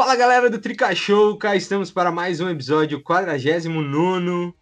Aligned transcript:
Fala 0.00 0.16
galera 0.16 0.48
do 0.48 0.58
Trica 0.58 0.94
Show, 0.94 1.36
cá 1.36 1.54
estamos 1.54 1.90
para 1.90 2.10
mais 2.10 2.40
um 2.40 2.48
episódio 2.48 3.02
49. 3.02 4.54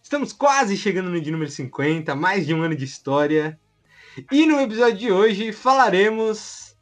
Estamos 0.00 0.32
quase 0.32 0.76
chegando 0.76 1.10
no 1.10 1.20
de 1.20 1.32
número 1.32 1.50
50, 1.50 2.14
mais 2.14 2.46
de 2.46 2.54
um 2.54 2.62
ano 2.62 2.76
de 2.76 2.84
história. 2.84 3.58
E 4.30 4.46
no 4.46 4.60
episódio 4.60 4.96
de 4.96 5.10
hoje 5.10 5.50
falaremos 5.50 6.76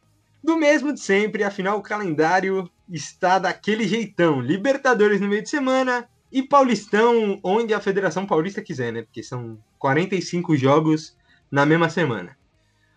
do 0.45 0.59
mesmo 0.59 0.93
de 0.93 1.01
sempre, 1.01 1.43
afinal 1.43 1.79
o 1.79 1.83
calendário 1.83 2.70
está 2.87 3.38
daquele 3.38 3.88
jeitão: 3.88 4.42
Libertadores 4.42 5.19
no 5.19 5.27
meio 5.27 5.42
de 5.42 5.48
semana 5.48 6.06
e 6.30 6.42
Paulistão, 6.42 7.41
onde 7.42 7.73
a 7.73 7.80
Federação 7.80 8.27
Paulista 8.27 8.60
quiser, 8.60 8.92
né? 8.92 9.01
Porque 9.01 9.23
são 9.23 9.59
45 9.79 10.55
jogos 10.55 11.16
na 11.51 11.65
mesma 11.65 11.88
semana. 11.88 12.37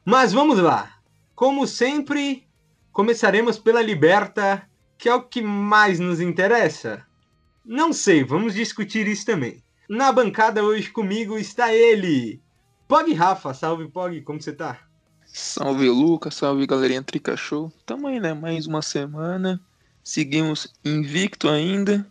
Mas 0.04 0.34
vamos 0.34 0.60
lá. 0.60 0.98
Como 1.34 1.66
sempre, 1.66 2.46
começaremos 2.92 3.58
pela 3.58 3.82
Liberta, 3.82 4.68
que 5.06 5.10
é 5.10 5.14
o 5.14 5.22
que 5.22 5.40
mais 5.40 6.00
nos 6.00 6.20
interessa. 6.20 7.06
Não 7.64 7.94
sei, 7.94 8.24
vamos 8.24 8.56
discutir 8.56 9.08
isso 9.08 9.24
também. 9.24 9.62
Na 9.88 10.12
bancada 10.12 10.64
hoje 10.64 10.90
comigo 10.90 11.38
está 11.38 11.72
ele, 11.72 12.42
Pog 12.88 13.14
Rafa. 13.14 13.54
Salve 13.54 13.88
Pog, 13.88 14.20
como 14.22 14.42
você 14.42 14.52
tá? 14.52 14.80
Salve 15.28 15.88
Lucas, 15.88 16.34
salve 16.34 16.66
galerinha 16.66 17.04
Trica 17.04 17.38
Show. 17.38 17.72
Tamo 17.86 18.08
aí, 18.08 18.20
né? 18.20 18.34
Mais 18.34 18.66
uma 18.66 18.82
semana. 18.82 19.62
Seguimos 20.04 20.74
invicto 20.84 21.50
ainda. 21.50 22.04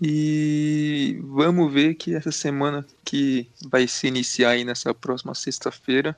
E 0.00 1.20
vamos 1.24 1.70
ver 1.70 1.96
que 1.96 2.14
essa 2.14 2.32
semana 2.32 2.82
que 3.04 3.46
vai 3.68 3.86
se 3.86 4.06
iniciar 4.06 4.52
aí 4.52 4.64
nessa 4.64 4.94
próxima 4.94 5.34
sexta-feira 5.34 6.16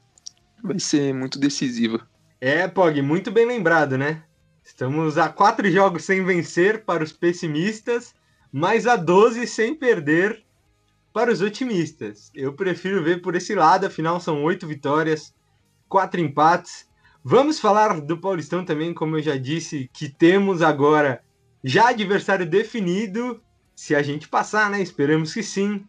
vai 0.62 0.78
ser 0.78 1.12
muito 1.12 1.40
decisiva. 1.40 2.06
É, 2.40 2.68
Pog, 2.68 3.02
muito 3.02 3.32
bem 3.32 3.46
lembrado, 3.46 3.98
né? 3.98 4.23
Estamos 4.65 5.18
a 5.18 5.29
quatro 5.29 5.70
jogos 5.70 6.04
sem 6.04 6.24
vencer 6.24 6.84
para 6.84 7.04
os 7.04 7.12
pessimistas, 7.12 8.15
mas 8.51 8.87
a 8.87 8.96
12 8.96 9.46
sem 9.46 9.74
perder 9.74 10.43
para 11.12 11.30
os 11.30 11.40
otimistas. 11.40 12.30
Eu 12.34 12.54
prefiro 12.54 13.04
ver 13.04 13.23
por 13.23 13.37
esse 13.37 13.54
lado, 13.54 13.87
afinal 13.87 14.18
são 14.18 14.42
oito 14.42 14.66
vitórias, 14.66 15.35
quatro 15.88 16.20
empates. 16.20 16.88
Vamos 17.23 17.60
falar 17.60 18.01
do 18.01 18.18
Paulistão 18.18 18.65
também, 18.65 18.92
como 18.92 19.16
eu 19.16 19.23
já 19.23 19.37
disse, 19.37 19.88
que 19.92 20.09
temos 20.09 20.60
agora 20.60 21.23
já 21.62 21.90
adversário 21.90 22.45
definido 22.45 23.40
se 23.76 23.95
a 23.95 24.02
gente 24.02 24.29
passar, 24.29 24.70
né? 24.70 24.80
Esperamos 24.80 25.32
que 25.32 25.42
sim. 25.42 25.87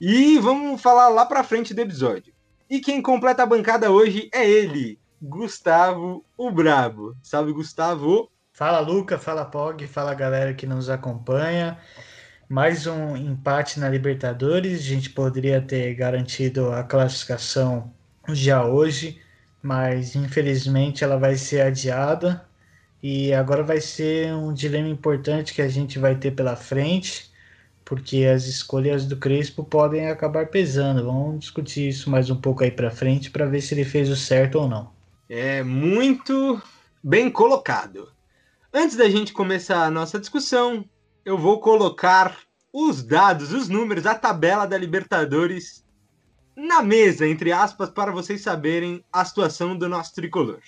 E 0.00 0.38
vamos 0.38 0.82
falar 0.82 1.08
lá 1.08 1.24
pra 1.24 1.42
frente 1.42 1.72
do 1.72 1.80
episódio. 1.80 2.34
E 2.68 2.80
quem 2.80 3.00
completa 3.00 3.42
a 3.42 3.46
bancada 3.46 3.90
hoje 3.90 4.28
é 4.32 4.48
ele, 4.48 4.99
Gustavo, 5.22 6.24
o 6.34 6.50
Brabo. 6.50 7.14
Salve, 7.22 7.52
Gustavo. 7.52 8.30
Fala, 8.52 8.80
Luca. 8.80 9.18
Fala, 9.18 9.44
Pog. 9.44 9.86
Fala, 9.86 10.14
galera 10.14 10.54
que 10.54 10.66
nos 10.66 10.88
acompanha. 10.88 11.78
Mais 12.48 12.86
um 12.86 13.14
empate 13.16 13.78
na 13.78 13.88
Libertadores. 13.90 14.80
A 14.80 14.82
gente 14.82 15.10
poderia 15.10 15.60
ter 15.60 15.94
garantido 15.94 16.72
a 16.72 16.82
classificação 16.82 17.92
já 18.30 18.64
hoje, 18.64 19.20
mas 19.62 20.16
infelizmente 20.16 21.04
ela 21.04 21.18
vai 21.18 21.36
ser 21.36 21.60
adiada. 21.62 22.42
E 23.02 23.34
agora 23.34 23.62
vai 23.62 23.80
ser 23.80 24.32
um 24.34 24.54
dilema 24.54 24.88
importante 24.88 25.52
que 25.54 25.62
a 25.62 25.68
gente 25.68 25.98
vai 25.98 26.14
ter 26.16 26.30
pela 26.32 26.56
frente, 26.56 27.30
porque 27.84 28.24
as 28.24 28.46
escolhas 28.46 29.04
do 29.06 29.18
Crespo 29.18 29.64
podem 29.64 30.08
acabar 30.08 30.46
pesando. 30.46 31.04
Vamos 31.04 31.40
discutir 31.40 31.88
isso 31.88 32.10
mais 32.10 32.30
um 32.30 32.36
pouco 32.40 32.64
aí 32.64 32.70
para 32.70 32.90
frente 32.90 33.30
para 33.30 33.44
ver 33.46 33.60
se 33.60 33.74
ele 33.74 33.84
fez 33.84 34.08
o 34.08 34.16
certo 34.16 34.58
ou 34.58 34.68
não. 34.68 34.99
É 35.32 35.62
muito 35.62 36.60
bem 37.00 37.30
colocado. 37.30 38.10
Antes 38.74 38.96
da 38.96 39.08
gente 39.08 39.32
começar 39.32 39.84
a 39.84 39.90
nossa 39.90 40.18
discussão, 40.18 40.84
eu 41.24 41.38
vou 41.38 41.60
colocar 41.60 42.36
os 42.72 43.04
dados, 43.04 43.52
os 43.52 43.68
números, 43.68 44.06
a 44.06 44.14
tabela 44.16 44.66
da 44.66 44.76
Libertadores 44.76 45.86
na 46.56 46.82
mesa, 46.82 47.28
entre 47.28 47.52
aspas, 47.52 47.88
para 47.88 48.10
vocês 48.10 48.40
saberem 48.40 49.04
a 49.12 49.24
situação 49.24 49.78
do 49.78 49.88
nosso 49.88 50.12
tricolor. 50.16 50.58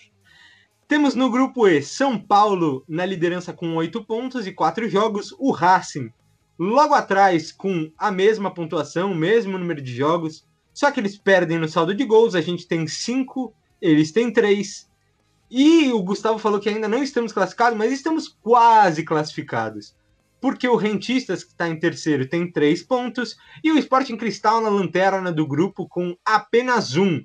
Temos 0.86 1.16
no 1.16 1.28
grupo 1.28 1.66
E 1.66 1.82
São 1.82 2.16
Paulo 2.16 2.84
na 2.88 3.04
liderança 3.04 3.52
com 3.52 3.74
8 3.74 4.04
pontos 4.04 4.46
e 4.46 4.52
4 4.52 4.88
jogos. 4.88 5.34
O 5.40 5.50
Racing 5.50 6.12
logo 6.56 6.94
atrás 6.94 7.50
com 7.50 7.90
a 7.98 8.12
mesma 8.12 8.54
pontuação, 8.54 9.10
o 9.10 9.16
mesmo 9.16 9.58
número 9.58 9.82
de 9.82 9.92
jogos. 9.92 10.46
Só 10.72 10.92
que 10.92 11.00
eles 11.00 11.18
perdem 11.18 11.58
no 11.58 11.68
saldo 11.68 11.92
de 11.92 12.04
gols. 12.04 12.36
A 12.36 12.40
gente 12.40 12.68
tem 12.68 12.86
5, 12.86 13.52
eles 13.82 14.12
têm 14.12 14.32
3. 14.32 14.88
E 15.50 15.92
o 15.92 16.02
Gustavo 16.02 16.38
falou 16.38 16.60
que 16.60 16.68
ainda 16.68 16.88
não 16.88 17.02
estamos 17.02 17.32
classificados, 17.32 17.76
mas 17.76 17.92
estamos 17.92 18.28
quase 18.28 19.02
classificados. 19.02 19.94
Porque 20.40 20.66
o 20.66 20.76
Rentistas, 20.76 21.44
que 21.44 21.50
está 21.50 21.68
em 21.68 21.78
terceiro, 21.78 22.26
tem 22.26 22.50
3 22.50 22.82
pontos. 22.84 23.36
E 23.62 23.70
o 23.70 23.78
Sporting 23.78 24.16
Cristal 24.16 24.60
na 24.60 24.68
lanterna 24.68 25.30
do 25.30 25.46
grupo 25.46 25.86
com 25.88 26.16
apenas 26.24 26.96
um. 26.96 27.22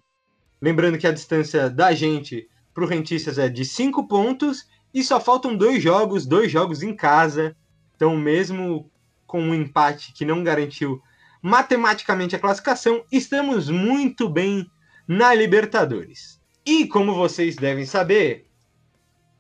Lembrando 0.61 0.97
que 0.97 1.07
a 1.07 1.13
distância 1.13 1.69
da 1.69 1.93
gente 1.93 2.49
para 2.73 2.83
o 2.83 2.87
Rentistas 2.87 3.37
é 3.37 3.47
de 3.47 3.63
5 3.63 4.07
pontos 4.07 4.67
e 4.93 5.03
só 5.03 5.19
faltam 5.19 5.55
dois 5.55 5.81
jogos, 5.81 6.25
dois 6.25 6.51
jogos 6.51 6.81
em 6.81 6.95
casa. 6.95 7.55
Então, 7.95 8.15
mesmo 8.17 8.89
com 9.25 9.41
um 9.41 9.53
empate 9.53 10.13
que 10.13 10.25
não 10.25 10.43
garantiu 10.43 11.01
matematicamente 11.41 12.35
a 12.35 12.39
classificação, 12.39 13.03
estamos 13.11 13.69
muito 13.69 14.27
bem 14.27 14.69
na 15.07 15.33
Libertadores. 15.33 16.36
E 16.67 16.85
como 16.85 17.15
vocês 17.15 17.55
devem 17.55 17.85
saber, 17.85 18.45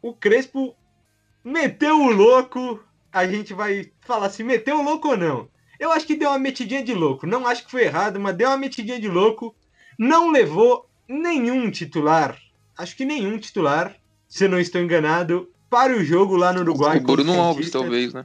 o 0.01 0.13
Crespo 0.13 0.75
meteu 1.43 2.01
o 2.01 2.09
louco. 2.09 2.79
A 3.11 3.27
gente 3.27 3.53
vai 3.53 3.91
falar 4.01 4.29
se 4.29 4.43
meteu 4.43 4.79
o 4.79 4.83
louco 4.83 5.09
ou 5.09 5.17
não. 5.17 5.47
Eu 5.79 5.91
acho 5.91 6.07
que 6.07 6.15
deu 6.15 6.29
uma 6.29 6.39
metidinha 6.39 6.83
de 6.83 6.93
louco. 6.93 7.27
Não 7.27 7.45
acho 7.45 7.65
que 7.65 7.71
foi 7.71 7.83
errado, 7.83 8.19
mas 8.19 8.35
deu 8.35 8.49
uma 8.49 8.57
metidinha 8.57 8.99
de 8.99 9.07
louco. 9.07 9.55
Não 9.99 10.31
levou 10.31 10.89
nenhum 11.07 11.69
titular 11.69 12.35
acho 12.77 12.95
que 12.95 13.03
nenhum 13.03 13.37
titular, 13.37 13.95
se 14.27 14.45
eu 14.45 14.49
não 14.49 14.59
estou 14.59 14.79
enganado, 14.79 15.49
para 15.69 15.95
o 15.95 16.03
jogo 16.03 16.37
lá 16.37 16.53
no 16.53 16.61
Uruguai. 16.61 16.97
O 16.97 17.01
Bruno 17.01 17.39
Alves, 17.41 17.71
talvez, 17.71 18.13
né? 18.13 18.23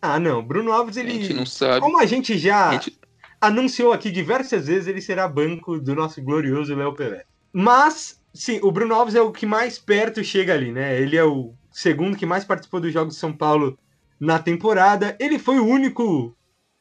Ah, 0.00 0.18
não. 0.18 0.42
Bruno 0.42 0.72
Alves, 0.72 0.96
ele. 0.96 1.10
A 1.10 1.14
gente 1.14 1.34
não 1.34 1.46
sabe. 1.46 1.80
Como 1.80 2.00
a 2.00 2.06
gente 2.06 2.38
já 2.38 2.70
a 2.70 2.72
gente... 2.72 2.98
anunciou 3.40 3.92
aqui 3.92 4.10
diversas 4.10 4.66
vezes, 4.66 4.88
ele 4.88 5.00
será 5.00 5.28
banco 5.28 5.78
do 5.78 5.94
nosso 5.94 6.22
glorioso 6.22 6.74
Léo 6.74 6.94
Pelé. 6.94 7.24
Mas, 7.52 8.19
sim, 8.32 8.60
o 8.62 8.70
Bruno 8.70 8.94
Alves 8.94 9.14
é 9.14 9.20
o 9.20 9.32
que 9.32 9.46
mais 9.46 9.78
perto 9.78 10.22
chega 10.22 10.54
ali, 10.54 10.72
né? 10.72 11.00
Ele 11.00 11.16
é 11.16 11.24
o 11.24 11.54
segundo 11.70 12.16
que 12.16 12.26
mais 12.26 12.44
participou 12.44 12.80
dos 12.80 12.92
Jogos 12.92 13.14
de 13.14 13.20
São 13.20 13.32
Paulo 13.32 13.78
na 14.18 14.38
temporada. 14.38 15.16
Ele 15.20 15.38
foi 15.38 15.58
o 15.58 15.66
único 15.66 16.36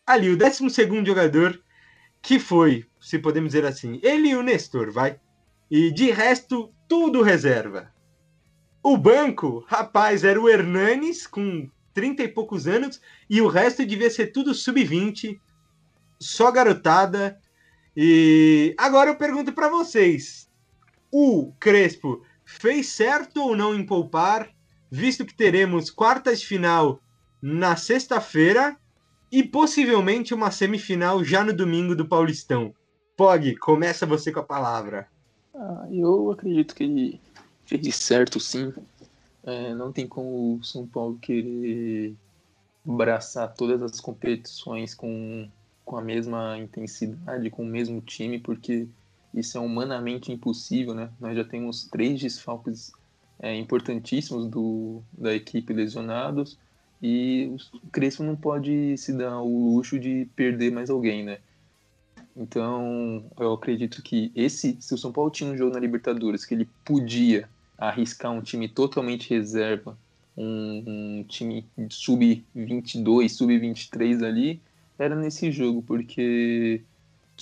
ali, 0.05 0.29
o 0.29 0.37
12 0.37 0.69
segundo 0.69 1.07
jogador 1.07 1.61
que 2.21 2.39
foi, 2.39 2.85
se 2.99 3.19
podemos 3.19 3.51
dizer 3.51 3.65
assim, 3.65 3.99
ele 4.03 4.29
e 4.29 4.35
o 4.35 4.43
Nestor, 4.43 4.91
vai. 4.91 5.19
E 5.71 5.91
de 5.91 6.11
resto, 6.11 6.73
tudo 6.87 7.21
reserva. 7.21 7.93
O 8.83 8.97
banco, 8.97 9.63
rapaz, 9.67 10.23
era 10.23 10.39
o 10.39 10.49
Hernanes 10.49 11.27
com 11.27 11.69
30 11.93 12.23
e 12.23 12.27
poucos 12.27 12.67
anos 12.67 12.99
e 13.29 13.41
o 13.41 13.47
resto 13.47 13.85
devia 13.85 14.09
ser 14.09 14.27
tudo 14.27 14.53
sub-20, 14.53 15.39
só 16.19 16.51
garotada. 16.51 17.39
E 17.95 18.73
agora 18.77 19.11
eu 19.11 19.15
pergunto 19.15 19.53
para 19.53 19.69
vocês: 19.69 20.48
o 21.11 21.51
Crespo 21.59 22.23
fez 22.45 22.87
certo 22.87 23.41
ou 23.41 23.55
não 23.55 23.75
em 23.75 23.85
poupar, 23.85 24.49
visto 24.89 25.25
que 25.25 25.33
teremos 25.33 25.89
quartas 25.89 26.39
de 26.39 26.47
final 26.47 26.99
na 27.41 27.75
sexta-feira 27.75 28.77
e 29.31 29.43
possivelmente 29.43 30.33
uma 30.33 30.51
semifinal 30.51 31.23
já 31.23 31.43
no 31.43 31.53
domingo 31.53 31.95
do 31.95 32.07
Paulistão? 32.07 32.73
Pog, 33.15 33.55
começa 33.57 34.05
você 34.05 34.31
com 34.31 34.39
a 34.39 34.43
palavra. 34.43 35.07
Ah, 35.53 35.87
eu 35.91 36.31
acredito 36.31 36.73
que 36.73 36.83
ele 36.83 37.21
fez 37.65 37.95
certo, 37.95 38.39
sim. 38.39 38.73
É, 39.43 39.73
não 39.75 39.91
tem 39.91 40.07
como 40.07 40.55
o 40.55 40.63
São 40.63 40.87
Paulo 40.87 41.17
querer 41.21 42.15
abraçar 42.87 43.53
todas 43.53 43.81
as 43.81 43.99
competições 43.99 44.95
com, 44.95 45.47
com 45.85 45.97
a 45.97 46.01
mesma 46.01 46.57
intensidade, 46.57 47.49
com 47.49 47.63
o 47.63 47.65
mesmo 47.65 48.01
time, 48.01 48.39
porque 48.39 48.87
isso 49.33 49.57
é 49.57 49.61
humanamente 49.61 50.31
impossível, 50.31 50.93
né? 50.93 51.09
Nós 51.19 51.35
já 51.35 51.43
temos 51.43 51.85
três 51.85 52.19
desfalques 52.19 52.91
é, 53.39 53.55
importantíssimos 53.55 54.47
do, 54.47 55.01
da 55.17 55.33
equipe 55.33 55.73
lesionados 55.73 56.57
e 57.01 57.55
o 57.73 57.87
Crespo 57.91 58.23
não 58.23 58.35
pode 58.35 58.97
se 58.97 59.13
dar 59.13 59.41
o 59.41 59.75
luxo 59.75 59.97
de 59.99 60.27
perder 60.35 60.71
mais 60.71 60.89
alguém, 60.89 61.23
né? 61.23 61.39
Então, 62.35 63.25
eu 63.37 63.53
acredito 63.53 64.01
que 64.01 64.31
esse, 64.35 64.77
se 64.79 64.93
o 64.93 64.97
São 64.97 65.11
Paulo 65.11 65.31
tinha 65.31 65.51
um 65.51 65.57
jogo 65.57 65.73
na 65.73 65.79
Libertadores 65.79 66.45
que 66.45 66.53
ele 66.53 66.69
podia 66.85 67.49
arriscar 67.77 68.31
um 68.31 68.41
time 68.41 68.67
totalmente 68.67 69.29
reserva, 69.29 69.97
um, 70.37 70.83
um 71.19 71.25
time 71.27 71.65
sub-22, 71.89 73.29
sub-23 73.29 74.25
ali, 74.25 74.61
era 74.97 75.15
nesse 75.15 75.51
jogo, 75.51 75.81
porque 75.81 76.81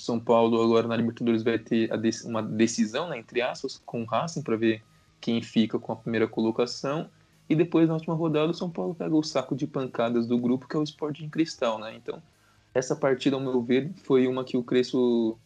São 0.00 0.18
Paulo 0.18 0.62
agora 0.62 0.86
na 0.86 0.96
Libertadores 0.96 1.42
vai 1.42 1.58
ter 1.58 1.90
uma 2.24 2.42
decisão, 2.42 3.08
né, 3.08 3.18
entre 3.18 3.42
aspas, 3.42 3.80
com 3.84 4.02
o 4.02 4.04
Racing 4.04 4.42
para 4.42 4.56
ver 4.56 4.82
quem 5.20 5.42
fica 5.42 5.78
com 5.78 5.92
a 5.92 5.96
primeira 5.96 6.26
colocação. 6.26 7.08
E 7.48 7.54
depois, 7.54 7.88
na 7.88 7.94
última 7.94 8.14
rodada, 8.14 8.50
o 8.50 8.54
São 8.54 8.68
Paulo 8.68 8.94
pega 8.94 9.14
o 9.14 9.22
saco 9.22 9.56
de 9.56 9.66
pancadas 9.66 10.26
do 10.26 10.38
grupo, 10.38 10.68
que 10.68 10.76
é 10.76 10.78
o 10.78 10.82
Sporting 10.82 11.28
Cristal, 11.28 11.78
né? 11.78 11.94
Então, 11.96 12.22
essa 12.74 12.94
partida, 12.94 13.36
ao 13.36 13.40
meu 13.40 13.62
ver, 13.62 13.90
foi 14.04 14.26
uma 14.26 14.44
que 14.44 14.56
o 14.56 14.62
Crespo 14.62 15.38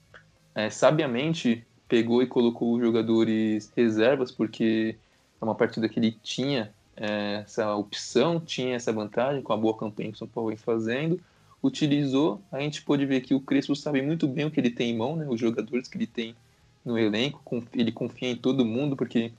é, 0.55 0.69
sabiamente 0.69 1.65
pegou 1.89 2.23
e 2.23 2.27
colocou 2.27 2.75
os 2.75 2.81
jogadores 2.81 3.73
reservas, 3.77 4.33
porque 4.33 4.97
é 5.41 5.45
uma 5.45 5.55
partida 5.55 5.89
que 5.89 6.01
ele 6.01 6.13
tinha 6.23 6.73
é, 6.97 7.43
essa 7.45 7.75
opção, 7.75 8.41
tinha 8.41 8.75
essa 8.75 8.93
vantagem 8.93 9.43
com 9.43 9.53
a 9.53 9.57
boa 9.57 9.77
campanha 9.77 10.11
que 10.11 10.17
o 10.17 10.19
São 10.19 10.29
Paulo 10.29 10.49
vem 10.49 10.57
fazendo, 10.57 11.21
utilizou. 11.63 12.43
A 12.51 12.61
gente 12.61 12.83
pôde 12.83 13.07
ver 13.07 13.21
que 13.21 13.35
o 13.35 13.41
Crespo 13.41 13.77
sabe 13.77 14.03
muito 14.03 14.27
bem 14.27 14.47
o 14.47 14.51
que 14.51 14.61
ele 14.61 14.71
tem 14.71 14.91
em 14.91 14.97
mão, 14.97 15.17
né? 15.17 15.27
os 15.29 15.41
jogadores 15.41 15.89
que 15.89 15.97
ele 15.97 16.07
tem 16.07 16.35
no 16.85 16.99
elenco, 16.99 17.41
ele 17.73 17.93
confia 17.93 18.31
em 18.31 18.37
todo 18.37 18.65
mundo, 18.65 18.97
porque 18.97 19.33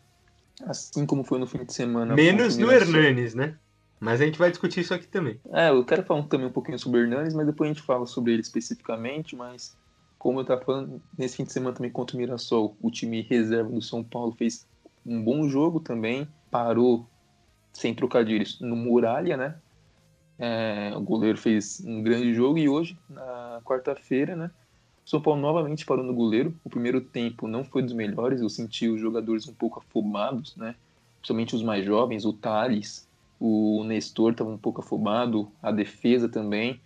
assim 0.65 1.05
como 1.05 1.23
foi 1.23 1.39
no 1.39 1.47
fim 1.47 1.63
de 1.65 1.73
semana. 1.73 2.15
Menos 2.15 2.57
no 2.57 2.71
Hernanes, 2.71 3.35
né? 3.35 3.55
Mas 3.99 4.21
a 4.21 4.25
gente 4.25 4.37
vai 4.37 4.49
discutir 4.49 4.81
isso 4.81 4.93
aqui 4.93 5.07
também. 5.07 5.39
É, 5.51 5.69
eu 5.69 5.83
quero 5.85 6.03
falar 6.03 6.23
também 6.23 6.47
um 6.47 6.51
pouquinho 6.51 6.77
sobre 6.77 6.99
o 6.99 7.03
Hernanes, 7.03 7.33
mas 7.33 7.45
depois 7.45 7.69
a 7.69 7.73
gente 7.73 7.85
fala 7.85 8.05
sobre 8.05 8.33
ele 8.33 8.41
especificamente. 8.41 9.35
Mas, 9.35 9.77
como 10.17 10.39
eu 10.39 10.41
estava 10.41 10.61
falando, 10.61 11.01
nesse 11.17 11.37
fim 11.37 11.43
de 11.43 11.53
semana 11.53 11.75
também 11.75 11.91
contra 11.91 12.15
o 12.15 12.19
Mirassol, 12.19 12.75
o 12.81 12.91
time 12.91 13.21
reserva 13.21 13.69
do 13.69 13.81
São 13.81 14.03
Paulo 14.03 14.33
fez 14.33 14.67
um 15.05 15.21
bom 15.23 15.47
jogo 15.47 15.79
também, 15.79 16.27
parou, 16.51 17.07
sem 17.71 17.93
trocadilhos, 17.93 18.59
no 18.59 18.75
Muralha, 18.75 19.37
né? 19.37 19.55
É, 20.39 20.91
o 20.95 21.01
goleiro 21.01 21.37
fez 21.37 21.81
um 21.85 22.01
grande 22.01 22.33
jogo 22.33 22.57
e 22.57 22.67
hoje, 22.67 22.97
na 23.09 23.61
quarta-feira, 23.63 24.35
né? 24.35 24.51
O 25.05 25.09
São 25.09 25.21
Paulo 25.21 25.39
novamente 25.39 25.85
parou 25.85 26.03
no 26.03 26.13
goleiro. 26.13 26.55
O 26.63 26.69
primeiro 26.69 27.01
tempo 27.01 27.47
não 27.47 27.63
foi 27.63 27.83
dos 27.83 27.93
melhores, 27.93 28.41
eu 28.41 28.49
senti 28.49 28.87
os 28.87 28.99
jogadores 28.99 29.47
um 29.47 29.53
pouco 29.53 29.79
afobados, 29.79 30.55
né? 30.55 30.75
Principalmente 31.19 31.55
os 31.55 31.63
mais 31.63 31.85
jovens, 31.85 32.25
o 32.25 32.33
Thales, 32.33 33.07
o 33.39 33.83
Nestor 33.83 34.31
estava 34.31 34.49
um 34.49 34.57
pouco 34.57 34.81
afobado, 34.81 35.51
a 35.61 35.71
defesa 35.71 36.27
também. 36.27 36.79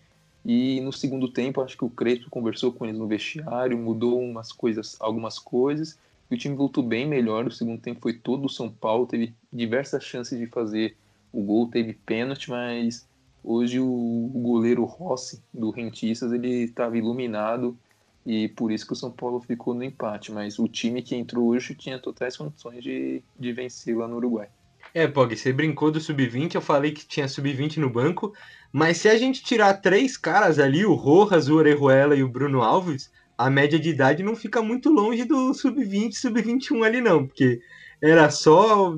E 0.45 0.79
no 0.81 0.93
segundo 0.93 1.27
tempo, 1.27 1.61
acho 1.61 1.77
que 1.77 1.85
o 1.85 1.89
Crespo 1.89 2.29
conversou 2.29 2.71
com 2.71 2.85
eles 2.85 2.97
no 2.97 3.07
vestiário, 3.07 3.77
mudou 3.77 4.19
umas 4.19 4.51
coisas, 4.51 4.95
algumas 4.99 5.37
coisas, 5.39 5.97
e 6.29 6.35
o 6.35 6.37
time 6.37 6.55
voltou 6.55 6.83
bem 6.83 7.07
melhor. 7.07 7.45
O 7.47 7.51
segundo 7.51 7.81
tempo 7.81 8.01
foi 8.01 8.13
todo 8.13 8.45
o 8.45 8.49
São 8.49 8.69
Paulo, 8.69 9.07
teve 9.07 9.33
diversas 9.51 10.03
chances 10.03 10.37
de 10.37 10.47
fazer 10.47 10.97
o 11.31 11.41
gol, 11.41 11.69
teve 11.69 11.93
pênalti, 11.93 12.49
mas 12.49 13.06
hoje 13.47 13.79
o, 13.79 14.29
goleiro 14.33 14.83
Rossi 14.83 15.41
do 15.53 15.71
Rentistas 15.71 16.33
ele 16.33 16.63
estava 16.63 16.97
iluminado 16.97 17.77
e 18.25 18.49
por 18.49 18.73
isso 18.73 18.85
que 18.85 18.91
o 18.91 18.95
São 18.95 19.09
Paulo 19.09 19.39
ficou 19.39 19.73
no 19.73 19.83
empate. 19.83 20.33
Mas 20.33 20.59
o 20.59 20.67
time 20.67 21.01
que 21.01 21.15
entrou 21.15 21.47
hoje 21.47 21.73
tinha 21.73 21.97
totais 21.97 22.35
condições 22.35 22.83
de, 22.83 23.23
de 23.39 23.53
vencer 23.53 23.95
lá 23.95 24.05
no 24.05 24.17
Uruguai. 24.17 24.49
É, 24.93 25.07
Pog, 25.07 25.35
você 25.35 25.53
brincou 25.53 25.91
do 25.91 26.01
sub-20, 26.01 26.55
eu 26.55 26.61
falei 26.61 26.91
que 26.91 27.07
tinha 27.07 27.27
sub-20 27.27 27.77
no 27.77 27.89
banco, 27.89 28.33
mas 28.71 28.97
se 28.97 29.07
a 29.07 29.17
gente 29.17 29.43
tirar 29.43 29.75
três 29.75 30.17
caras 30.17 30.59
ali, 30.59 30.85
o 30.85 30.93
Rojas, 30.93 31.47
o 31.47 31.55
Orejuela 31.55 32.15
e 32.15 32.23
o 32.23 32.29
Bruno 32.29 32.61
Alves, 32.61 33.11
a 33.37 33.49
média 33.49 33.79
de 33.79 33.89
idade 33.89 34.23
não 34.23 34.35
fica 34.35 34.61
muito 34.61 34.89
longe 34.89 35.23
do 35.23 35.53
sub-20, 35.53 36.13
sub-21 36.13 36.85
ali 36.85 37.01
não, 37.01 37.27
porque 37.27 37.61
era 38.01 38.29
só 38.29 38.97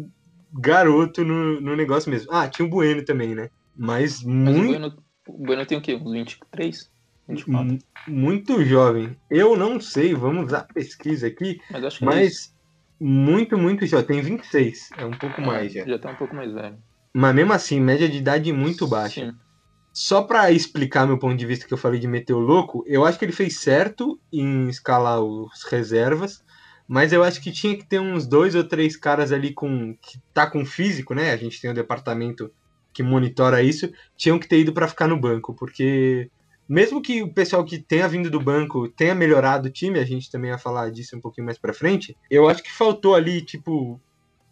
garoto 0.53 1.23
no, 1.25 1.59
no 1.59 1.75
negócio 1.75 2.09
mesmo. 2.09 2.31
Ah, 2.31 2.47
tinha 2.47 2.65
o 2.65 2.69
Bueno 2.69 3.03
também, 3.03 3.35
né? 3.35 3.49
Mas, 3.79 4.21
mas 4.21 4.55
muito... 4.55 4.75
O 4.75 4.79
bueno, 4.79 5.03
o 5.29 5.45
bueno 5.45 5.65
tem 5.65 5.77
o 5.77 5.81
quê? 5.81 5.95
Uns 5.95 6.11
23? 6.11 6.91
24? 7.29 7.77
Muito 8.07 8.65
jovem. 8.65 9.15
Eu 9.31 9.55
não 9.55 9.79
sei, 9.79 10.13
vamos 10.13 10.53
à 10.53 10.63
pesquisa 10.63 11.27
aqui, 11.27 11.61
mas, 11.71 11.83
acho 11.85 11.99
que 11.99 12.05
mas 12.05 12.53
muito, 12.99 13.57
muito 13.57 13.85
já 13.85 14.03
tem 14.03 14.21
26, 14.21 14.89
é 14.97 15.05
um 15.05 15.11
pouco 15.11 15.39
é, 15.39 15.45
mais 15.45 15.71
já. 15.71 15.85
Já 15.85 15.97
tá 15.97 16.11
um 16.11 16.15
pouco 16.15 16.35
mais 16.35 16.51
velho. 16.51 16.77
Mas 17.13 17.33
mesmo 17.33 17.53
assim, 17.53 17.79
média 17.79 18.09
de 18.09 18.17
idade 18.17 18.51
muito 18.51 18.85
baixa. 18.85 19.31
Sim. 19.31 19.37
Só 19.93 20.23
para 20.23 20.51
explicar 20.51 21.07
meu 21.07 21.17
ponto 21.17 21.37
de 21.37 21.45
vista 21.45 21.65
que 21.65 21.73
eu 21.73 21.77
falei 21.77 21.99
de 21.99 22.07
meter 22.07 22.33
o 22.33 22.39
louco, 22.39 22.83
eu 22.85 23.05
acho 23.05 23.17
que 23.17 23.25
ele 23.25 23.31
fez 23.31 23.59
certo 23.59 24.19
em 24.31 24.67
escalar 24.67 25.21
os 25.21 25.63
reservas, 25.63 26.43
mas 26.87 27.13
eu 27.13 27.23
acho 27.23 27.41
que 27.41 27.51
tinha 27.51 27.77
que 27.77 27.85
ter 27.85 27.99
uns 27.99 28.27
dois 28.27 28.55
ou 28.55 28.63
três 28.63 28.97
caras 28.97 29.31
ali 29.31 29.53
com 29.53 29.95
que 29.95 30.19
tá 30.33 30.49
com 30.49 30.65
físico, 30.65 31.13
né? 31.13 31.31
A 31.31 31.37
gente 31.37 31.61
tem 31.61 31.71
um 31.71 31.73
departamento 31.73 32.51
que 32.99 33.03
monitora 33.03 33.63
isso, 33.63 33.89
tinham 34.17 34.37
que 34.37 34.45
ter 34.45 34.59
ido 34.59 34.73
para 34.73 34.85
ficar 34.85 35.07
no 35.07 35.17
banco, 35.17 35.53
porque 35.53 36.29
mesmo 36.67 37.01
que 37.01 37.23
o 37.23 37.33
pessoal 37.33 37.63
que 37.63 37.79
tenha 37.79 38.09
vindo 38.09 38.29
do 38.29 38.41
banco 38.41 38.89
tenha 38.89 39.15
melhorado 39.15 39.69
o 39.69 39.71
time, 39.71 39.97
a 39.97 40.03
gente 40.03 40.29
também 40.29 40.51
vai 40.51 40.59
falar 40.59 40.91
disso 40.91 41.15
um 41.15 41.21
pouquinho 41.21 41.45
mais 41.45 41.57
para 41.57 41.73
frente, 41.73 42.17
eu 42.29 42.49
acho 42.49 42.61
que 42.61 42.69
faltou 42.69 43.15
ali, 43.15 43.41
tipo, 43.41 44.01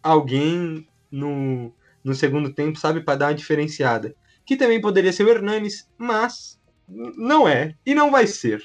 alguém 0.01 0.87
no, 1.11 1.73
no 2.01 2.15
segundo 2.15 2.53
tempo, 2.53 2.79
sabe, 2.79 3.01
para 3.01 3.17
dar 3.17 3.25
uma 3.27 3.35
diferenciada. 3.35 4.15
Que 4.45 4.55
também 4.55 4.79
poderia 4.79 5.11
ser 5.11 5.25
o 5.25 5.29
Hernanes, 5.29 5.85
mas 5.97 6.57
não 6.87 7.45
é 7.45 7.75
e 7.85 7.93
não 7.93 8.09
vai 8.09 8.27
ser. 8.27 8.63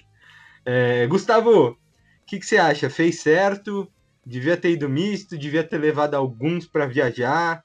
É, 0.64 1.08
Gustavo, 1.08 1.70
o 1.70 1.76
que, 2.24 2.38
que 2.38 2.46
você 2.46 2.56
acha? 2.56 2.88
Fez 2.88 3.18
certo? 3.18 3.90
Devia 4.24 4.56
ter 4.56 4.70
ido 4.70 4.88
misto? 4.88 5.36
Devia 5.36 5.64
ter 5.64 5.78
levado 5.78 6.14
alguns 6.14 6.68
para 6.68 6.86
viajar? 6.86 7.64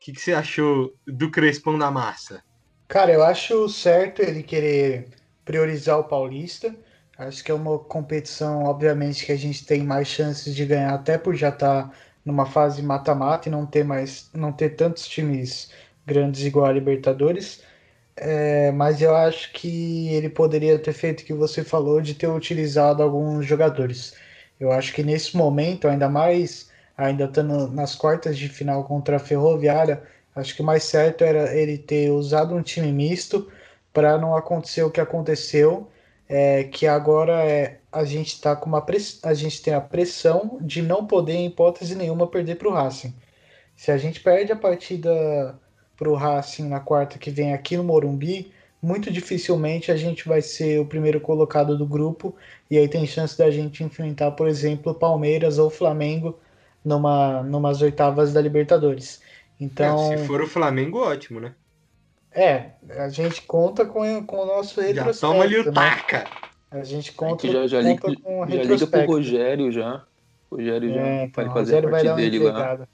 Que, 0.00 0.12
que 0.12 0.20
você 0.20 0.32
achou 0.32 0.94
do 1.06 1.30
Crespão 1.30 1.78
da 1.78 1.90
Massa? 1.90 2.42
Cara, 2.88 3.12
eu 3.12 3.22
acho 3.22 3.68
certo 3.68 4.22
ele 4.22 4.42
querer 4.42 5.08
priorizar 5.44 5.98
o 5.98 6.04
Paulista. 6.04 6.74
Acho 7.18 7.44
que 7.44 7.50
é 7.50 7.54
uma 7.54 7.78
competição, 7.78 8.64
obviamente, 8.64 9.26
que 9.26 9.32
a 9.32 9.36
gente 9.36 9.66
tem 9.66 9.84
mais 9.84 10.08
chances 10.08 10.54
de 10.54 10.64
ganhar, 10.64 10.94
até 10.94 11.18
por 11.18 11.34
já 11.34 11.50
estar 11.50 11.88
tá 11.88 11.92
numa 12.24 12.46
fase 12.46 12.82
mata-mata 12.82 13.48
e 13.48 13.52
não 13.52 13.66
ter 13.66 13.84
mais, 13.84 14.30
não 14.32 14.50
ter 14.52 14.70
tantos 14.70 15.06
times 15.06 15.70
grandes 16.06 16.44
igual 16.44 16.66
a 16.66 16.72
Libertadores. 16.72 17.62
É, 18.16 18.72
mas 18.72 19.02
eu 19.02 19.14
acho 19.14 19.52
que 19.52 20.08
ele 20.08 20.30
poderia 20.30 20.78
ter 20.78 20.94
feito 20.94 21.20
o 21.20 21.24
que 21.24 21.34
você 21.34 21.62
falou 21.62 22.00
de 22.00 22.14
ter 22.14 22.26
utilizado 22.28 23.02
alguns 23.02 23.44
jogadores. 23.44 24.14
Eu 24.58 24.72
acho 24.72 24.94
que 24.94 25.02
nesse 25.02 25.36
momento, 25.36 25.88
ainda 25.88 26.08
mais 26.08 26.69
ainda 27.00 27.24
estando 27.24 27.68
nas 27.68 27.94
quartas 27.94 28.38
de 28.38 28.48
final 28.48 28.84
contra 28.84 29.16
a 29.16 29.20
Ferroviária, 29.20 30.02
Acho 30.34 30.54
que 30.54 30.62
o 30.62 30.64
mais 30.64 30.84
certo 30.84 31.24
era 31.24 31.54
ele 31.56 31.76
ter 31.76 32.10
usado 32.10 32.54
um 32.54 32.62
time 32.62 32.92
misto 32.92 33.50
para 33.92 34.16
não 34.16 34.36
acontecer 34.36 34.82
o 34.82 34.90
que 34.90 35.00
aconteceu, 35.00 35.88
é, 36.28 36.64
que 36.64 36.86
agora 36.86 37.44
é 37.44 37.78
a 37.92 38.04
gente 38.04 38.28
está 38.28 38.54
com 38.54 38.66
uma 38.66 38.80
press... 38.80 39.18
a 39.24 39.34
gente 39.34 39.60
tem 39.60 39.74
a 39.74 39.80
pressão 39.80 40.58
de 40.60 40.80
não 40.80 41.04
poder 41.04 41.32
em 41.34 41.46
hipótese 41.46 41.96
nenhuma 41.96 42.26
perder 42.28 42.56
para 42.56 42.68
o 42.68 42.72
Racing. 42.72 43.12
Se 43.76 43.90
a 43.90 43.98
gente 43.98 44.20
perde 44.20 44.52
a 44.52 44.56
partida 44.56 45.58
para 45.96 46.08
o 46.08 46.14
Racing 46.14 46.68
na 46.68 46.78
quarta 46.78 47.18
que 47.18 47.30
vem 47.30 47.52
aqui 47.52 47.76
no 47.76 47.82
Morumbi, 47.82 48.52
muito 48.80 49.10
dificilmente 49.10 49.90
a 49.90 49.96
gente 49.96 50.28
vai 50.28 50.40
ser 50.40 50.78
o 50.80 50.86
primeiro 50.86 51.20
colocado 51.20 51.76
do 51.76 51.84
grupo 51.84 52.34
e 52.70 52.78
aí 52.78 52.88
tem 52.88 53.06
chance 53.06 53.36
da 53.36 53.50
gente 53.50 53.82
enfrentar, 53.82 54.30
por 54.32 54.46
exemplo, 54.46 54.94
Palmeiras 54.94 55.58
ou 55.58 55.68
Flamengo 55.68 56.38
numa 56.84 57.42
numas 57.42 57.82
oitavas 57.82 58.32
da 58.32 58.40
Libertadores. 58.40 59.20
Então, 59.60 60.12
é, 60.12 60.18
se 60.18 60.26
for 60.26 60.40
o 60.40 60.46
Flamengo, 60.46 60.98
ótimo, 60.98 61.40
né? 61.40 61.54
É, 62.32 62.70
a 62.96 63.08
gente 63.08 63.42
conta 63.42 63.84
com, 63.84 64.24
com 64.24 64.38
o 64.38 64.46
nosso 64.46 64.80
retrospecto. 64.80 65.20
Já 65.20 65.28
toma 65.28 65.44
ali 65.44 65.58
o 65.58 65.64
né? 65.64 65.72
taca! 65.72 66.24
A 66.70 66.84
gente 66.84 67.12
conta, 67.12 67.46
é 67.48 67.50
já, 67.50 67.66
já, 67.66 67.82
conta 67.82 68.08
liga, 68.08 68.22
com 68.22 68.40
o 68.40 68.48
já 68.48 68.62
liga 68.62 68.86
pro 68.86 69.06
Rogério 69.06 69.72
já. 69.72 70.04
O 70.48 70.56
Rogério 70.56 70.94
já 70.94 71.00
é, 71.00 71.24
então, 71.24 71.52
fazer 71.52 71.84
Rogério 71.84 71.88
a 71.88 71.92
parte 71.92 72.14
dele 72.14 72.38
lá. 72.38 72.88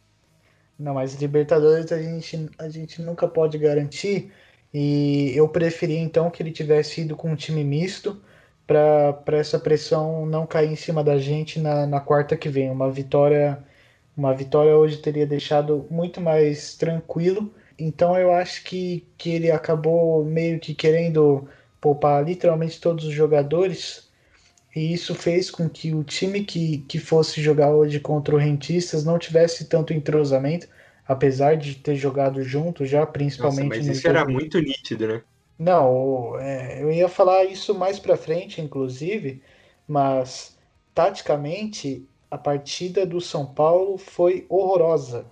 Não, 0.78 0.95
mas 0.95 1.14
Libertadores 1.21 1.93
a 1.93 2.00
gente, 2.00 2.50
a 2.59 2.69
gente 2.69 3.02
nunca 3.02 3.28
pode 3.28 3.59
garantir. 3.59 4.33
E 4.73 5.33
eu 5.35 5.49
preferia 5.49 6.00
então 6.00 6.31
que 6.31 6.43
ele 6.43 6.50
tivesse 6.50 7.02
ido 7.02 7.14
com 7.16 7.31
um 7.31 7.37
time 7.37 7.62
misto 7.62 8.21
para 8.66 9.38
essa 9.38 9.59
pressão 9.59 10.26
não 10.26 10.47
cair 10.47 10.71
em 10.71 10.76
cima 10.76 11.05
da 11.05 11.19
gente 11.19 11.61
na, 11.61 11.87
na 11.87 12.00
quarta 12.00 12.37
que 12.37 12.49
vem. 12.49 12.71
Uma 12.71 12.90
vitória 12.90 13.62
uma 14.16 14.32
vitória 14.35 14.76
hoje 14.76 14.96
teria 14.96 15.26
deixado 15.26 15.87
muito 15.90 16.20
mais 16.20 16.75
tranquilo. 16.75 17.52
Então 17.78 18.16
eu 18.18 18.32
acho 18.32 18.64
que, 18.64 19.06
que 19.18 19.30
ele 19.30 19.50
acabou 19.50 20.25
meio 20.25 20.58
que 20.58 20.75
querendo 20.75 21.46
poupar 21.80 22.25
literalmente 22.25 22.80
todos 22.80 23.04
os 23.04 23.12
jogadores. 23.12 24.11
E 24.75 24.92
isso 24.92 25.14
fez 25.14 25.50
com 25.50 25.68
que 25.68 25.94
o 25.94 26.02
time 26.02 26.44
que, 26.44 26.78
que 26.88 26.99
fosse 26.99 27.42
jogar 27.42 27.70
hoje 27.70 28.00
contra 28.00 28.35
o 28.35 28.38
Rentistas 28.38 29.04
não 29.04 29.18
tivesse 29.18 29.66
tanto 29.66 29.92
entrosamento, 29.92 30.68
apesar 31.06 31.56
de 31.56 31.75
ter 31.76 31.94
jogado 31.96 32.42
junto 32.42 32.85
já, 32.87 33.06
principalmente. 33.06 33.68
Nossa, 33.68 33.88
mas 33.88 33.99
isso 33.99 34.08
era 34.08 34.25
muito 34.26 34.58
nítido, 34.58 35.06
né? 35.06 35.23
Não, 35.58 36.38
é, 36.38 36.82
eu 36.82 36.92
ia 36.92 37.08
falar 37.08 37.44
isso 37.44 37.75
mais 37.75 37.99
pra 37.99 38.16
frente, 38.16 38.61
inclusive, 38.61 39.42
mas 39.88 40.58
taticamente 40.94 42.06
a 42.30 42.37
partida 42.37 43.06
do 43.06 43.21
São 43.21 43.47
Paulo 43.47 43.99
foi 43.99 44.47
horrorosa. 44.49 45.26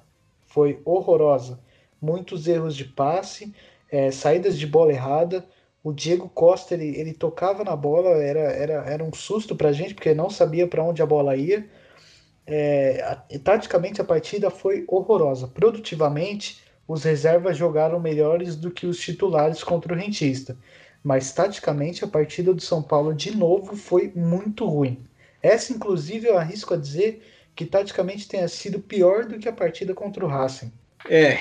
Foi 0.47 0.81
horrorosa. 0.85 1.61
Muitos 2.01 2.47
erros 2.47 2.77
de 2.77 2.85
passe, 2.85 3.55
é, 3.91 4.11
saídas 4.11 4.59
de 4.59 4.67
bola 4.67 4.93
errada. 4.93 5.45
O 5.83 5.93
Diego 5.93 6.29
Costa 6.29 6.75
ele, 6.75 6.97
ele 6.99 7.13
tocava 7.13 7.65
na 7.65 7.77
bola, 7.77 8.11
era, 8.11 8.41
era, 8.41 8.73
era 8.91 9.05
um 9.05 9.13
susto 9.13 9.55
para 9.57 9.71
a 9.71 9.73
gente, 9.73 9.95
porque 9.95 10.15
não 10.15 10.31
sabia 10.31 10.67
para 10.67 10.83
onde 10.83 11.03
a 11.03 11.07
bola 11.07 11.37
ia. 11.37 11.69
É, 12.47 13.03
a, 13.03 13.17
taticamente 13.39 14.01
a 14.01 14.05
partida 14.05 14.51
foi 14.51 14.85
horrorosa. 14.87 15.49
Produtivamente, 15.49 16.63
os 16.87 17.03
reservas 17.03 17.57
jogaram 17.57 17.99
melhores 17.99 18.57
do 18.57 18.71
que 18.71 18.87
os 18.87 18.99
titulares 18.99 19.63
contra 19.65 19.93
o 19.93 19.97
Rentista. 19.97 20.57
Mas 21.03 21.33
taticamente 21.33 22.05
a 22.05 22.09
partida 22.09 22.55
do 22.55 22.63
São 22.63 22.83
Paulo 22.83 23.15
de 23.15 23.37
novo 23.37 23.77
foi 23.77 24.13
muito 24.15 24.67
ruim. 24.67 25.05
Essa, 25.45 25.75
inclusive, 25.75 26.27
eu 26.27 26.39
arrisco 26.39 26.73
a 26.73 26.77
dizer 26.79 27.23
que 27.55 27.67
taticamente 27.67 28.27
tenha 28.27 28.49
sido 28.49 28.81
pior 28.81 29.27
do 29.27 29.39
que 29.39 29.47
a 29.47 29.53
partida 29.53 29.93
contra 29.93 30.25
o 30.25 30.29
Racing. 30.29 30.73
É, 31.07 31.39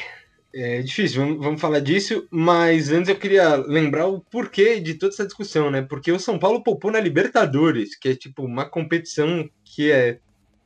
é 0.53 0.81
difícil, 0.81 1.21
vamos, 1.21 1.41
vamos, 1.41 1.61
falar 1.61 1.79
disso, 1.79 2.27
mas 2.29 2.91
antes 2.91 3.07
eu 3.07 3.15
queria 3.15 3.55
lembrar 3.55 4.07
o 4.07 4.19
porquê 4.19 4.81
de 4.81 4.95
toda 4.95 5.13
essa 5.13 5.25
discussão, 5.25 5.71
né? 5.71 5.81
Porque 5.81 6.11
o 6.11 6.19
São 6.19 6.37
Paulo 6.37 6.61
poupou 6.61 6.91
na 6.91 6.99
Libertadores, 6.99 7.95
que 7.95 8.09
é 8.09 8.15
tipo 8.15 8.43
uma 8.43 8.65
competição 8.65 9.49
que 9.63 9.89
é 9.89 10.19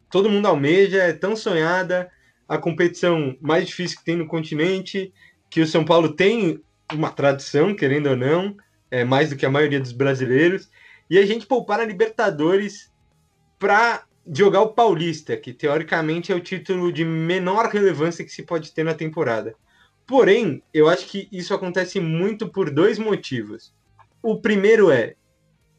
todo 0.10 0.32
mundo 0.32 0.48
almeja, 0.48 1.04
é 1.04 1.14
tão 1.14 1.36
sonhada, 1.36 2.10
a 2.50 2.58
competição 2.58 3.38
mais 3.40 3.68
difícil 3.68 4.00
que 4.00 4.06
tem 4.06 4.16
no 4.16 4.26
continente, 4.26 5.14
que 5.48 5.62
o 5.62 5.68
São 5.68 5.86
Paulo 5.86 6.16
tem 6.16 6.60
uma 6.92 7.12
tradição, 7.12 7.76
querendo 7.76 8.10
ou 8.10 8.16
não, 8.16 8.58
é 8.90 9.04
mais 9.04 9.30
do 9.30 9.36
que 9.36 9.46
a 9.46 9.52
maioria 9.52 9.80
dos 9.80 9.92
brasileiros, 9.92 10.72
e 11.08 11.20
a 11.20 11.26
gente 11.26 11.46
poupar 11.46 11.78
na 11.78 11.86
Libertadores 11.86 12.97
para 13.60 14.04
jogar 14.30 14.62
o 14.62 14.74
Paulista, 14.74 15.38
que 15.38 15.54
teoricamente 15.54 16.32
é 16.32 16.36
o 16.36 16.42
título 16.42 16.92
de 16.92 17.06
menor 17.06 17.70
relevância 17.70 18.26
que 18.26 18.32
se 18.32 18.44
pode 18.44 18.72
ter 18.74 18.84
na 18.84 18.94
temporada. 18.94 19.56
Porém, 20.06 20.62
eu 20.74 20.88
acho 20.88 21.06
que 21.08 21.28
isso 21.32 21.54
acontece 21.54 22.00
muito 22.00 22.50
por 22.50 22.70
dois 22.70 22.98
motivos. 22.98 23.74
O 24.22 24.40
primeiro 24.42 24.92
é 24.92 25.16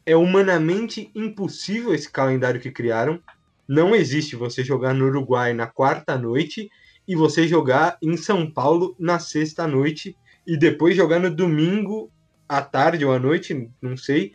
é 0.05 0.15
humanamente 0.15 1.11
impossível 1.13 1.93
esse 1.93 2.09
calendário 2.09 2.59
que 2.59 2.71
criaram. 2.71 3.21
Não 3.67 3.95
existe 3.95 4.35
você 4.35 4.63
jogar 4.63 4.91
no 4.91 5.05
Uruguai 5.05 5.53
na 5.53 5.67
quarta 5.67 6.17
noite 6.17 6.67
e 7.07 7.15
você 7.15 7.47
jogar 7.47 7.95
em 8.01 8.17
São 8.17 8.49
Paulo 8.49 8.95
na 8.97 9.19
sexta 9.19 9.67
noite 9.67 10.17
e 10.47 10.57
depois 10.57 10.95
jogar 10.95 11.19
no 11.19 11.29
domingo 11.29 12.11
à 12.47 12.59
tarde 12.59 13.05
ou 13.05 13.13
à 13.13 13.19
noite, 13.19 13.69
não 13.79 13.95
sei, 13.95 14.33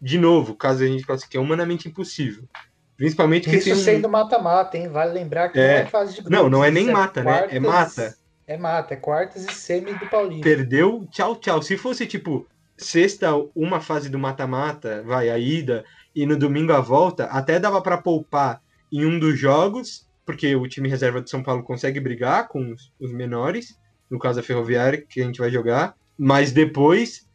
de 0.00 0.16
novo, 0.16 0.54
caso 0.54 0.84
a 0.84 0.86
gente 0.86 1.04
classifique, 1.04 1.36
é 1.36 1.40
humanamente 1.40 1.88
impossível. 1.88 2.48
Principalmente 2.96 3.54
Isso 3.54 3.76
sendo 3.76 4.08
mata-mata, 4.08 4.76
hein? 4.76 4.88
Vale 4.88 5.12
lembrar 5.12 5.50
que 5.50 5.58
é... 5.58 5.80
não 5.80 5.82
é 5.82 5.86
fase 5.86 6.14
de 6.14 6.22
grupos. 6.22 6.38
Não, 6.38 6.48
não 6.48 6.64
é 6.64 6.70
nem 6.70 6.90
mata, 6.90 7.20
é 7.20 7.24
né? 7.24 7.48
É 7.50 7.60
mata. 7.60 8.16
É 8.46 8.56
mata, 8.56 8.94
é 8.94 8.96
quartas 8.96 9.44
e 9.44 9.52
semi 9.52 9.92
do 9.94 10.06
Paulista. 10.06 10.44
Perdeu, 10.44 11.06
tchau, 11.10 11.36
tchau. 11.36 11.60
Se 11.60 11.76
fosse 11.76 12.06
tipo 12.06 12.46
sexta, 12.76 13.32
uma 13.54 13.80
fase 13.80 14.08
do 14.08 14.18
mata-mata, 14.18 15.02
vai 15.04 15.28
a 15.28 15.38
ida, 15.38 15.84
e 16.14 16.24
no 16.24 16.38
domingo 16.38 16.72
a 16.72 16.80
volta, 16.80 17.24
até 17.24 17.58
dava 17.58 17.82
para 17.82 17.98
poupar 17.98 18.62
em 18.92 19.04
um 19.04 19.18
dos 19.18 19.38
jogos, 19.38 20.06
porque 20.24 20.54
o 20.54 20.68
time 20.68 20.88
reserva 20.88 21.20
de 21.20 21.28
São 21.28 21.42
Paulo 21.42 21.62
consegue 21.62 21.98
brigar 21.98 22.48
com 22.48 22.72
os, 22.72 22.92
os 23.00 23.12
menores, 23.12 23.78
no 24.08 24.18
caso 24.18 24.40
a 24.40 24.42
Ferroviária, 24.42 25.04
que 25.06 25.20
a 25.20 25.24
gente 25.24 25.40
vai 25.40 25.50
jogar, 25.50 25.94
mas 26.16 26.52
depois 26.52 27.26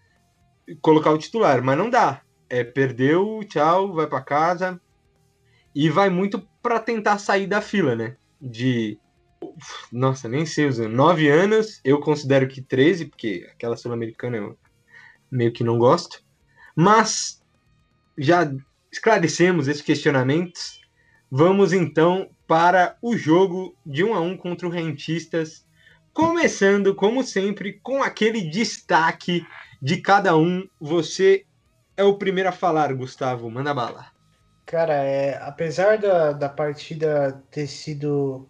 colocar 0.81 1.11
o 1.11 1.17
titular. 1.17 1.61
Mas 1.61 1.77
não 1.77 1.89
dá. 1.89 2.21
É, 2.49 2.63
perdeu, 2.63 3.41
tchau, 3.47 3.93
vai 3.93 4.07
para 4.07 4.21
casa. 4.21 4.79
E 5.73 5.89
vai 5.89 6.09
muito 6.09 6.39
para 6.61 6.79
tentar 6.79 7.17
sair 7.17 7.47
da 7.47 7.61
fila, 7.61 7.95
né? 7.95 8.17
De 8.39 8.99
nossa, 9.91 10.27
nem 10.27 10.45
sei 10.45 10.67
os 10.67 10.79
anos. 10.79 10.95
9 10.95 11.29
anos, 11.29 11.81
eu 11.83 11.99
considero 11.99 12.47
que 12.47 12.61
13, 12.61 13.05
porque 13.05 13.47
aquela 13.51 13.75
sul-americana 13.75 14.37
eu 14.37 14.57
meio 15.31 15.51
que 15.51 15.63
não 15.63 15.77
gosto. 15.77 16.23
Mas 16.75 17.41
já 18.17 18.51
esclarecemos 18.91 19.67
esses 19.67 19.81
questionamentos. 19.81 20.81
Vamos 21.29 21.73
então 21.73 22.29
para 22.47 22.97
o 23.01 23.15
jogo 23.15 23.75
de 23.85 24.03
1 24.03 24.13
a 24.13 24.19
1 24.19 24.37
contra 24.37 24.67
o 24.67 24.71
Rentistas, 24.71 25.65
começando 26.13 26.93
como 26.93 27.23
sempre 27.23 27.79
com 27.81 28.03
aquele 28.03 28.41
destaque 28.49 29.45
de 29.81 29.97
cada 29.97 30.35
um. 30.35 30.67
Você 30.79 31.45
é 31.95 32.03
o 32.03 32.17
primeiro 32.17 32.49
a 32.49 32.53
falar, 32.53 32.93
Gustavo. 32.93 33.49
Manda 33.49 33.73
bala. 33.73 34.10
Cara, 34.71 34.93
é, 35.03 35.37
apesar 35.43 35.97
da, 35.97 36.31
da 36.31 36.47
partida 36.47 37.43
ter 37.51 37.67
sido 37.67 38.47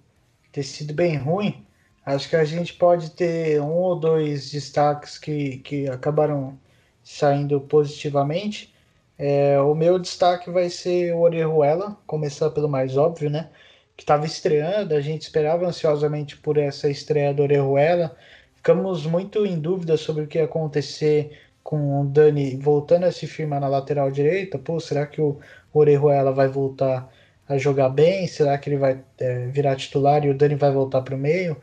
ter 0.51 0.61
sido 0.61 0.93
bem 0.93 1.17
ruim, 1.17 1.65
acho 2.05 2.29
que 2.29 2.35
a 2.35 2.43
gente 2.45 2.75
pode 2.75 3.09
ter 3.11 3.59
um 3.59 3.73
ou 3.73 3.99
dois 3.99 4.51
destaques 4.51 5.17
que, 5.17 5.57
que 5.59 5.89
acabaram 5.89 6.59
saindo 7.03 7.59
positivamente. 7.61 8.71
É, 9.17 9.59
o 9.61 9.73
meu 9.73 9.97
destaque 9.97 10.51
vai 10.51 10.69
ser 10.69 11.11
o 11.15 11.21
Orejuela, 11.21 11.97
começar 12.05 12.51
pelo 12.51 12.69
mais 12.69 12.97
óbvio, 12.97 13.29
né? 13.31 13.49
Que 13.97 14.03
estava 14.03 14.25
estreando, 14.25 14.93
a 14.93 15.01
gente 15.01 15.23
esperava 15.23 15.65
ansiosamente 15.65 16.37
por 16.37 16.57
essa 16.57 16.87
estreia 16.87 17.33
do 17.33 17.41
Orejuela. 17.41 18.15
Ficamos 18.57 19.07
muito 19.07 19.43
em 19.43 19.59
dúvida 19.59 19.97
sobre 19.97 20.25
o 20.25 20.27
que 20.27 20.37
ia 20.37 20.45
acontecer 20.45 21.31
com 21.63 22.01
o 22.01 22.05
Dani 22.05 22.57
voltando 22.57 23.05
a 23.05 23.11
se 23.11 23.27
firmar 23.27 23.61
na 23.61 23.67
lateral 23.67 24.11
direita. 24.11 24.59
Pô, 24.59 24.79
será 24.79 25.05
que 25.07 25.21
o 25.21 25.39
Orejuela 25.73 26.31
vai 26.31 26.47
voltar 26.47 27.11
a 27.47 27.57
jogar 27.57 27.89
bem? 27.89 28.27
Será 28.27 28.57
que 28.57 28.69
ele 28.69 28.77
vai 28.77 29.03
é, 29.19 29.47
virar 29.47 29.75
titular 29.75 30.25
e 30.25 30.29
o 30.29 30.33
Dani 30.33 30.55
vai 30.55 30.71
voltar 30.71 31.01
para 31.01 31.15
o 31.15 31.17
meio? 31.17 31.57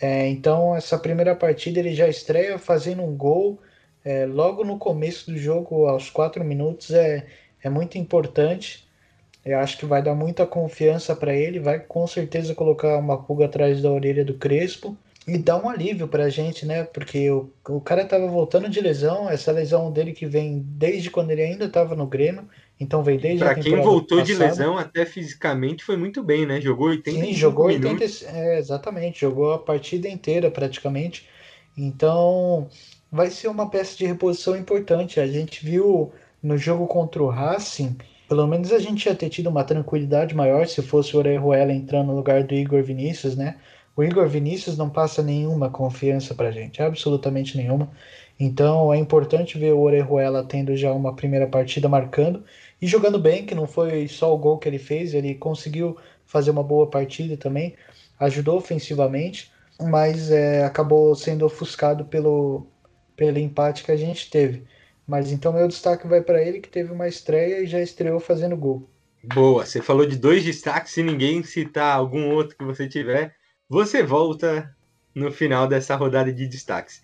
É, 0.00 0.28
então, 0.28 0.74
essa 0.74 0.98
primeira 0.98 1.34
partida 1.34 1.78
ele 1.78 1.94
já 1.94 2.08
estreia 2.08 2.58
fazendo 2.58 3.02
um 3.02 3.16
gol 3.16 3.60
é, 4.04 4.26
logo 4.26 4.64
no 4.64 4.78
começo 4.78 5.30
do 5.30 5.38
jogo, 5.38 5.86
aos 5.86 6.10
quatro 6.10 6.44
minutos, 6.44 6.90
é, 6.90 7.26
é 7.62 7.70
muito 7.70 7.96
importante. 7.98 8.86
Eu 9.44 9.58
acho 9.58 9.78
que 9.78 9.86
vai 9.86 10.02
dar 10.02 10.14
muita 10.14 10.46
confiança 10.46 11.14
para 11.16 11.34
ele, 11.34 11.58
vai 11.58 11.80
com 11.80 12.06
certeza 12.06 12.54
colocar 12.54 12.96
uma 12.98 13.22
pulga 13.22 13.46
atrás 13.46 13.82
da 13.82 13.90
orelha 13.90 14.24
do 14.24 14.34
Crespo 14.34 14.96
e 15.26 15.38
dar 15.38 15.62
um 15.62 15.68
alívio 15.68 16.08
para 16.08 16.24
a 16.24 16.28
gente, 16.28 16.66
né? 16.66 16.84
Porque 16.84 17.30
o, 17.30 17.52
o 17.68 17.80
cara 17.80 18.02
estava 18.02 18.26
voltando 18.26 18.68
de 18.68 18.80
lesão, 18.80 19.28
essa 19.30 19.52
lesão 19.52 19.90
dele 19.92 20.12
que 20.12 20.26
vem 20.26 20.60
desde 20.64 21.10
quando 21.10 21.30
ele 21.30 21.42
ainda 21.42 21.66
estava 21.66 21.94
no 21.94 22.06
Grêmio, 22.06 22.48
então 22.82 23.02
vem 23.02 23.16
desde 23.16 23.44
Para 23.44 23.54
quem 23.54 23.80
voltou 23.80 24.18
passada. 24.18 24.24
de 24.24 24.34
lesão, 24.34 24.76
até 24.76 25.06
fisicamente 25.06 25.84
foi 25.84 25.96
muito 25.96 26.22
bem, 26.22 26.44
né? 26.44 26.60
Jogou 26.60 26.88
80 26.88 27.26
Sim, 27.26 27.32
jogou 27.32 27.66
80, 27.66 28.04
é, 28.26 28.58
exatamente, 28.58 29.20
jogou 29.20 29.52
a 29.52 29.58
partida 29.58 30.08
inteira 30.08 30.50
praticamente. 30.50 31.28
Então, 31.78 32.68
vai 33.10 33.30
ser 33.30 33.48
uma 33.48 33.70
peça 33.70 33.96
de 33.96 34.04
reposição 34.04 34.56
importante. 34.56 35.20
A 35.20 35.26
gente 35.26 35.64
viu 35.64 36.12
no 36.42 36.58
jogo 36.58 36.86
contra 36.88 37.22
o 37.22 37.28
Racing, 37.28 37.96
pelo 38.28 38.46
menos 38.48 38.72
a 38.72 38.80
gente 38.80 39.06
ia 39.06 39.14
ter 39.14 39.28
tido 39.28 39.48
uma 39.48 39.62
tranquilidade 39.62 40.34
maior 40.34 40.66
se 40.66 40.82
fosse 40.82 41.14
o 41.14 41.20
Orejuela 41.20 41.72
entrando 41.72 42.08
no 42.08 42.16
lugar 42.16 42.42
do 42.42 42.54
Igor 42.54 42.82
Vinícius, 42.82 43.36
né? 43.36 43.56
O 43.94 44.02
Igor 44.02 44.26
Vinícius 44.26 44.76
não 44.76 44.90
passa 44.90 45.22
nenhuma 45.22 45.70
confiança 45.70 46.34
pra 46.34 46.50
gente, 46.50 46.82
absolutamente 46.82 47.56
nenhuma. 47.56 47.90
Então 48.40 48.92
é 48.92 48.96
importante 48.96 49.58
ver 49.58 49.72
o 49.72 49.80
Orejuela 49.80 50.42
tendo 50.42 50.74
já 50.76 50.92
uma 50.92 51.14
primeira 51.14 51.46
partida 51.46 51.88
marcando 51.88 52.42
e 52.82 52.86
jogando 52.88 53.16
bem, 53.16 53.46
que 53.46 53.54
não 53.54 53.68
foi 53.68 54.08
só 54.08 54.34
o 54.34 54.36
gol 54.36 54.58
que 54.58 54.68
ele 54.68 54.78
fez, 54.78 55.14
ele 55.14 55.36
conseguiu 55.36 55.96
fazer 56.26 56.50
uma 56.50 56.64
boa 56.64 56.90
partida 56.90 57.36
também, 57.36 57.76
ajudou 58.18 58.56
ofensivamente, 58.58 59.52
mas 59.80 60.32
é, 60.32 60.64
acabou 60.64 61.14
sendo 61.14 61.46
ofuscado 61.46 62.04
pelo, 62.06 62.66
pelo 63.14 63.38
empate 63.38 63.84
que 63.84 63.92
a 63.92 63.96
gente 63.96 64.28
teve. 64.28 64.64
Mas 65.06 65.30
então 65.30 65.52
meu 65.52 65.68
destaque 65.68 66.08
vai 66.08 66.22
para 66.22 66.42
ele, 66.42 66.58
que 66.58 66.68
teve 66.68 66.90
uma 66.90 67.06
estreia 67.06 67.60
e 67.60 67.68
já 67.68 67.80
estreou 67.80 68.18
fazendo 68.18 68.56
gol. 68.56 68.90
Boa, 69.22 69.64
você 69.64 69.80
falou 69.80 70.04
de 70.04 70.16
dois 70.16 70.42
destaques, 70.42 70.92
se 70.92 71.04
ninguém 71.04 71.44
citar 71.44 71.96
algum 71.96 72.30
outro 72.30 72.56
que 72.56 72.64
você 72.64 72.88
tiver, 72.88 73.36
você 73.68 74.02
volta 74.02 74.74
no 75.14 75.30
final 75.30 75.68
dessa 75.68 75.94
rodada 75.94 76.32
de 76.32 76.48
destaques. 76.48 77.00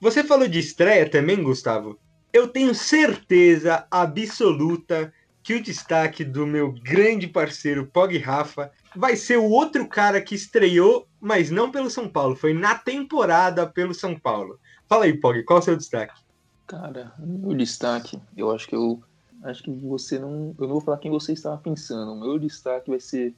Você 0.00 0.24
falou 0.24 0.48
de 0.48 0.58
estreia 0.58 1.06
também, 1.06 1.42
Gustavo? 1.42 1.98
Eu 2.32 2.48
tenho 2.48 2.74
certeza 2.74 3.86
absoluta 3.90 5.12
que 5.48 5.54
o 5.54 5.62
destaque 5.62 6.24
do 6.24 6.46
meu 6.46 6.70
grande 6.70 7.26
parceiro 7.26 7.86
Pog 7.86 8.18
Rafa 8.18 8.70
vai 8.94 9.16
ser 9.16 9.38
o 9.38 9.48
outro 9.48 9.88
cara 9.88 10.20
que 10.20 10.34
estreou, 10.34 11.08
mas 11.18 11.50
não 11.50 11.70
pelo 11.70 11.88
São 11.88 12.06
Paulo, 12.06 12.36
foi 12.36 12.52
na 12.52 12.74
temporada 12.74 13.66
pelo 13.66 13.94
São 13.94 14.14
Paulo. 14.14 14.60
Fala 14.86 15.06
aí, 15.06 15.14
Pog, 15.14 15.42
qual 15.44 15.58
é 15.58 15.62
o 15.62 15.64
seu 15.64 15.74
destaque? 15.74 16.20
Cara, 16.66 17.14
meu 17.18 17.56
destaque, 17.56 18.20
eu 18.36 18.50
acho 18.50 18.68
que 18.68 18.74
eu 18.74 19.02
acho 19.42 19.62
que 19.62 19.70
você 19.70 20.18
não, 20.18 20.54
eu 20.58 20.66
não 20.66 20.74
vou 20.74 20.80
falar 20.82 20.98
quem 20.98 21.10
você 21.10 21.32
estava 21.32 21.56
pensando. 21.56 22.12
O 22.12 22.20
meu 22.20 22.38
destaque 22.38 22.90
vai 22.90 23.00
ser 23.00 23.32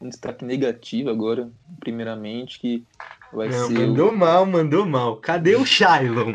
um 0.00 0.08
destaque 0.08 0.44
negativo 0.44 1.10
agora, 1.10 1.48
primeiramente, 1.78 2.58
que 2.58 2.84
vai 3.32 3.48
não, 3.48 3.68
ser 3.68 3.74
mandou 3.74 4.10
o... 4.10 4.18
mal, 4.18 4.44
mandou 4.44 4.84
mal. 4.84 5.16
Cadê 5.18 5.54
o 5.54 5.64
Shailon? 5.64 6.34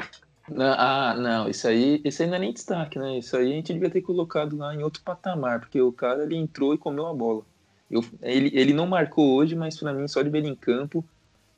Ah, 0.56 1.14
não, 1.18 1.50
isso 1.50 1.68
aí, 1.68 2.02
isso 2.06 2.22
aí 2.22 2.28
não 2.28 2.36
é 2.36 2.40
nem 2.40 2.54
destaque, 2.54 2.98
né? 2.98 3.18
Isso 3.18 3.36
aí 3.36 3.52
a 3.52 3.56
gente 3.56 3.74
devia 3.74 3.90
ter 3.90 4.02
colocado 4.02 4.56
lá 4.56 4.74
em 4.74 4.82
outro 4.82 5.02
patamar, 5.04 5.60
porque 5.60 5.82
o 5.82 5.92
cara 5.92 6.24
ele 6.24 6.36
entrou 6.36 6.74
e 6.74 6.78
comeu 6.78 7.06
a 7.06 7.14
bola. 7.14 7.44
Eu, 7.92 8.04
ele, 8.22 8.52
ele 8.54 8.74
não 8.74 8.88
marcou 8.88 9.36
hoje, 9.36 9.56
mas 9.56 9.78
para 9.78 9.94
mim, 9.94 10.08
só 10.08 10.22
de 10.22 10.30
ver 10.30 10.40
ele 10.40 10.50
em 10.50 10.56
campo, 10.56 11.04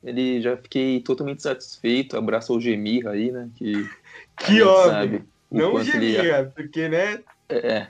ele 0.02 0.40
já 0.40 0.56
fiquei 0.56 1.00
totalmente 1.00 1.42
satisfeito. 1.42 2.16
Abraço 2.16 2.52
ao 2.52 2.60
Gemir 2.60 3.06
aí, 3.06 3.30
né? 3.30 3.48
Que, 3.54 3.88
que 4.38 4.62
homem! 4.62 5.24
Não 5.50 5.74
o 5.74 5.84
Gemir, 5.84 6.24
ele... 6.24 6.44
porque, 6.46 6.88
né? 6.88 7.22
É, 7.48 7.72
é, 7.72 7.88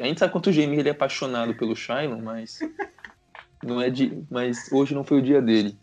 a 0.00 0.06
gente 0.06 0.18
sabe 0.18 0.32
quanto 0.32 0.50
o 0.50 0.52
Gemir 0.52 0.80
ele 0.80 0.88
é 0.88 0.92
apaixonado 0.92 1.54
pelo 1.54 1.76
Shailon, 1.76 2.20
mas 2.20 2.58
não 3.62 3.80
é 3.80 3.88
de, 3.88 4.22
mas 4.30 4.70
hoje 4.72 4.94
não 4.94 5.04
foi 5.04 5.18
o 5.18 5.22
dia 5.22 5.40
dele. 5.40 5.76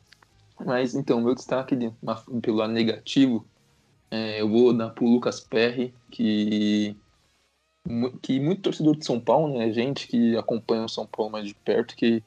Mas 0.63 0.93
então, 0.93 1.21
meu 1.21 1.33
destaque 1.33 1.75
de, 1.75 1.91
pelo 2.41 2.57
lado 2.57 2.73
negativo, 2.73 3.47
é, 4.11 4.41
eu 4.41 4.49
vou 4.49 4.73
dar 4.73 4.89
pro 4.89 5.05
Lucas 5.05 5.39
Perry, 5.39 5.93
que, 6.09 6.95
que 8.21 8.39
muito 8.39 8.61
torcedor 8.61 8.95
de 8.95 9.05
São 9.05 9.19
Paulo, 9.19 9.57
né? 9.57 9.71
Gente 9.71 10.07
que 10.07 10.35
acompanha 10.35 10.85
o 10.85 10.89
São 10.89 11.05
Paulo 11.05 11.31
mais 11.31 11.47
de 11.47 11.53
perto, 11.53 11.95
que 11.95 12.23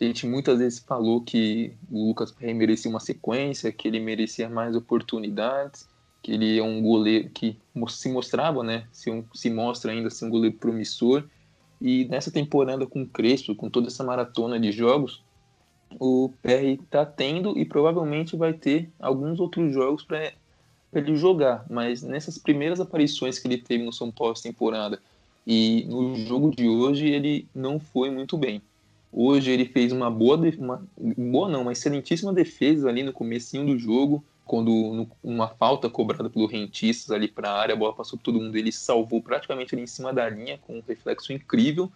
a 0.00 0.04
gente 0.04 0.26
muitas 0.26 0.58
vezes 0.58 0.78
falou 0.78 1.20
que 1.20 1.74
o 1.90 2.08
Lucas 2.08 2.32
Perry 2.32 2.54
merecia 2.54 2.90
uma 2.90 3.00
sequência, 3.00 3.70
que 3.70 3.86
ele 3.86 4.00
merecia 4.00 4.48
mais 4.48 4.74
oportunidades, 4.74 5.88
que 6.22 6.32
ele 6.32 6.58
é 6.58 6.62
um 6.62 6.80
goleiro 6.80 7.28
que 7.30 7.58
se 7.88 8.08
mostrava, 8.10 8.62
né? 8.62 8.86
Se, 8.90 9.10
um, 9.10 9.24
se 9.34 9.50
mostra 9.50 9.92
ainda 9.92 10.08
ser 10.08 10.24
um 10.24 10.30
goleiro 10.30 10.56
promissor. 10.56 11.24
E 11.80 12.04
nessa 12.06 12.30
temporada 12.30 12.86
com 12.86 13.02
o 13.02 13.06
Crespo, 13.06 13.54
com 13.54 13.68
toda 13.68 13.88
essa 13.88 14.04
maratona 14.04 14.58
de 14.58 14.72
jogos, 14.72 15.22
o 16.00 16.32
PR 16.40 16.80
está 16.82 17.04
tendo 17.04 17.58
e 17.58 17.64
provavelmente 17.64 18.36
vai 18.36 18.52
ter 18.52 18.90
alguns 18.98 19.40
outros 19.40 19.74
jogos 19.74 20.04
para 20.04 20.32
ele 20.92 21.16
jogar. 21.16 21.64
Mas 21.68 22.02
nessas 22.02 22.38
primeiras 22.38 22.80
aparições 22.80 23.38
que 23.38 23.48
ele 23.48 23.58
teve 23.58 23.84
no 23.84 23.92
São 23.92 24.10
Paulo 24.10 24.34
temporada 24.34 25.00
e 25.46 25.84
no 25.88 26.14
jogo 26.16 26.54
de 26.54 26.68
hoje, 26.68 27.08
ele 27.08 27.46
não 27.54 27.80
foi 27.80 28.10
muito 28.10 28.36
bem. 28.36 28.62
Hoje 29.12 29.50
ele 29.50 29.66
fez 29.66 29.92
uma 29.92 30.10
boa, 30.10 30.36
uma 30.58 30.82
boa 30.96 31.48
não, 31.48 31.62
uma 31.62 31.72
excelentíssima 31.72 32.32
defesa 32.32 32.88
ali 32.88 33.02
no 33.02 33.12
comecinho 33.12 33.66
do 33.66 33.78
jogo, 33.78 34.24
quando 34.44 35.06
uma 35.22 35.48
falta 35.48 35.88
cobrada 35.88 36.30
pelo 36.30 36.46
Rentistas 36.46 37.10
ali 37.10 37.28
para 37.28 37.50
a 37.50 37.58
área, 37.58 37.74
a 37.74 37.76
bola 37.76 37.92
passou 37.94 38.18
por 38.18 38.24
todo 38.24 38.40
mundo, 38.40 38.56
ele 38.56 38.72
salvou 38.72 39.20
praticamente 39.20 39.74
ali 39.74 39.84
em 39.84 39.86
cima 39.86 40.12
da 40.12 40.28
linha 40.28 40.58
com 40.58 40.78
um 40.78 40.82
reflexo 40.86 41.32
incrível. 41.32 41.90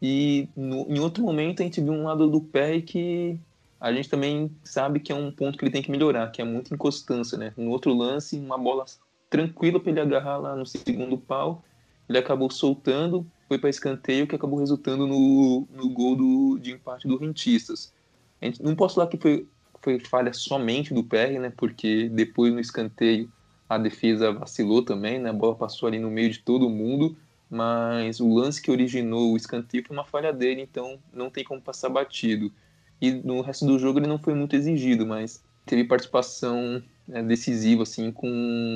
E 0.00 0.48
no, 0.56 0.86
em 0.88 0.98
outro 0.98 1.22
momento 1.22 1.60
a 1.60 1.64
gente 1.64 1.80
viu 1.80 1.92
um 1.92 2.04
lado 2.04 2.28
do 2.28 2.40
pé 2.40 2.80
que 2.80 3.38
a 3.80 3.92
gente 3.92 4.08
também 4.08 4.50
sabe 4.64 5.00
que 5.00 5.12
é 5.12 5.14
um 5.14 5.30
ponto 5.30 5.58
que 5.58 5.64
ele 5.64 5.72
tem 5.72 5.82
que 5.82 5.90
melhorar, 5.90 6.30
que 6.30 6.40
é 6.40 6.44
muita 6.44 6.74
inconstância, 6.74 7.36
né? 7.36 7.52
No 7.56 7.70
outro 7.70 7.92
lance, 7.94 8.38
uma 8.38 8.56
bola 8.56 8.84
tranquila 9.28 9.78
para 9.78 9.90
ele 9.90 10.00
agarrar 10.00 10.38
lá 10.38 10.56
no 10.56 10.64
segundo 10.64 11.18
pau, 11.18 11.62
ele 12.08 12.18
acabou 12.18 12.50
soltando, 12.50 13.26
foi 13.48 13.58
para 13.58 13.68
escanteio, 13.68 14.26
que 14.26 14.34
acabou 14.34 14.58
resultando 14.58 15.06
no, 15.06 15.66
no 15.70 15.88
gol 15.90 16.16
do, 16.16 16.58
de 16.58 16.72
empate 16.72 17.06
do 17.06 17.16
Rentistas. 17.16 17.92
A 18.40 18.46
gente, 18.46 18.62
não 18.62 18.74
posso 18.74 18.94
falar 18.94 19.08
que 19.08 19.18
foi, 19.18 19.46
foi 19.82 19.98
falha 20.00 20.32
somente 20.32 20.94
do 20.94 21.04
PR, 21.04 21.38
né? 21.40 21.52
Porque 21.56 22.08
depois 22.08 22.52
no 22.52 22.60
escanteio 22.60 23.30
a 23.68 23.76
defesa 23.76 24.32
vacilou 24.32 24.82
também, 24.82 25.18
né? 25.18 25.30
A 25.30 25.32
bola 25.32 25.54
passou 25.54 25.86
ali 25.88 25.98
no 25.98 26.10
meio 26.10 26.30
de 26.30 26.38
todo 26.38 26.70
mundo 26.70 27.16
mas 27.48 28.20
o 28.20 28.28
lance 28.34 28.60
que 28.60 28.70
originou 28.70 29.32
o 29.32 29.36
escanteio 29.36 29.84
foi 29.86 29.96
uma 29.96 30.04
falha 30.04 30.32
dele, 30.32 30.62
então 30.62 30.98
não 31.12 31.30
tem 31.30 31.44
como 31.44 31.60
passar 31.60 31.88
batido. 31.88 32.52
E 33.00 33.12
no 33.12 33.40
resto 33.40 33.66
do 33.66 33.78
jogo 33.78 33.98
ele 33.98 34.06
não 34.06 34.18
foi 34.18 34.34
muito 34.34 34.56
exigido, 34.56 35.06
mas 35.06 35.42
teve 35.64 35.84
participação 35.84 36.82
né, 37.06 37.22
decisiva 37.22 37.82
assim 37.82 38.10
com 38.10 38.28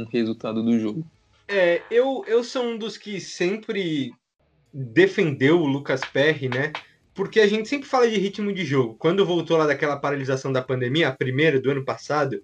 o 0.07 0.11
resultado 0.11 0.63
do 0.63 0.79
jogo. 0.79 1.05
É, 1.49 1.83
eu, 1.91 2.25
eu 2.27 2.45
sou 2.45 2.65
um 2.65 2.79
dos 2.79 2.97
que 2.97 3.21
sempre 3.21 4.13
defendeu 4.73 5.61
o 5.61 5.67
Lucas 5.67 6.01
Perry, 6.01 6.49
né? 6.49 6.73
Porque 7.13 7.41
a 7.41 7.47
gente 7.47 7.69
sempre 7.69 7.89
fala 7.89 8.09
de 8.09 8.17
ritmo 8.19 8.53
de 8.53 8.65
jogo. 8.65 8.95
Quando 8.95 9.27
voltou 9.27 9.57
lá 9.57 9.67
daquela 9.67 9.97
paralisação 9.97 10.53
da 10.53 10.63
pandemia, 10.63 11.09
a 11.09 11.13
primeira 11.13 11.61
do 11.61 11.71
ano 11.71 11.85
passado, 11.85 12.41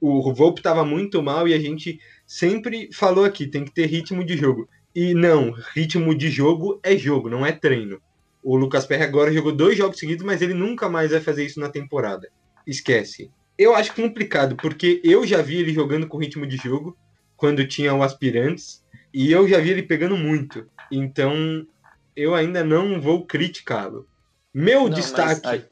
o 0.00 0.32
Volpe 0.32 0.60
estava 0.60 0.84
muito 0.84 1.22
mal 1.22 1.48
e 1.48 1.54
a 1.54 1.58
gente 1.58 1.98
sempre 2.26 2.88
falou 2.92 3.24
aqui, 3.24 3.46
tem 3.46 3.64
que 3.64 3.72
ter 3.72 3.86
ritmo 3.86 4.24
de 4.24 4.36
jogo. 4.36 4.68
E 4.94 5.14
não, 5.14 5.50
ritmo 5.74 6.14
de 6.14 6.30
jogo 6.30 6.78
é 6.82 6.96
jogo, 6.96 7.28
não 7.28 7.44
é 7.44 7.50
treino. 7.50 8.00
O 8.44 8.56
Lucas 8.56 8.84
Perry 8.84 9.04
agora 9.04 9.32
jogou 9.32 9.52
dois 9.52 9.78
jogos 9.78 9.98
seguidos, 9.98 10.22
mas 10.22 10.42
ele 10.42 10.52
nunca 10.52 10.86
mais 10.86 11.12
vai 11.12 11.20
fazer 11.20 11.46
isso 11.46 11.58
na 11.58 11.70
temporada. 11.70 12.28
Esquece. 12.66 13.30
Eu 13.56 13.74
acho 13.74 13.94
complicado, 13.94 14.54
porque 14.54 15.00
eu 15.02 15.26
já 15.26 15.40
vi 15.40 15.56
ele 15.56 15.72
jogando 15.72 16.06
com 16.06 16.18
ritmo 16.18 16.46
de 16.46 16.58
jogo 16.58 16.94
quando 17.38 17.66
tinha 17.66 17.94
o 17.94 18.02
Aspirantes, 18.02 18.84
e 19.12 19.32
eu 19.32 19.48
já 19.48 19.58
vi 19.58 19.70
ele 19.70 19.82
pegando 19.82 20.16
muito. 20.16 20.66
Então, 20.92 21.66
eu 22.14 22.34
ainda 22.34 22.62
não 22.62 23.00
vou 23.00 23.24
criticá-lo. 23.24 24.06
Meu 24.52 24.82
não, 24.82 24.90
destaque. 24.90 25.48
Aí... 25.48 25.64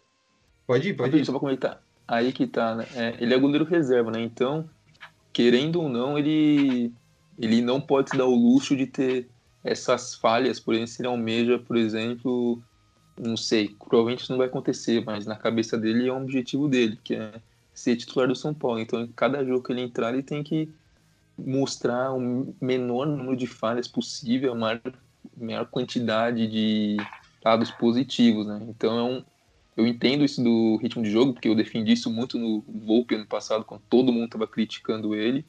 Pode 0.67 0.89
ir, 0.89 0.95
pode 0.95 1.19
ir. 1.19 1.27
Só 1.27 1.33
pra 1.33 1.41
comentar. 1.41 1.83
Aí 2.09 2.33
que 2.33 2.47
tá, 2.47 2.75
né? 2.75 2.87
É, 2.95 3.17
ele 3.21 3.35
é 3.35 3.39
goleiro 3.39 3.65
reserva, 3.67 4.11
né? 4.11 4.21
Então, 4.23 4.69
querendo 5.33 5.81
ou 5.81 5.89
não, 5.89 6.19
ele 6.19 6.93
ele 7.39 7.61
não 7.61 7.81
pode 7.81 8.11
se 8.11 8.17
dar 8.17 8.27
o 8.27 8.35
luxo 8.35 8.77
de 8.77 8.87
ter 8.87 9.29
essas 9.65 10.15
falhas, 10.15 10.59
por 10.59 10.75
exemplo, 10.75 10.89
se 10.89 11.03
ele 11.03 11.09
almeja, 11.09 11.59
por 11.59 11.77
exemplo, 11.77 12.63
não 13.19 13.37
sei, 13.37 13.77
provavelmente 13.79 14.23
isso 14.23 14.33
não 14.33 14.39
vai 14.39 14.49
acontecer, 14.49 15.05
mas 15.05 15.27
na 15.27 15.37
cabeça 15.37 15.79
dele 15.79 16.09
é 16.09 16.13
um 16.13 16.23
objetivo 16.23 16.69
dele, 16.69 16.99
que 17.03 17.15
é 17.15 17.41
ser 17.73 17.97
titular 17.97 18.29
do 18.29 18.35
São 18.35 18.53
Paulo. 18.53 18.81
Então, 18.81 19.01
em 19.03 19.09
cada 19.09 19.45
jogo 19.45 19.63
que 19.63 19.73
ele 19.73 19.83
entrar, 19.83 20.13
ele 20.13 20.23
tem 20.23 20.43
que 20.43 20.69
mostrar 21.39 22.13
o 22.13 22.55
menor 22.61 23.07
número 23.07 23.37
de 23.37 23.47
falhas 23.47 23.89
possível, 23.89 24.53
a 24.53 24.57
maior, 24.57 24.81
maior 25.37 25.67
quantidade 25.67 26.47
de 26.47 26.97
dados 27.43 27.71
positivos, 27.71 28.47
né? 28.47 28.61
Então, 28.69 28.99
é 28.99 29.03
um, 29.03 29.25
eu 29.77 29.87
entendo 29.87 30.25
isso 30.25 30.43
do 30.43 30.77
ritmo 30.77 31.03
de 31.03 31.11
jogo, 31.11 31.33
porque 31.33 31.49
eu 31.49 31.55
defendi 31.55 31.93
isso 31.93 32.11
muito 32.11 32.39
no 32.39 32.61
Volpe 32.61 33.15
ano 33.15 33.27
passado, 33.27 33.65
quando 33.65 33.83
todo 33.89 34.13
mundo 34.13 34.27
estava 34.27 34.47
criticando 34.47 35.15
ele, 35.15 35.45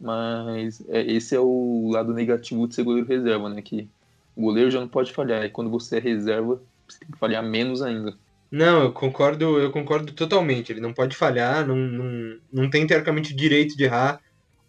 mas 0.00 0.82
é, 0.88 1.02
esse 1.02 1.34
é 1.34 1.40
o 1.40 1.90
lado 1.92 2.12
negativo 2.12 2.66
de 2.68 2.74
ser 2.74 2.84
goleiro 2.84 3.08
reserva, 3.08 3.48
né? 3.48 3.62
Que 3.62 3.88
o 4.36 4.42
goleiro 4.42 4.70
já 4.70 4.80
não 4.80 4.88
pode 4.88 5.12
falhar, 5.12 5.44
e 5.44 5.50
quando 5.50 5.70
você 5.70 5.96
é 5.96 6.00
reserva, 6.00 6.60
você 6.88 7.00
tem 7.00 7.10
que 7.10 7.18
falhar 7.18 7.42
menos 7.42 7.82
ainda. 7.82 8.16
Não, 8.50 8.82
eu 8.84 8.92
concordo, 8.92 9.58
eu 9.58 9.70
concordo 9.70 10.12
totalmente. 10.12 10.72
Ele 10.72 10.80
não 10.80 10.94
pode 10.94 11.14
falhar, 11.14 11.66
não, 11.66 11.76
não, 11.76 12.38
não 12.52 12.70
tem 12.70 12.86
teoricamente 12.86 13.32
o 13.32 13.36
direito 13.36 13.76
de 13.76 13.84
errar 13.84 14.20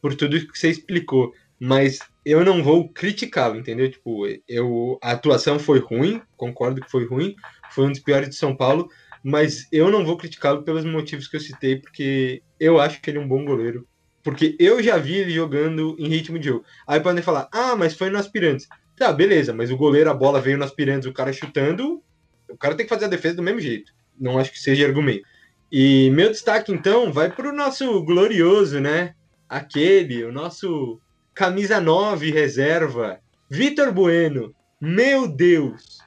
por 0.01 0.13
tudo 0.15 0.39
que 0.47 0.57
você 0.57 0.69
explicou. 0.69 1.33
Mas 1.59 1.99
eu 2.25 2.43
não 2.43 2.63
vou 2.63 2.89
criticá-lo, 2.89 3.57
entendeu? 3.57 3.89
Tipo, 3.89 4.25
eu, 4.47 4.97
a 5.01 5.11
atuação 5.11 5.59
foi 5.59 5.79
ruim, 5.79 6.21
concordo 6.37 6.81
que 6.81 6.91
foi 6.91 7.05
ruim, 7.05 7.35
foi 7.71 7.85
um 7.85 7.91
dos 7.91 7.99
piores 7.99 8.29
de 8.29 8.35
São 8.35 8.55
Paulo, 8.55 8.89
mas 9.23 9.67
eu 9.71 9.91
não 9.91 10.05
vou 10.05 10.17
criticá-lo 10.17 10.63
pelos 10.63 10.85
motivos 10.85 11.27
que 11.27 11.35
eu 11.35 11.41
citei, 11.41 11.77
porque 11.77 12.41
eu 12.59 12.79
acho 12.79 13.01
que 13.01 13.09
ele 13.09 13.17
é 13.17 13.21
um 13.21 13.27
bom 13.27 13.43
goleiro. 13.43 13.87
Porque 14.29 14.55
eu 14.59 14.81
já 14.83 14.95
vi 14.95 15.15
ele 15.15 15.31
jogando 15.31 15.95
em 15.97 16.07
ritmo 16.07 16.37
de 16.37 16.49
jogo. 16.49 16.63
Aí 16.85 16.99
podem 16.99 17.23
falar, 17.23 17.49
ah, 17.51 17.75
mas 17.75 17.95
foi 17.95 18.11
no 18.11 18.19
aspirantes. 18.19 18.67
Tá, 18.95 19.11
beleza, 19.11 19.51
mas 19.53 19.71
o 19.71 19.77
goleiro, 19.77 20.07
a 20.07 20.13
bola 20.13 20.39
veio 20.39 20.55
no 20.55 20.63
aspirantes, 20.63 21.09
o 21.09 21.13
cara 21.13 21.33
chutando, 21.33 22.03
o 22.47 22.55
cara 22.55 22.75
tem 22.75 22.85
que 22.85 22.93
fazer 22.93 23.05
a 23.05 23.09
defesa 23.09 23.37
do 23.37 23.41
mesmo 23.41 23.59
jeito. 23.59 23.91
Não 24.19 24.37
acho 24.37 24.51
que 24.51 24.59
seja 24.59 24.85
argumento. 24.85 25.23
E 25.71 26.11
meu 26.11 26.29
destaque, 26.29 26.71
então, 26.71 27.11
vai 27.11 27.31
para 27.31 27.49
o 27.49 27.55
nosso 27.55 28.03
glorioso, 28.03 28.79
né? 28.79 29.15
Aquele, 29.47 30.23
o 30.23 30.31
nosso 30.31 31.01
camisa 31.33 31.81
9 31.81 32.29
reserva, 32.29 33.19
Vitor 33.49 33.91
Bueno. 33.91 34.53
Meu 34.79 35.27
Deus, 35.27 35.97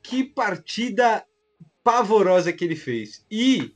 que 0.00 0.22
partida 0.22 1.24
pavorosa 1.82 2.52
que 2.52 2.64
ele 2.64 2.76
fez. 2.76 3.26
E 3.28 3.72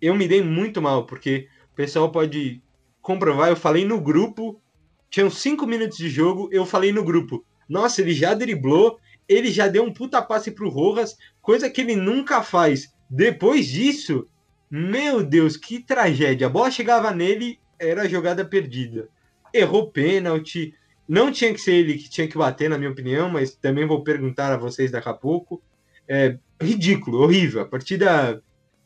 eu 0.00 0.14
me 0.14 0.28
dei 0.28 0.42
muito 0.42 0.80
mal, 0.80 1.06
porque 1.06 1.48
o 1.72 1.74
pessoal 1.74 2.12
pode 2.12 2.62
comprovar, 3.02 3.48
eu 3.48 3.56
falei 3.56 3.84
no 3.84 4.00
grupo, 4.00 4.62
tinham 5.10 5.28
cinco 5.28 5.66
minutos 5.66 5.98
de 5.98 6.08
jogo, 6.08 6.48
eu 6.50 6.64
falei 6.64 6.92
no 6.92 7.04
grupo, 7.04 7.44
nossa, 7.68 8.00
ele 8.00 8.14
já 8.14 8.32
driblou, 8.32 8.98
ele 9.28 9.50
já 9.50 9.68
deu 9.68 9.82
um 9.82 9.92
puta 9.92 10.22
passe 10.22 10.50
pro 10.50 10.68
Rojas, 10.68 11.16
coisa 11.40 11.68
que 11.68 11.80
ele 11.80 11.96
nunca 11.96 12.42
faz. 12.42 12.92
Depois 13.10 13.66
disso, 13.66 14.26
meu 14.70 15.22
Deus, 15.22 15.56
que 15.56 15.80
tragédia. 15.80 16.46
A 16.46 16.50
bola 16.50 16.70
chegava 16.70 17.10
nele, 17.12 17.58
era 17.78 18.08
jogada 18.08 18.44
perdida. 18.44 19.08
Errou 19.52 19.90
pênalti. 19.90 20.74
Não 21.08 21.30
tinha 21.30 21.52
que 21.52 21.60
ser 21.60 21.74
ele 21.74 21.98
que 21.98 22.08
tinha 22.08 22.28
que 22.28 22.38
bater, 22.38 22.70
na 22.70 22.78
minha 22.78 22.90
opinião, 22.90 23.28
mas 23.28 23.54
também 23.54 23.86
vou 23.86 24.02
perguntar 24.02 24.52
a 24.52 24.56
vocês 24.56 24.90
daqui 24.90 25.08
a 25.08 25.14
pouco. 25.14 25.62
É 26.08 26.38
ridículo, 26.60 27.22
horrível. 27.22 27.60
A 27.60 27.66
partida 27.66 28.42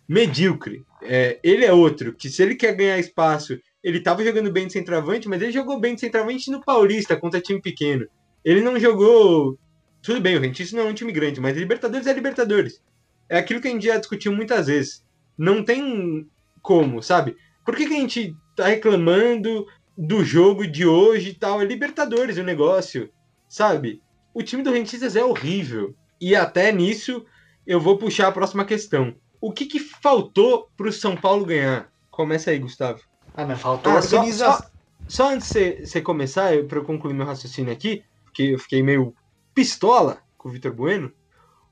medíocre. 0.08 0.84
É, 1.02 1.38
ele 1.42 1.64
é 1.64 1.72
outro 1.72 2.12
que, 2.12 2.28
se 2.28 2.42
ele 2.42 2.54
quer 2.54 2.74
ganhar 2.74 2.98
espaço 2.98 3.58
ele 3.82 3.98
estava 3.98 4.24
jogando 4.24 4.50
bem 4.50 4.66
de 4.66 4.72
centroavante, 4.72 5.28
mas 5.28 5.40
ele 5.40 5.52
jogou 5.52 5.78
bem 5.78 5.94
de 5.94 6.00
centroavante 6.00 6.50
no 6.50 6.64
Paulista 6.64 7.16
contra 7.16 7.40
time 7.40 7.60
pequeno. 7.60 8.06
Ele 8.44 8.60
não 8.60 8.78
jogou. 8.78 9.58
Tudo 10.02 10.20
bem, 10.20 10.36
o 10.36 10.40
Rentistas 10.40 10.72
não 10.72 10.88
é 10.88 10.90
um 10.90 10.94
time 10.94 11.12
grande, 11.12 11.40
mas 11.40 11.56
Libertadores 11.56 12.06
é 12.06 12.12
Libertadores. 12.12 12.80
É 13.28 13.38
aquilo 13.38 13.60
que 13.60 13.68
a 13.68 13.70
gente 13.70 13.86
já 13.86 13.96
discutiu 13.96 14.32
muitas 14.32 14.66
vezes. 14.66 15.04
Não 15.36 15.64
tem 15.64 16.28
como, 16.62 17.02
sabe? 17.02 17.36
Por 17.64 17.74
que, 17.74 17.86
que 17.86 17.94
a 17.94 17.98
gente 17.98 18.36
tá 18.54 18.66
reclamando 18.66 19.66
do 19.96 20.24
jogo 20.24 20.66
de 20.66 20.86
hoje 20.86 21.30
e 21.30 21.34
tal? 21.34 21.60
É 21.60 21.64
Libertadores 21.64 22.38
o 22.38 22.44
negócio, 22.44 23.10
sabe? 23.48 24.00
O 24.32 24.42
time 24.42 24.62
do 24.62 24.70
Rentistas 24.70 25.16
é 25.16 25.24
horrível. 25.24 25.94
E 26.20 26.36
até 26.36 26.70
nisso 26.70 27.24
eu 27.66 27.80
vou 27.80 27.98
puxar 27.98 28.28
a 28.28 28.32
próxima 28.32 28.64
questão. 28.64 29.14
O 29.40 29.52
que, 29.52 29.66
que 29.66 29.80
faltou 29.80 30.68
para 30.76 30.88
o 30.88 30.92
São 30.92 31.16
Paulo 31.16 31.44
ganhar? 31.44 31.90
Começa 32.10 32.50
aí, 32.50 32.58
Gustavo. 32.58 33.00
Ah, 33.36 33.44
mas 33.44 33.60
faltou 33.60 33.92
ah, 33.92 33.96
organização. 33.96 34.52
Só, 34.52 34.62
só, 34.62 34.70
só, 35.08 35.34
antes 35.34 35.52
de 35.52 35.86
você 35.86 36.00
começar, 36.00 36.64
para 36.64 36.78
eu 36.78 36.84
concluir 36.84 37.14
meu 37.14 37.26
raciocínio 37.26 37.72
aqui, 37.72 38.02
porque 38.24 38.42
eu 38.42 38.58
fiquei 38.58 38.82
meio 38.82 39.14
pistola 39.54 40.18
com 40.38 40.48
o 40.48 40.52
Vitor 40.52 40.72
Bueno, 40.72 41.12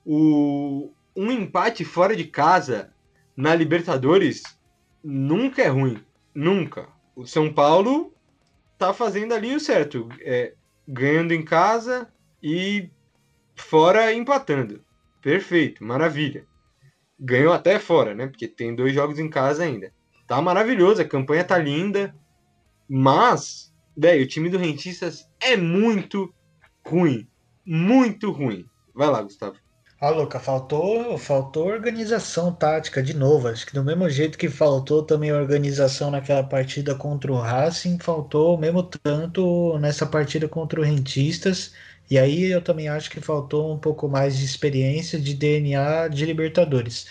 o, 0.05 0.92
um 1.16 1.31
empate 1.31 1.85
fora 1.85 2.14
de 2.14 2.24
casa 2.24 2.92
na 3.37 3.55
Libertadores 3.55 4.42
nunca 5.03 5.62
é 5.62 5.68
ruim. 5.68 6.03
Nunca. 6.35 6.88
O 7.16 7.27
São 7.27 7.53
Paulo 7.53 8.12
tá 8.79 8.92
fazendo 8.92 9.33
ali 9.33 9.55
o 9.55 9.61
certo. 9.61 10.09
É, 10.20 10.55
ganhando 10.87 11.33
em 11.33 11.44
casa 11.44 12.09
e 12.42 12.90
fora 13.55 14.12
empatando. 14.12 14.85
Perfeito, 15.22 15.83
maravilha. 15.83 16.46
Ganhou 17.18 17.53
até 17.53 17.79
fora, 17.79 18.14
né? 18.14 18.27
Porque 18.27 18.46
tem 18.46 18.74
dois 18.74 18.92
jogos 18.92 19.18
em 19.18 19.31
casa 19.31 19.62
ainda. 19.62 19.92
Tá 20.26 20.40
maravilhoso, 20.40 21.02
a 21.02 21.04
campanha 21.04 21.44
tá 21.44 21.58
linda. 21.58 22.14
Mas, 22.88 23.72
velho, 23.96 24.24
o 24.24 24.28
time 24.28 24.48
do 24.48 24.58
Rentistas 24.58 25.28
é 25.40 25.56
muito 25.56 26.32
ruim. 26.87 27.26
Muito 27.64 28.30
ruim. 28.30 28.64
Vai 28.94 29.08
lá, 29.08 29.22
Gustavo. 29.22 29.56
Ah, 30.00 30.10
Luca, 30.10 30.38
faltou, 30.38 31.16
faltou 31.16 31.68
organização 31.68 32.52
tática 32.52 33.02
de 33.02 33.14
novo. 33.14 33.48
Acho 33.48 33.64
que 33.66 33.72
do 33.72 33.82
mesmo 33.82 34.08
jeito 34.10 34.37
que 34.37 34.50
faltou 34.50 35.02
também 35.02 35.32
organização 35.32 36.10
naquela 36.10 36.42
partida 36.42 36.94
contra 36.94 37.32
o 37.32 37.40
Racing, 37.40 37.98
faltou 37.98 38.58
mesmo 38.58 38.82
tanto 38.82 39.78
nessa 39.78 40.04
partida 40.04 40.46
contra 40.48 40.80
o 40.80 40.84
Rentistas. 40.84 41.72
E 42.10 42.18
aí 42.18 42.44
eu 42.52 42.60
também 42.60 42.88
acho 42.88 43.10
que 43.10 43.20
faltou 43.20 43.72
um 43.72 43.78
pouco 43.78 44.08
mais 44.08 44.37
de 44.37 44.44
experiência 44.44 45.18
de 45.18 45.32
DNA 45.34 46.08
de 46.08 46.26
Libertadores. 46.26 47.06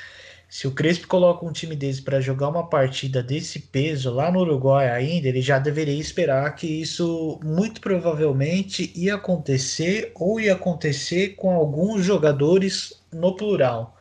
Se 0.53 0.67
o 0.67 0.71
Crespo 0.71 1.07
coloca 1.07 1.43
um 1.43 1.51
time 1.51 1.75
desse 1.75 1.99
para 2.03 2.21
jogar 2.21 2.47
uma 2.47 2.69
partida 2.69 3.23
desse 3.23 3.57
peso 3.57 4.11
lá 4.13 4.31
no 4.31 4.41
Uruguai 4.41 4.87
ainda, 4.87 5.27
ele 5.27 5.41
já 5.41 5.57
deveria 5.57 5.99
esperar 5.99 6.55
que 6.55 6.67
isso 6.67 7.39
muito 7.43 7.81
provavelmente 7.81 8.93
ia 8.95 9.15
acontecer 9.15 10.11
ou 10.13 10.39
ia 10.39 10.53
acontecer 10.53 11.29
com 11.29 11.49
alguns 11.55 12.05
jogadores 12.05 13.03
no 13.11 13.35
plural. 13.35 13.97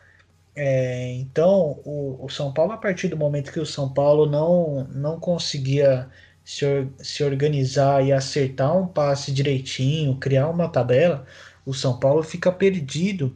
É, 0.54 1.14
então, 1.14 1.80
o, 1.86 2.22
o, 2.22 2.28
São 2.28 2.52
Paulo, 2.52 2.72
a 2.72 2.76
partir 2.76 3.08
do 3.08 3.16
momento 3.16 3.50
que 3.50 3.58
o 3.60 3.64
São 3.64 3.88
Paulo 3.90 4.26
não, 4.26 4.86
não 4.94 5.18
conseguia 5.18 6.06
se, 6.44 6.86
se 6.98 7.24
organizar 7.24 8.04
e 8.04 8.12
acertar 8.12 8.76
um 8.76 8.86
passe 8.86 9.32
direitinho, 9.32 10.18
criar 10.18 10.50
uma 10.50 10.68
tabela, 10.68 11.24
o 11.64 11.72
São 11.72 11.98
Paulo 11.98 12.22
fica 12.22 12.52
perdido 12.52 13.34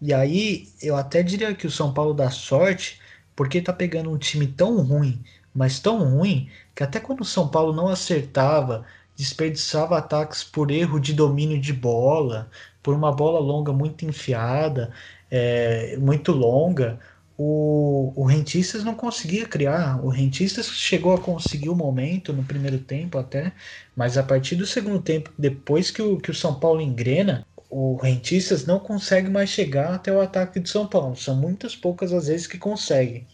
e 0.00 0.12
aí 0.12 0.68
eu 0.82 0.96
até 0.96 1.22
diria 1.22 1.54
que 1.54 1.66
o 1.66 1.70
São 1.70 1.92
Paulo 1.92 2.14
dá 2.14 2.30
sorte 2.30 3.00
porque 3.34 3.60
tá 3.60 3.72
pegando 3.72 4.10
um 4.10 4.18
time 4.18 4.46
tão 4.46 4.80
ruim, 4.82 5.22
mas 5.54 5.78
tão 5.78 5.98
ruim, 6.04 6.48
que 6.74 6.82
até 6.82 7.00
quando 7.00 7.20
o 7.20 7.24
São 7.24 7.48
Paulo 7.48 7.72
não 7.72 7.88
acertava, 7.88 8.84
desperdiçava 9.16 9.98
ataques 9.98 10.44
por 10.44 10.70
erro 10.70 10.98
de 11.00 11.12
domínio 11.14 11.60
de 11.60 11.72
bola, 11.72 12.50
por 12.82 12.94
uma 12.94 13.12
bola 13.12 13.40
longa 13.40 13.72
muito 13.72 14.04
enfiada, 14.06 14.92
é, 15.30 15.96
muito 15.98 16.32
longa, 16.32 16.98
o, 17.38 18.12
o 18.16 18.24
Rentistas 18.24 18.82
não 18.84 18.94
conseguia 18.94 19.46
criar. 19.46 20.02
O 20.04 20.08
Rentistas 20.08 20.66
chegou 20.68 21.14
a 21.14 21.20
conseguir 21.20 21.68
o 21.68 21.74
momento 21.76 22.32
no 22.32 22.44
primeiro 22.44 22.78
tempo 22.78 23.18
até, 23.18 23.52
mas 23.94 24.16
a 24.16 24.22
partir 24.22 24.56
do 24.56 24.66
segundo 24.66 25.00
tempo, 25.02 25.30
depois 25.38 25.90
que 25.90 26.00
o, 26.02 26.18
que 26.18 26.30
o 26.30 26.34
São 26.34 26.58
Paulo 26.58 26.80
engrena, 26.80 27.46
o 27.70 27.96
Rentistas 27.96 28.64
não 28.66 28.78
consegue 28.78 29.28
mais 29.28 29.50
chegar 29.50 29.94
até 29.94 30.12
o 30.12 30.20
ataque 30.20 30.60
de 30.60 30.68
São 30.68 30.86
Paulo. 30.86 31.16
São 31.16 31.36
muitas 31.36 31.74
poucas 31.74 32.12
as 32.12 32.28
vezes 32.28 32.46
que 32.46 32.58
consegue. 32.58 33.26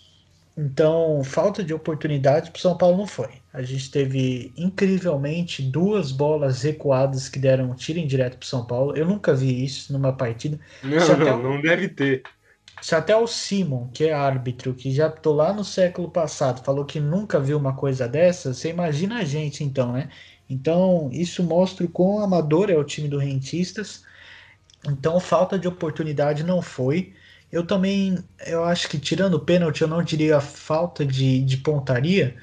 Então, 0.57 1.23
falta 1.25 1.65
de 1.65 1.73
oportunidade 1.73 2.51
para 2.51 2.59
o 2.59 2.61
São 2.61 2.77
Paulo 2.77 2.99
não 2.99 3.07
foi. 3.07 3.31
A 3.53 3.63
gente 3.63 3.91
teve 3.91 4.53
incrivelmente 4.57 5.63
duas 5.63 6.13
bolas 6.13 6.63
recuadas 6.63 7.29
que 7.29 7.39
deram 7.39 7.71
um 7.71 7.75
tiro 7.75 7.99
indireto 7.99 8.37
para 8.37 8.45
o 8.45 8.49
São 8.49 8.65
Paulo. 8.65 8.97
Eu 8.97 9.07
nunca 9.07 9.35
vi 9.35 9.65
isso 9.65 9.93
numa 9.93 10.13
partida. 10.13 10.61
Não, 10.83 11.19
não, 11.19 11.43
não 11.43 11.61
deve 11.61 11.89
ter. 11.89 12.23
Se 12.83 12.95
até 12.95 13.17
o 13.17 13.27
Simon, 13.27 13.89
que 13.95 14.05
é 14.05 14.13
árbitro, 14.13 14.75
que 14.75 14.93
já 14.93 15.09
tô 15.09 15.33
lá 15.33 15.53
no 15.53 15.65
século 15.65 16.11
passado, 16.11 16.65
falou 16.65 16.85
que 16.85 16.99
nunca 16.99 17.39
viu 17.39 17.57
uma 17.57 17.75
coisa 17.75 18.09
dessa, 18.09 18.53
você 18.53 18.71
imagina 18.71 19.19
a 19.19 19.25
gente 19.25 19.63
então, 19.63 19.93
né? 19.93 20.11
Então, 20.51 21.09
isso 21.13 21.43
mostra 21.43 21.87
o 21.87 21.89
quão 21.89 22.19
amador 22.19 22.71
é 22.71 22.77
o 22.77 22.85
time 22.85 23.09
do 23.09 23.19
Rentistas 23.19 24.03
então, 24.89 25.21
falta 25.21 25.59
de 25.59 25.69
oportunidade 25.69 26.43
não 26.43 26.61
foi. 26.61 27.13
Eu 27.51 27.65
também, 27.65 28.19
eu 28.47 28.65
acho 28.65 28.89
que 28.89 28.99
tirando 28.99 29.35
o 29.35 29.41
pênalti, 29.41 29.83
eu 29.83 29.89
não 29.89 30.03
diria 30.03 30.41
falta 30.41 31.05
de, 31.05 31.41
de 31.43 31.59
pontaria, 31.59 32.35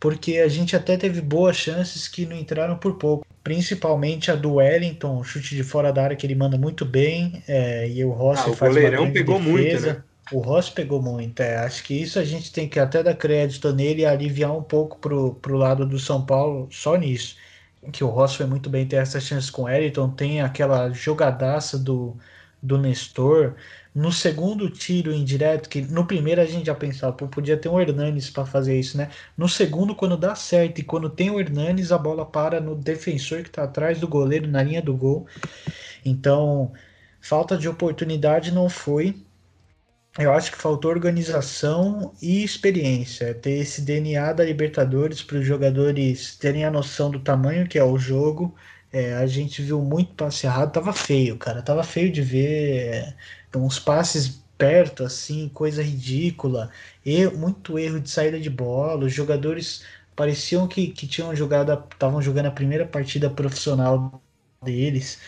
porque 0.00 0.38
a 0.38 0.48
gente 0.48 0.74
até 0.76 0.96
teve 0.96 1.20
boas 1.20 1.56
chances 1.56 2.08
que 2.08 2.26
não 2.26 2.36
entraram 2.36 2.76
por 2.76 2.94
pouco. 2.94 3.26
Principalmente 3.42 4.30
a 4.30 4.34
do 4.34 4.54
Wellington, 4.54 5.22
chute 5.24 5.54
de 5.54 5.62
fora 5.62 5.92
da 5.92 6.02
área 6.02 6.16
que 6.16 6.26
ele 6.26 6.34
manda 6.34 6.58
muito 6.58 6.84
bem, 6.84 7.42
é, 7.48 7.88
e 7.88 8.04
o 8.04 8.10
Rossi 8.10 8.42
ah, 8.46 8.50
o 8.50 8.54
faz 8.54 8.74
goleirão 8.74 9.04
uma 9.04 9.12
pegou 9.12 9.38
defesa. 9.38 9.86
muito, 9.86 9.98
né? 9.98 10.04
O 10.30 10.40
Rossi 10.40 10.72
pegou 10.72 11.00
muito, 11.00 11.40
é. 11.40 11.56
Acho 11.58 11.82
que 11.84 11.94
isso 11.94 12.18
a 12.18 12.24
gente 12.24 12.52
tem 12.52 12.68
que 12.68 12.78
até 12.78 13.02
dar 13.02 13.14
crédito 13.14 13.72
nele 13.72 14.02
e 14.02 14.06
aliviar 14.06 14.54
um 14.54 14.62
pouco 14.62 14.98
pro, 14.98 15.34
pro 15.36 15.56
lado 15.56 15.86
do 15.86 15.98
São 15.98 16.26
Paulo 16.26 16.68
só 16.70 16.96
nisso 16.96 17.36
que 17.92 18.04
o 18.04 18.08
Ross 18.08 18.34
foi 18.34 18.46
muito 18.46 18.68
bem 18.70 18.86
ter 18.86 18.96
essa 18.96 19.20
chance 19.20 19.50
com 19.50 19.62
o 19.62 19.68
Eriton, 19.68 20.10
tem 20.10 20.40
aquela 20.40 20.90
jogadaça 20.92 21.78
do, 21.78 22.16
do 22.62 22.78
Nestor. 22.78 23.54
No 23.94 24.12
segundo 24.12 24.70
tiro 24.70 25.12
indireto, 25.12 25.68
que 25.68 25.80
no 25.82 26.06
primeiro 26.06 26.40
a 26.40 26.44
gente 26.44 26.66
já 26.66 26.74
pensava, 26.74 27.12
pô, 27.12 27.26
podia 27.28 27.56
ter 27.56 27.68
um 27.68 27.80
Hernanes 27.80 28.30
para 28.30 28.46
fazer 28.46 28.78
isso, 28.78 28.96
né? 28.96 29.10
No 29.36 29.48
segundo, 29.48 29.94
quando 29.94 30.16
dá 30.16 30.34
certo 30.34 30.78
e 30.80 30.84
quando 30.84 31.10
tem 31.10 31.30
o 31.30 31.40
Hernanes, 31.40 31.90
a 31.90 31.98
bola 31.98 32.24
para 32.24 32.60
no 32.60 32.74
defensor 32.76 33.42
que 33.42 33.48
está 33.48 33.64
atrás 33.64 33.98
do 34.00 34.06
goleiro, 34.08 34.46
na 34.48 34.62
linha 34.62 34.82
do 34.82 34.96
gol. 34.96 35.26
Então, 36.04 36.72
falta 37.20 37.56
de 37.56 37.68
oportunidade 37.68 38.52
não 38.52 38.68
foi 38.68 39.26
eu 40.18 40.32
acho 40.32 40.50
que 40.52 40.58
faltou 40.58 40.90
organização 40.90 42.12
e 42.20 42.42
experiência, 42.44 43.34
ter 43.34 43.52
esse 43.60 43.80
DNA 43.82 44.32
da 44.32 44.44
Libertadores 44.44 45.22
para 45.22 45.38
os 45.38 45.46
jogadores 45.46 46.36
terem 46.36 46.64
a 46.64 46.70
noção 46.70 47.10
do 47.10 47.20
tamanho 47.20 47.68
que 47.68 47.78
é 47.78 47.84
o 47.84 47.98
jogo. 47.98 48.54
É, 48.92 49.14
a 49.14 49.26
gente 49.26 49.62
viu 49.62 49.80
muito 49.82 50.14
passe 50.14 50.46
errado, 50.46 50.72
tava 50.72 50.92
feio, 50.92 51.36
cara, 51.38 51.62
tava 51.62 51.84
feio 51.84 52.10
de 52.10 52.22
ver 52.22 53.14
é, 53.54 53.56
uns 53.56 53.78
passes 53.78 54.42
perto, 54.56 55.04
assim, 55.04 55.48
coisa 55.50 55.82
ridícula, 55.82 56.70
e 57.04 57.26
muito 57.28 57.78
erro 57.78 58.00
de 58.00 58.10
saída 58.10 58.40
de 58.40 58.50
bola. 58.50 59.04
Os 59.06 59.12
jogadores 59.12 59.84
pareciam 60.16 60.66
que, 60.66 60.88
que 60.88 61.06
tinham 61.06 61.34
jogado, 61.36 61.72
estavam 61.92 62.20
jogando 62.20 62.46
a 62.46 62.50
primeira 62.50 62.84
partida 62.86 63.30
profissional 63.30 64.20
deles. 64.62 65.18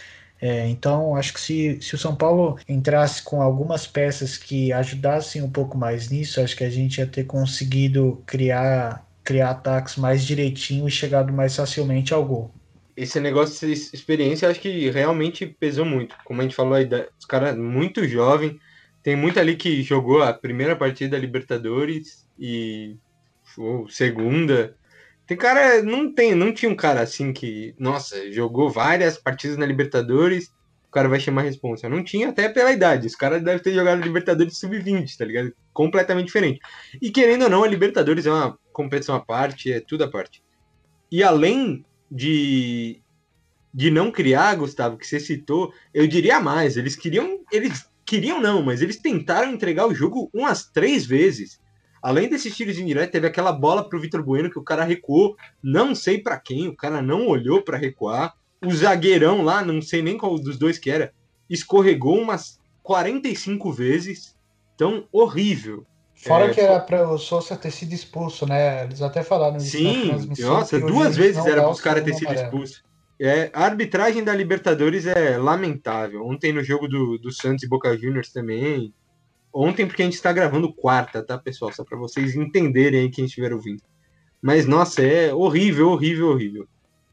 É, 0.40 0.66
então, 0.68 1.14
acho 1.14 1.34
que 1.34 1.40
se, 1.40 1.78
se 1.82 1.94
o 1.94 1.98
São 1.98 2.16
Paulo 2.16 2.58
entrasse 2.66 3.22
com 3.22 3.42
algumas 3.42 3.86
peças 3.86 4.38
que 4.38 4.72
ajudassem 4.72 5.42
um 5.42 5.50
pouco 5.50 5.76
mais 5.76 6.08
nisso, 6.08 6.40
acho 6.40 6.56
que 6.56 6.64
a 6.64 6.70
gente 6.70 6.98
ia 6.98 7.06
ter 7.06 7.24
conseguido 7.24 8.22
criar, 8.24 9.06
criar 9.22 9.50
ataques 9.50 9.96
mais 9.96 10.24
direitinho 10.24 10.88
e 10.88 10.90
chegado 10.90 11.30
mais 11.32 11.54
facilmente 11.54 12.14
ao 12.14 12.24
gol. 12.24 12.50
Esse 12.96 13.20
negócio 13.20 13.66
de 13.66 13.72
experiência, 13.72 14.48
acho 14.48 14.60
que 14.60 14.90
realmente 14.90 15.46
pesou 15.46 15.84
muito. 15.84 16.16
Como 16.24 16.40
a 16.40 16.44
gente 16.44 16.56
falou 16.56 16.74
aí, 16.74 16.88
os 17.18 17.26
caras 17.26 17.56
muito 17.56 18.06
jovem, 18.08 18.58
tem 19.02 19.16
muito 19.16 19.38
ali 19.38 19.56
que 19.56 19.82
jogou 19.82 20.22
a 20.22 20.32
primeira 20.32 20.74
partida 20.74 21.10
da 21.10 21.18
Libertadores 21.18 22.26
e 22.38 22.96
ou 23.58 23.88
segunda, 23.88 24.76
tem 25.30 25.36
cara, 25.36 25.80
não 25.80 26.12
tem, 26.12 26.34
não 26.34 26.52
tinha 26.52 26.68
um 26.68 26.74
cara 26.74 27.02
assim 27.02 27.32
que, 27.32 27.72
nossa, 27.78 28.32
jogou 28.32 28.68
várias 28.68 29.16
partidas 29.16 29.56
na 29.56 29.64
Libertadores, 29.64 30.48
o 30.88 30.90
cara 30.90 31.08
vai 31.08 31.20
chamar 31.20 31.42
a 31.42 31.44
responsa. 31.44 31.88
Não 31.88 32.02
tinha 32.02 32.30
até 32.30 32.48
pela 32.48 32.72
idade. 32.72 33.06
Os 33.06 33.14
caras 33.14 33.40
devem 33.40 33.62
ter 33.62 33.72
jogado 33.72 34.02
Libertadores 34.02 34.58
sub-20, 34.58 35.16
tá 35.16 35.24
ligado? 35.24 35.52
Completamente 35.72 36.26
diferente. 36.26 36.58
E 37.00 37.12
querendo 37.12 37.42
ou 37.42 37.48
não, 37.48 37.62
a 37.62 37.68
Libertadores 37.68 38.26
é 38.26 38.32
uma 38.32 38.58
competição 38.72 39.14
à 39.14 39.20
parte, 39.20 39.72
é 39.72 39.78
tudo 39.78 40.02
à 40.02 40.10
parte. 40.10 40.42
E 41.12 41.22
além 41.22 41.84
de 42.10 43.00
de 43.72 43.88
não 43.88 44.10
criar, 44.10 44.56
Gustavo, 44.56 44.98
que 44.98 45.06
você 45.06 45.20
citou, 45.20 45.72
eu 45.94 46.08
diria 46.08 46.40
mais. 46.40 46.76
Eles 46.76 46.96
queriam, 46.96 47.38
eles 47.52 47.88
queriam 48.04 48.40
não, 48.40 48.64
mas 48.64 48.82
eles 48.82 48.96
tentaram 48.96 49.52
entregar 49.52 49.86
o 49.86 49.94
jogo 49.94 50.28
umas 50.34 50.68
três 50.68 51.06
vezes. 51.06 51.60
Além 52.02 52.28
desses 52.28 52.56
tiros 52.56 52.78
indiretos, 52.78 53.12
teve 53.12 53.26
aquela 53.26 53.52
bola 53.52 53.86
pro 53.86 54.00
Vitor 54.00 54.22
Bueno 54.22 54.50
que 54.50 54.58
o 54.58 54.64
cara 54.64 54.84
recuou, 54.84 55.36
não 55.62 55.94
sei 55.94 56.18
para 56.18 56.38
quem, 56.38 56.68
o 56.68 56.76
cara 56.76 57.02
não 57.02 57.26
olhou 57.26 57.62
para 57.62 57.76
recuar. 57.76 58.34
O 58.64 58.72
zagueirão 58.72 59.42
lá, 59.42 59.64
não 59.64 59.80
sei 59.82 60.02
nem 60.02 60.16
qual 60.16 60.38
dos 60.38 60.58
dois 60.58 60.78
que 60.78 60.90
era, 60.90 61.12
escorregou 61.48 62.18
umas 62.18 62.58
45 62.82 63.72
vezes. 63.72 64.36
Então, 64.74 65.06
horrível. 65.12 65.86
Fora 66.14 66.46
é, 66.46 66.54
que 66.54 66.60
era 66.60 66.78
para 66.80 67.08
o 67.08 67.18
Sousa 67.18 67.56
ter 67.56 67.70
sido 67.70 67.92
expulso, 67.94 68.46
né? 68.46 68.84
Eles 68.84 69.00
até 69.00 69.22
falaram 69.22 69.56
isso 69.56 69.78
Sim, 69.78 70.12
nossa, 70.40 70.78
duas 70.78 71.16
vezes 71.16 71.44
era 71.46 71.62
para 71.62 71.70
os 71.70 71.80
caras 71.80 72.04
ter 72.04 72.14
sido 72.14 72.32
expulso. 72.32 72.82
É, 73.18 73.50
a 73.52 73.64
arbitragem 73.64 74.24
da 74.24 74.34
Libertadores 74.34 75.06
é 75.06 75.36
lamentável. 75.36 76.26
Ontem 76.26 76.52
no 76.52 76.62
jogo 76.62 76.88
do, 76.88 77.18
do 77.18 77.30
Santos 77.30 77.64
e 77.64 77.68
Boca 77.68 77.96
Juniors 77.96 78.32
também, 78.32 78.94
Ontem, 79.52 79.86
porque 79.86 80.02
a 80.02 80.04
gente 80.04 80.14
está 80.14 80.32
gravando 80.32 80.72
quarta, 80.72 81.22
tá, 81.22 81.36
pessoal? 81.36 81.72
Só 81.72 81.84
para 81.84 81.98
vocês 81.98 82.36
entenderem 82.36 83.00
aí 83.00 83.10
quem 83.10 83.24
estiver 83.24 83.52
ouvindo. 83.52 83.82
Mas, 84.40 84.66
nossa, 84.66 85.02
é 85.02 85.34
horrível, 85.34 85.90
horrível, 85.90 86.28
horrível. 86.30 86.68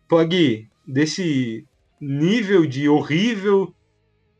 Pog, 0.07 0.67
desse 0.87 1.65
nível 1.99 2.65
de 2.65 2.87
horrível, 2.87 3.63
o 3.63 3.73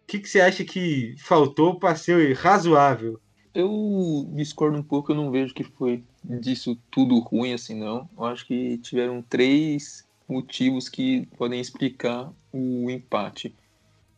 que, 0.07 0.19
que 0.19 0.29
você 0.29 0.39
acha 0.39 0.63
que 0.63 1.15
faltou 1.17 1.79
para 1.79 1.95
ser 1.95 2.35
razoável? 2.35 3.19
Eu 3.53 4.29
discordo 4.35 4.77
um 4.77 4.83
pouco, 4.83 5.11
eu 5.11 5.15
não 5.15 5.31
vejo 5.31 5.53
que 5.53 5.63
foi 5.63 6.03
disso 6.23 6.77
tudo 6.91 7.19
ruim 7.19 7.53
assim, 7.53 7.75
não. 7.75 8.07
Eu 8.15 8.25
acho 8.25 8.45
que 8.45 8.77
tiveram 8.77 9.21
três 9.21 10.07
motivos 10.29 10.87
que 10.87 11.25
podem 11.37 11.59
explicar 11.59 12.31
o 12.53 12.89
empate. 12.89 13.55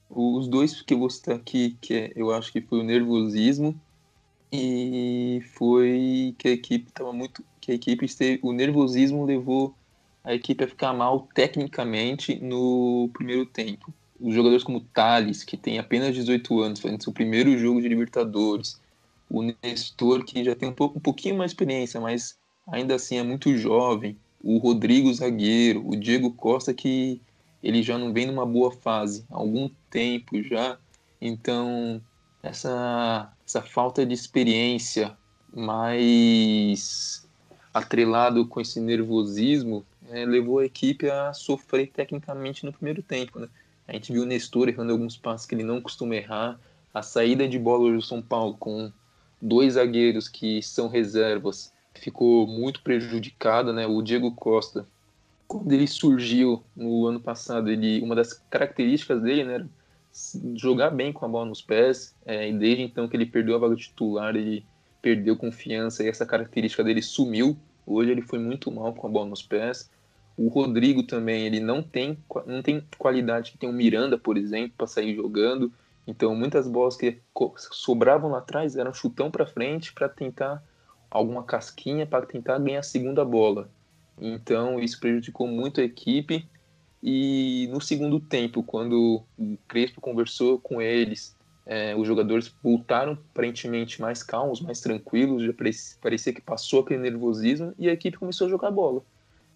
Os 0.09 0.47
dois 0.47 0.81
que 0.81 0.93
eu 0.93 0.99
vou 0.99 1.09
citar 1.09 1.35
aqui, 1.35 1.77
que 1.79 1.93
é, 1.93 2.11
eu 2.15 2.31
acho 2.31 2.51
que 2.51 2.61
foi 2.61 2.79
o 2.79 2.83
nervosismo 2.83 3.79
e 4.51 5.43
foi 5.53 6.33
que 6.37 6.47
a 6.47 6.51
equipe 6.51 6.89
estava 6.89 7.13
muito, 7.13 7.43
que 7.61 7.71
a 7.71 7.75
equipe 7.75 8.05
esteve, 8.05 8.39
o 8.41 8.51
nervosismo 8.51 9.23
levou 9.23 9.75
a 10.23 10.33
equipe 10.33 10.63
a 10.63 10.67
ficar 10.67 10.93
mal 10.93 11.27
tecnicamente 11.33 12.39
no 12.41 13.09
primeiro 13.13 13.45
tempo. 13.45 13.93
Os 14.19 14.33
jogadores 14.33 14.63
como 14.63 14.81
Thales, 14.81 15.43
que 15.43 15.55
tem 15.55 15.77
apenas 15.77 16.15
18 16.15 16.59
anos, 16.59 16.79
fazendo 16.79 17.03
seu 17.03 17.13
primeiro 17.13 17.57
jogo 17.57 17.81
de 17.81 17.87
Libertadores, 17.87 18.81
o 19.29 19.43
Nestor, 19.63 20.25
que 20.25 20.43
já 20.43 20.55
tem 20.55 20.69
um, 20.69 20.73
pouco, 20.73 20.97
um 20.97 21.01
pouquinho 21.01 21.37
mais 21.37 21.51
experiência, 21.51 22.01
mas 22.01 22.37
ainda 22.67 22.95
assim 22.95 23.17
é 23.17 23.23
muito 23.23 23.55
jovem, 23.55 24.17
o 24.41 24.57
Rodrigo 24.57 25.13
zagueiro, 25.13 25.87
o 25.87 25.95
Diego 25.95 26.31
Costa, 26.31 26.73
que 26.73 27.21
ele 27.61 27.83
já 27.83 27.97
não 27.97 28.11
vem 28.11 28.25
numa 28.25 28.45
boa 28.45 28.71
fase 28.71 29.25
há 29.29 29.35
algum 29.35 29.69
tempo 29.89 30.41
já, 30.43 30.77
então 31.21 32.01
essa, 32.41 33.31
essa 33.45 33.61
falta 33.61 34.05
de 34.05 34.13
experiência 34.13 35.17
mais 35.53 37.27
atrelado 37.73 38.45
com 38.45 38.61
esse 38.61 38.79
nervosismo 38.79 39.85
é, 40.09 40.25
levou 40.25 40.59
a 40.59 40.65
equipe 40.65 41.09
a 41.09 41.33
sofrer 41.33 41.91
tecnicamente 41.91 42.65
no 42.65 42.73
primeiro 42.73 43.01
tempo. 43.01 43.39
Né? 43.39 43.47
A 43.87 43.93
gente 43.93 44.11
viu 44.11 44.23
o 44.23 44.25
Nestor 44.25 44.69
errando 44.69 44.91
alguns 44.91 45.17
passos 45.17 45.45
que 45.45 45.55
ele 45.55 45.63
não 45.63 45.81
costuma 45.81 46.15
errar. 46.15 46.59
A 46.93 47.01
saída 47.01 47.47
de 47.47 47.59
bola 47.59 47.91
do 47.91 48.01
São 48.01 48.21
Paulo 48.21 48.55
com 48.57 48.91
dois 49.41 49.73
zagueiros 49.73 50.27
que 50.27 50.61
são 50.63 50.87
reservas 50.87 51.71
ficou 51.93 52.47
muito 52.47 52.81
prejudicada. 52.81 53.71
Né? 53.71 53.85
O 53.85 54.01
Diego 54.01 54.31
Costa, 54.31 54.87
quando 55.47 55.71
ele 55.71 55.87
surgiu 55.87 56.63
no 56.75 57.05
ano 57.05 57.19
passado, 57.19 57.69
ele 57.69 58.01
uma 58.01 58.15
das 58.15 58.33
características 58.33 59.21
dele 59.21 59.43
né, 59.43 59.55
era 59.55 59.69
jogar 60.55 60.89
bem 60.89 61.13
com 61.13 61.25
a 61.25 61.27
bola 61.27 61.45
nos 61.45 61.61
pés. 61.61 62.15
É, 62.25 62.49
e 62.49 62.53
desde 62.53 62.83
então 62.83 63.07
que 63.07 63.15
ele 63.15 63.25
perdeu 63.25 63.55
a 63.55 63.59
vaga 63.59 63.75
titular, 63.75 64.35
ele 64.35 64.65
perdeu 65.01 65.37
confiança 65.37 66.03
e 66.03 66.07
essa 66.07 66.25
característica 66.25 66.83
dele 66.83 67.01
sumiu. 67.01 67.57
Hoje 67.85 68.11
ele 68.11 68.21
foi 68.21 68.39
muito 68.39 68.71
mal 68.71 68.93
com 68.93 69.07
a 69.07 69.09
bola 69.09 69.29
nos 69.29 69.41
pés. 69.41 69.89
O 70.37 70.47
Rodrigo 70.47 71.03
também, 71.03 71.45
ele 71.45 71.59
não 71.59 71.81
tem, 71.81 72.17
não 72.45 72.61
tem 72.61 72.83
qualidade 72.97 73.51
que 73.51 73.57
tem 73.57 73.69
o 73.69 73.73
Miranda, 73.73 74.17
por 74.17 74.37
exemplo, 74.37 74.73
para 74.77 74.87
sair 74.87 75.15
jogando. 75.15 75.71
Então, 76.07 76.33
muitas 76.33 76.67
bolas 76.67 76.95
que 76.95 77.19
sobravam 77.71 78.31
lá 78.31 78.39
atrás 78.39 78.75
eram 78.75 78.93
chutão 78.93 79.29
para 79.29 79.45
frente 79.45 79.93
para 79.93 80.07
tentar 80.07 80.63
alguma 81.09 81.43
casquinha 81.43 82.05
para 82.05 82.25
tentar 82.25 82.59
ganhar 82.59 82.79
a 82.79 82.83
segunda 82.83 83.25
bola. 83.25 83.69
Então, 84.21 84.79
isso 84.79 84.99
prejudicou 84.99 85.47
muito 85.47 85.81
a 85.81 85.83
equipe. 85.83 86.47
E 87.01 87.67
no 87.71 87.79
segundo 87.79 88.19
tempo, 88.19 88.61
quando 88.61 89.23
o 89.37 89.57
Crespo 89.67 90.01
conversou 90.01 90.59
com 90.59 90.81
eles, 90.81 91.35
é, 91.65 91.95
os 91.95 92.07
jogadores 92.07 92.53
voltaram 92.61 93.13
aparentemente 93.13 94.01
mais 94.01 94.23
calmos, 94.23 94.59
mais 94.59 94.81
tranquilos, 94.81 95.43
já 95.43 95.53
parecia 96.01 96.33
que 96.33 96.41
passou 96.41 96.81
aquele 96.81 97.01
nervosismo 97.01 97.73
e 97.77 97.87
a 97.87 97.93
equipe 97.93 98.17
começou 98.17 98.47
a 98.47 98.49
jogar 98.49 98.71
bola. 98.71 99.03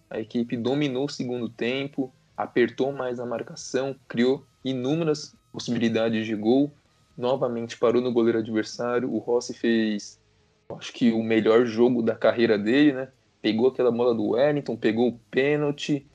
A 0.08 0.20
equipe 0.20 0.56
dominou 0.56 1.06
o 1.06 1.10
segundo 1.10 1.48
tempo, 1.48 2.12
apertou 2.36 2.92
mais 2.92 3.18
a 3.18 3.26
marcação, 3.26 3.96
criou 4.08 4.44
inúmeras 4.64 5.34
possibilidades 5.52 6.26
de 6.26 6.34
gol, 6.34 6.70
novamente 7.16 7.76
parou 7.76 8.00
no 8.00 8.12
goleiro 8.12 8.38
adversário. 8.38 9.12
O 9.12 9.18
Rossi 9.18 9.54
fez, 9.54 10.20
acho 10.70 10.92
que 10.92 11.12
o 11.12 11.22
melhor 11.22 11.66
jogo 11.66 12.02
da 12.02 12.14
carreira 12.14 12.58
dele, 12.58 12.92
né? 12.92 13.08
Pegou 13.42 13.68
aquela 13.68 13.90
bola 13.90 14.14
do 14.14 14.30
Wellington, 14.30 14.76
pegou 14.76 15.08
o 15.08 15.18
pênalti. 15.30 16.06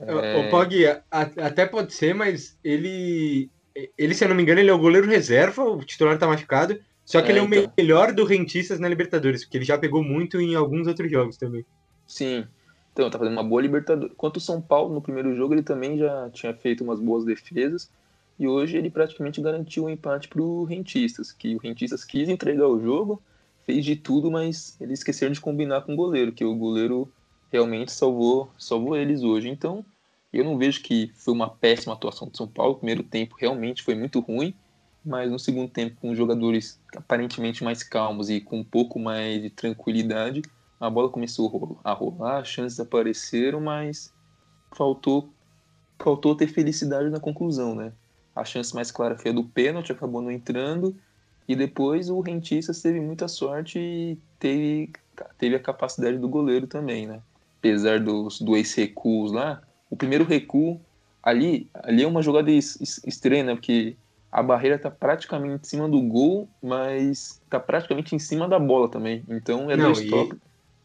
É... 0.00 0.36
O 0.38 0.50
Pog, 0.50 0.74
até 1.10 1.66
pode 1.66 1.92
ser, 1.94 2.14
mas 2.14 2.58
ele, 2.64 3.50
ele, 3.96 4.14
se 4.14 4.24
eu 4.24 4.28
não 4.28 4.36
me 4.36 4.42
engano, 4.42 4.60
ele 4.60 4.70
é 4.70 4.74
o 4.74 4.78
goleiro 4.78 5.06
reserva, 5.06 5.62
o 5.62 5.84
titular 5.84 6.18
tá 6.18 6.26
machucado. 6.26 6.78
Só 7.04 7.20
que 7.20 7.28
é, 7.28 7.30
ele 7.32 7.38
é 7.38 7.42
o 7.42 7.46
então. 7.46 7.72
melhor 7.76 8.12
do 8.12 8.24
Rentistas 8.24 8.80
na 8.80 8.88
Libertadores, 8.88 9.44
porque 9.44 9.58
ele 9.58 9.64
já 9.64 9.76
pegou 9.76 10.02
muito 10.02 10.40
em 10.40 10.54
alguns 10.54 10.86
outros 10.86 11.10
jogos 11.10 11.36
também. 11.36 11.64
Sim, 12.06 12.46
então, 12.94 13.10
tá 13.10 13.18
fazendo 13.18 13.34
uma 13.34 13.42
boa 13.42 13.60
Libertadores. 13.60 14.14
Quanto 14.16 14.36
o 14.36 14.40
São 14.40 14.60
Paulo, 14.60 14.94
no 14.94 15.02
primeiro 15.02 15.34
jogo, 15.34 15.52
ele 15.52 15.62
também 15.62 15.98
já 15.98 16.30
tinha 16.30 16.54
feito 16.54 16.84
umas 16.84 17.00
boas 17.00 17.24
defesas. 17.24 17.90
E 18.38 18.46
hoje 18.46 18.76
ele 18.76 18.88
praticamente 18.88 19.40
garantiu 19.40 19.84
o 19.84 19.86
um 19.86 19.90
empate 19.90 20.28
pro 20.28 20.64
Rentistas, 20.64 21.32
que 21.32 21.54
o 21.54 21.58
Rentistas 21.58 22.04
quis 22.04 22.28
entregar 22.28 22.68
o 22.68 22.80
jogo, 22.80 23.22
fez 23.64 23.84
de 23.84 23.96
tudo, 23.96 24.30
mas 24.30 24.76
eles 24.80 25.00
esqueceram 25.00 25.32
de 25.32 25.40
combinar 25.40 25.82
com 25.82 25.92
o 25.92 25.96
goleiro, 25.96 26.32
que 26.32 26.44
o 26.44 26.54
goleiro 26.54 27.10
realmente 27.54 27.92
salvou, 27.92 28.50
salvou 28.58 28.96
eles 28.96 29.22
hoje. 29.22 29.48
Então, 29.48 29.84
eu 30.32 30.44
não 30.44 30.58
vejo 30.58 30.82
que 30.82 31.12
foi 31.14 31.32
uma 31.32 31.48
péssima 31.48 31.94
atuação 31.94 32.28
do 32.28 32.36
São 32.36 32.48
Paulo. 32.48 32.72
O 32.72 32.76
primeiro 32.78 33.04
tempo 33.04 33.36
realmente 33.38 33.84
foi 33.84 33.94
muito 33.94 34.18
ruim, 34.18 34.52
mas 35.04 35.30
no 35.30 35.38
segundo 35.38 35.70
tempo, 35.70 35.96
com 36.00 36.14
jogadores 36.16 36.80
aparentemente 36.96 37.62
mais 37.62 37.84
calmos 37.84 38.28
e 38.28 38.40
com 38.40 38.58
um 38.58 38.64
pouco 38.64 38.98
mais 38.98 39.40
de 39.40 39.50
tranquilidade, 39.50 40.42
a 40.80 40.90
bola 40.90 41.08
começou 41.08 41.80
a 41.84 41.92
rolar, 41.92 42.38
as 42.38 42.48
chances 42.48 42.80
apareceram, 42.80 43.60
mas 43.60 44.12
faltou 44.72 45.32
faltou 46.02 46.34
ter 46.34 46.48
felicidade 46.48 47.08
na 47.08 47.20
conclusão, 47.20 47.74
né? 47.76 47.92
A 48.34 48.44
chance 48.44 48.74
mais 48.74 48.90
clara 48.90 49.16
foi 49.16 49.30
a 49.30 49.34
do 49.34 49.44
pênalti, 49.44 49.92
acabou 49.92 50.20
não 50.20 50.30
entrando, 50.30 50.94
e 51.46 51.54
depois 51.54 52.10
o 52.10 52.20
Rentistas 52.20 52.82
teve 52.82 53.00
muita 53.00 53.28
sorte 53.28 53.78
e 53.78 54.18
teve, 54.40 54.90
teve 55.38 55.54
a 55.54 55.60
capacidade 55.60 56.18
do 56.18 56.28
goleiro 56.28 56.66
também, 56.66 57.06
né? 57.06 57.22
Apesar 57.64 57.98
dos 57.98 58.40
dois 58.42 58.74
recuos 58.74 59.32
lá, 59.32 59.62
o 59.88 59.96
primeiro 59.96 60.24
recuo 60.24 60.78
ali, 61.22 61.66
ali 61.72 62.02
é 62.02 62.06
uma 62.06 62.20
jogada 62.20 62.50
estranha, 62.50 63.42
né? 63.42 63.54
Porque 63.54 63.96
a 64.30 64.42
barreira 64.42 64.78
tá 64.78 64.90
praticamente 64.90 65.62
em 65.62 65.68
cima 65.68 65.88
do 65.88 66.02
gol, 66.02 66.46
mas 66.62 67.40
tá 67.48 67.58
praticamente 67.58 68.14
em 68.14 68.18
cima 68.18 68.46
da 68.46 68.58
bola 68.58 68.86
também. 68.86 69.24
Então 69.28 69.70
é 69.70 69.76
não, 69.76 69.92
dois 69.92 70.10
toques. 70.10 70.38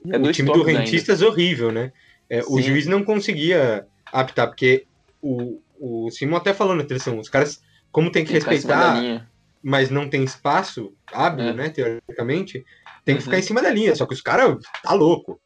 É 0.09 0.17
o 0.17 0.31
time 0.31 0.53
do 0.53 0.63
Rentistas 0.63 1.21
ainda. 1.21 1.33
horrível, 1.33 1.69
né? 1.69 1.91
É, 2.29 2.41
o 2.47 2.61
juiz 2.61 2.85
não 2.85 3.03
conseguia 3.03 3.85
apitar, 4.05 4.47
porque 4.47 4.85
o, 5.21 5.59
o 5.77 6.09
Simon 6.11 6.37
até 6.37 6.53
falou 6.53 6.75
na 6.75 6.83
televisão, 6.85 7.19
os 7.19 7.27
caras, 7.27 7.61
como 7.91 8.09
tem 8.09 8.23
que 8.23 8.31
tem 8.31 8.39
respeitar, 8.39 9.27
mas 9.61 9.89
não 9.89 10.09
tem 10.09 10.23
espaço 10.23 10.93
hábil, 11.11 11.47
é. 11.47 11.53
né, 11.53 11.69
teoricamente, 11.69 12.63
tem 13.03 13.15
que 13.15 13.21
uhum. 13.21 13.25
ficar 13.25 13.39
em 13.39 13.41
cima 13.41 13.61
da 13.61 13.69
linha. 13.69 13.93
Só 13.95 14.05
que 14.05 14.13
os 14.13 14.21
caras, 14.21 14.57
tá 14.81 14.93
louco. 14.93 15.41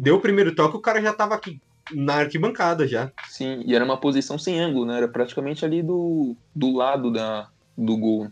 Deu 0.00 0.16
o 0.16 0.20
primeiro 0.20 0.54
toque, 0.54 0.76
o 0.76 0.80
cara 0.80 1.00
já 1.02 1.12
tava 1.12 1.34
aqui 1.34 1.60
na 1.92 2.16
arquibancada 2.16 2.86
já. 2.86 3.10
Sim, 3.28 3.62
e 3.66 3.74
era 3.74 3.84
uma 3.84 3.96
posição 3.96 4.38
sem 4.38 4.60
ângulo, 4.60 4.86
né? 4.86 4.96
Era 4.96 5.08
praticamente 5.08 5.64
ali 5.64 5.82
do, 5.82 6.36
do 6.54 6.72
lado 6.72 7.10
da, 7.10 7.48
do 7.76 7.96
gol. 7.96 8.28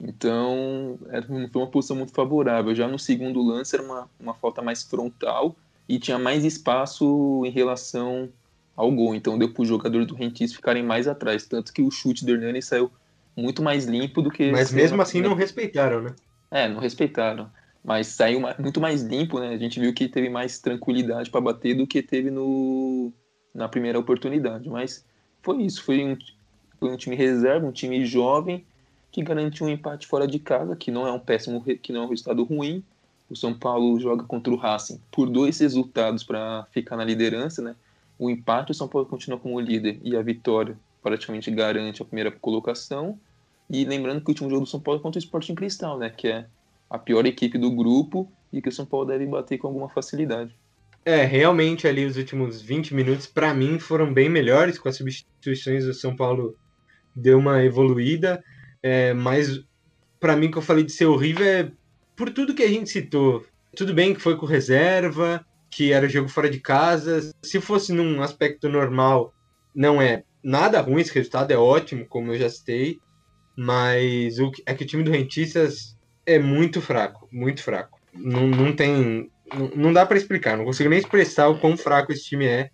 Então, 0.00 0.98
foi 1.52 1.62
uma 1.62 1.70
posição 1.70 1.96
muito 1.96 2.12
favorável. 2.12 2.74
Já 2.74 2.86
no 2.86 2.98
segundo 2.98 3.42
lance 3.42 3.74
era 3.74 3.84
uma, 3.84 4.08
uma 4.18 4.34
falta 4.34 4.62
mais 4.62 4.82
frontal 4.82 5.56
e 5.88 5.98
tinha 5.98 6.18
mais 6.18 6.44
espaço 6.44 7.42
em 7.44 7.50
relação 7.50 8.28
ao 8.76 8.90
gol. 8.92 9.14
Então, 9.14 9.38
deu 9.38 9.52
para 9.52 9.62
os 9.62 9.68
jogadores 9.68 10.06
do 10.06 10.14
Rentis 10.14 10.54
ficarem 10.54 10.82
mais 10.82 11.08
atrás. 11.08 11.46
Tanto 11.46 11.72
que 11.72 11.82
o 11.82 11.90
chute 11.90 12.24
do 12.24 12.32
Hernani 12.32 12.62
saiu 12.62 12.90
muito 13.36 13.62
mais 13.62 13.86
limpo 13.86 14.22
do 14.22 14.30
que. 14.30 14.50
Mas 14.50 14.72
mesmo 14.72 15.00
assim 15.02 15.20
não 15.20 15.34
respeitaram, 15.34 16.00
né? 16.00 16.14
É, 16.50 16.68
não 16.68 16.80
respeitaram. 16.80 17.50
Mas 17.84 18.08
saiu 18.08 18.40
muito 18.58 18.80
mais 18.80 19.02
limpo, 19.02 19.38
né? 19.38 19.50
A 19.50 19.58
gente 19.58 19.80
viu 19.80 19.94
que 19.94 20.08
teve 20.08 20.28
mais 20.28 20.58
tranquilidade 20.58 21.30
para 21.30 21.40
bater 21.40 21.74
do 21.74 21.86
que 21.86 22.02
teve 22.02 22.30
no, 22.30 23.12
na 23.54 23.68
primeira 23.68 23.98
oportunidade. 23.98 24.68
Mas 24.68 25.04
foi 25.42 25.62
isso. 25.62 25.82
Foi 25.82 26.04
um, 26.04 26.16
foi 26.78 26.90
um 26.90 26.96
time 26.96 27.16
reserva, 27.16 27.66
um 27.66 27.72
time 27.72 28.04
jovem 28.04 28.64
que 29.10 29.22
garantiu 29.22 29.66
um 29.66 29.70
empate 29.70 30.06
fora 30.06 30.26
de 30.26 30.38
casa, 30.38 30.76
que 30.76 30.90
não 30.90 31.06
é 31.06 31.12
um 31.12 31.18
péssimo, 31.18 31.62
que 31.62 31.92
não 31.92 32.02
é 32.02 32.04
um 32.04 32.08
resultado 32.08 32.44
ruim. 32.44 32.84
O 33.30 33.36
São 33.36 33.52
Paulo 33.52 33.98
joga 34.00 34.24
contra 34.24 34.52
o 34.52 34.56
Racing 34.56 35.00
por 35.10 35.28
dois 35.28 35.58
resultados 35.58 36.24
para 36.24 36.66
ficar 36.70 36.96
na 36.96 37.04
liderança, 37.04 37.62
né? 37.62 37.74
O 38.18 38.28
empate, 38.30 38.72
o 38.72 38.74
São 38.74 38.88
Paulo 38.88 39.06
continua 39.06 39.38
como 39.38 39.60
líder 39.60 40.00
e 40.02 40.16
a 40.16 40.22
vitória 40.22 40.76
praticamente 41.02 41.50
garante 41.50 42.02
a 42.02 42.04
primeira 42.04 42.30
colocação. 42.30 43.18
E 43.70 43.84
lembrando 43.84 44.20
que 44.20 44.28
o 44.28 44.30
último 44.30 44.50
jogo 44.50 44.64
do 44.64 44.70
São 44.70 44.80
Paulo 44.80 44.98
é 44.98 45.02
contra 45.02 45.18
o 45.18 45.22
Sporting 45.22 45.54
Cristal, 45.54 45.98
né? 45.98 46.10
Que 46.10 46.28
é 46.28 46.46
a 46.90 46.98
pior 46.98 47.26
equipe 47.26 47.58
do 47.58 47.70
grupo 47.70 48.30
e 48.52 48.62
que 48.62 48.68
o 48.68 48.72
São 48.72 48.86
Paulo 48.86 49.06
deve 49.06 49.26
bater 49.26 49.58
com 49.58 49.66
alguma 49.66 49.88
facilidade. 49.88 50.54
É, 51.04 51.24
realmente 51.24 51.86
ali 51.86 52.04
os 52.04 52.16
últimos 52.16 52.60
20 52.60 52.94
minutos, 52.94 53.26
para 53.26 53.54
mim, 53.54 53.78
foram 53.78 54.12
bem 54.12 54.28
melhores. 54.28 54.78
Com 54.78 54.88
as 54.88 54.96
substituições, 54.96 55.84
o 55.84 55.94
São 55.94 56.14
Paulo 56.14 56.56
deu 57.14 57.38
uma 57.38 57.62
evoluída. 57.62 58.42
É, 58.82 59.12
mas 59.14 59.64
para 60.20 60.36
mim, 60.36 60.50
que 60.50 60.58
eu 60.58 60.62
falei 60.62 60.84
de 60.84 60.92
ser 60.92 61.06
horrível 61.06 61.46
é 61.46 61.70
por 62.16 62.30
tudo 62.30 62.54
que 62.54 62.62
a 62.62 62.68
gente 62.68 62.90
citou. 62.90 63.44
Tudo 63.76 63.94
bem 63.94 64.14
que 64.14 64.20
foi 64.20 64.36
com 64.36 64.46
reserva, 64.46 65.44
que 65.70 65.92
era 65.92 66.08
jogo 66.08 66.28
fora 66.28 66.50
de 66.50 66.60
casa. 66.60 67.32
Se 67.42 67.60
fosse 67.60 67.92
num 67.92 68.20
aspecto 68.22 68.68
normal, 68.68 69.32
não 69.74 70.02
é 70.02 70.24
nada 70.42 70.80
ruim 70.80 71.00
esse 71.00 71.14
resultado, 71.14 71.50
é 71.52 71.56
ótimo, 71.56 72.06
como 72.06 72.32
eu 72.32 72.38
já 72.38 72.48
citei. 72.50 72.98
Mas 73.56 74.38
o, 74.38 74.50
é 74.66 74.74
que 74.74 74.84
o 74.84 74.86
time 74.86 75.02
do 75.02 75.10
Rentistas 75.10 75.96
é 76.28 76.38
muito 76.38 76.82
fraco, 76.82 77.26
muito 77.32 77.62
fraco. 77.62 77.98
Não, 78.12 78.46
não 78.46 78.76
tem. 78.76 79.30
Não, 79.52 79.70
não 79.74 79.92
dá 79.92 80.04
para 80.04 80.18
explicar, 80.18 80.58
não 80.58 80.64
consigo 80.66 80.90
nem 80.90 80.98
expressar 80.98 81.48
o 81.48 81.58
quão 81.58 81.76
fraco 81.76 82.12
esse 82.12 82.24
time 82.24 82.46
é. 82.46 82.70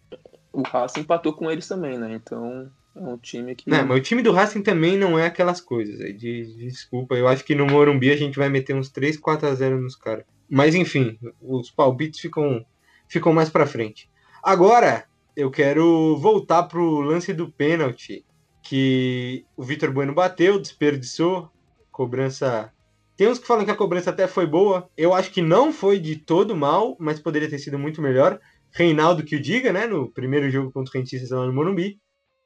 O 0.53 0.63
Racing 0.63 1.01
empatou 1.01 1.33
com 1.33 1.51
eles 1.51 1.69
também, 1.69 1.97
né? 1.97 2.15
Então 2.15 2.69
é 2.97 3.01
um 3.01 3.17
time 3.17 3.55
que. 3.55 3.71
Não, 3.71 3.87
mas 3.87 3.99
o 3.99 4.03
time 4.03 4.23
do 4.23 4.33
Racing 4.33 4.63
também 4.63 4.97
não 4.97 5.17
é 5.17 5.27
aquelas 5.27 5.61
coisas. 5.61 5.99
De, 5.99 6.13
de, 6.13 6.57
desculpa, 6.67 7.15
eu 7.15 7.29
acho 7.29 7.45
que 7.45 7.55
no 7.55 7.67
Morumbi 7.67 8.11
a 8.11 8.17
gente 8.17 8.37
vai 8.37 8.49
meter 8.49 8.75
uns 8.75 8.91
3, 8.91 9.17
4 9.17 9.49
a 9.49 9.55
0 9.55 9.81
nos 9.81 9.95
caras. 9.95 10.25
Mas 10.51 10.75
enfim, 10.75 11.19
os 11.41 11.71
palpites 11.71 12.21
ficam, 12.21 12.65
ficam 13.09 13.33
mais 13.33 13.49
para 13.49 13.67
frente. 13.67 14.11
Agora, 14.43 15.05
eu 15.37 15.51
quero 15.51 16.17
voltar 16.17 16.65
pro 16.65 17.01
lance 17.01 17.33
do 17.33 17.51
pênalti 17.51 18.25
que 18.63 19.45
o 19.57 19.63
Vitor 19.63 19.93
Bueno 19.93 20.15
bateu, 20.15 20.61
desperdiçou, 20.61 21.51
cobrança. 21.91 22.73
Tem 23.17 23.29
uns 23.29 23.39
que 23.39 23.47
falam 23.47 23.65
que 23.65 23.71
a 23.71 23.77
cobrança 23.77 24.11
até 24.11 24.27
foi 24.27 24.47
boa. 24.47 24.89
Eu 24.97 25.15
acho 25.15 25.31
que 25.31 25.41
não 25.41 25.73
foi 25.73 26.01
de 26.01 26.17
todo 26.17 26.57
mal, 26.57 26.97
mas 26.99 27.21
poderia 27.21 27.49
ter 27.49 27.59
sido 27.59 27.79
muito 27.79 28.03
melhor. 28.03 28.41
Reinaldo 28.73 29.23
que 29.23 29.37
o 29.37 29.41
diga, 29.41 29.73
né? 29.73 29.87
No 29.87 30.11
primeiro 30.11 30.51
jogo 30.51 30.73
contra 30.73 30.91
o 30.91 31.01
Rentistas 31.01 31.31
lá 31.31 31.47
no 31.47 31.53
Morumbi. 31.53 32.01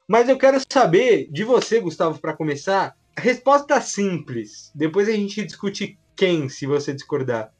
Mas 0.07 0.29
eu 0.29 0.37
quero 0.37 0.59
saber 0.71 1.27
de 1.31 1.43
você, 1.43 1.79
Gustavo, 1.79 2.19
para 2.19 2.35
começar. 2.35 2.95
Resposta 3.17 3.81
simples. 3.81 4.71
Depois 4.75 5.09
a 5.09 5.11
gente 5.11 5.43
discute 5.43 5.97
quem, 6.15 6.49
se 6.49 6.65
você 6.65 6.93
discordar. 6.93 7.51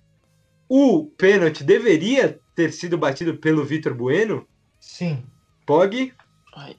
O 0.68 1.06
pênalti 1.18 1.64
deveria 1.64 2.40
ter 2.56 2.72
sido 2.72 2.98
batido 2.98 3.38
pelo 3.38 3.66
Vitor 3.66 3.94
Bueno? 3.96 4.48
Sim. 4.80 5.24
Pog? 5.66 6.14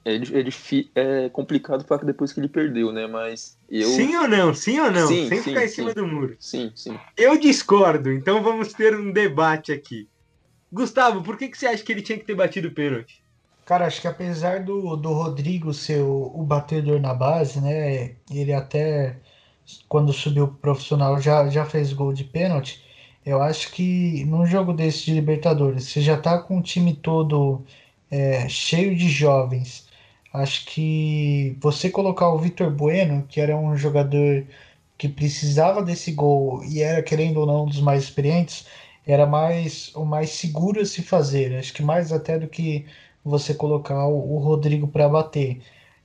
É, 0.04 0.14
é, 0.14 1.24
é 1.24 1.28
complicado 1.28 1.84
falar 1.84 2.04
depois 2.04 2.32
que 2.32 2.40
ele 2.40 2.48
perdeu, 2.48 2.92
né? 2.92 3.06
Mas 3.06 3.58
eu. 3.68 3.88
Sim 3.88 4.16
ou 4.16 4.28
não? 4.28 4.54
Sim 4.54 4.80
ou 4.80 4.90
não? 4.90 5.06
Sim, 5.06 5.28
Sem 5.28 5.38
sim, 5.38 5.44
ficar 5.44 5.64
em 5.64 5.68
sim. 5.68 5.74
cima 5.74 5.94
do 5.94 6.06
muro. 6.06 6.36
Sim, 6.38 6.72
sim. 6.74 6.98
Eu 7.16 7.38
discordo, 7.38 8.12
então 8.12 8.42
vamos 8.42 8.72
ter 8.72 8.94
um 8.94 9.12
debate 9.12 9.72
aqui. 9.72 10.08
Gustavo, 10.72 11.22
por 11.22 11.36
que, 11.36 11.48
que 11.48 11.58
você 11.58 11.66
acha 11.66 11.82
que 11.82 11.90
ele 11.92 12.02
tinha 12.02 12.18
que 12.18 12.24
ter 12.24 12.34
batido 12.34 12.68
o 12.68 12.74
pênalti? 12.74 13.22
Cara, 13.66 13.86
acho 13.86 14.00
que 14.00 14.08
apesar 14.08 14.64
do, 14.64 14.96
do 14.96 15.12
Rodrigo 15.12 15.72
ser 15.72 16.00
o, 16.00 16.32
o 16.34 16.42
batedor 16.44 17.00
na 17.00 17.14
base, 17.14 17.60
né? 17.60 18.16
Ele 18.30 18.52
até 18.52 19.20
quando 19.88 20.12
subiu 20.12 20.48
pro 20.48 20.56
profissional 20.58 21.20
já, 21.20 21.48
já 21.48 21.64
fez 21.64 21.92
gol 21.92 22.12
de 22.12 22.24
pênalti. 22.24 22.82
Eu 23.24 23.40
acho 23.42 23.70
que 23.72 24.24
num 24.24 24.46
jogo 24.46 24.72
desse 24.72 25.04
de 25.04 25.12
Libertadores, 25.14 25.84
você 25.84 26.00
já 26.00 26.16
tá 26.16 26.38
com 26.38 26.58
o 26.58 26.62
time 26.62 26.96
todo 26.96 27.64
é, 28.10 28.48
cheio 28.48 28.96
de 28.96 29.08
jovens. 29.08 29.88
Acho 30.32 30.64
que 30.66 31.56
você 31.60 31.90
colocar 31.90 32.30
o 32.32 32.38
Vitor 32.38 32.70
Bueno, 32.70 33.26
que 33.28 33.40
era 33.40 33.56
um 33.56 33.76
jogador 33.76 34.46
que 34.98 35.08
precisava 35.08 35.82
desse 35.82 36.12
gol 36.12 36.62
e 36.64 36.82
era, 36.82 37.02
querendo 37.02 37.40
ou 37.40 37.46
não, 37.46 37.64
um 37.64 37.68
dos 37.68 37.80
mais 37.80 38.04
experientes, 38.04 38.66
era 39.06 39.26
mais 39.26 39.94
o 39.94 40.04
mais 40.04 40.30
seguro 40.30 40.80
a 40.80 40.86
se 40.86 41.02
fazer. 41.02 41.56
Acho 41.56 41.72
que 41.72 41.82
mais 41.82 42.12
até 42.12 42.38
do 42.38 42.48
que 42.48 42.86
você 43.24 43.54
colocar 43.54 44.06
o, 44.06 44.38
Rodrigo 44.38 44.88
para 44.88 45.08
bater. 45.08 45.60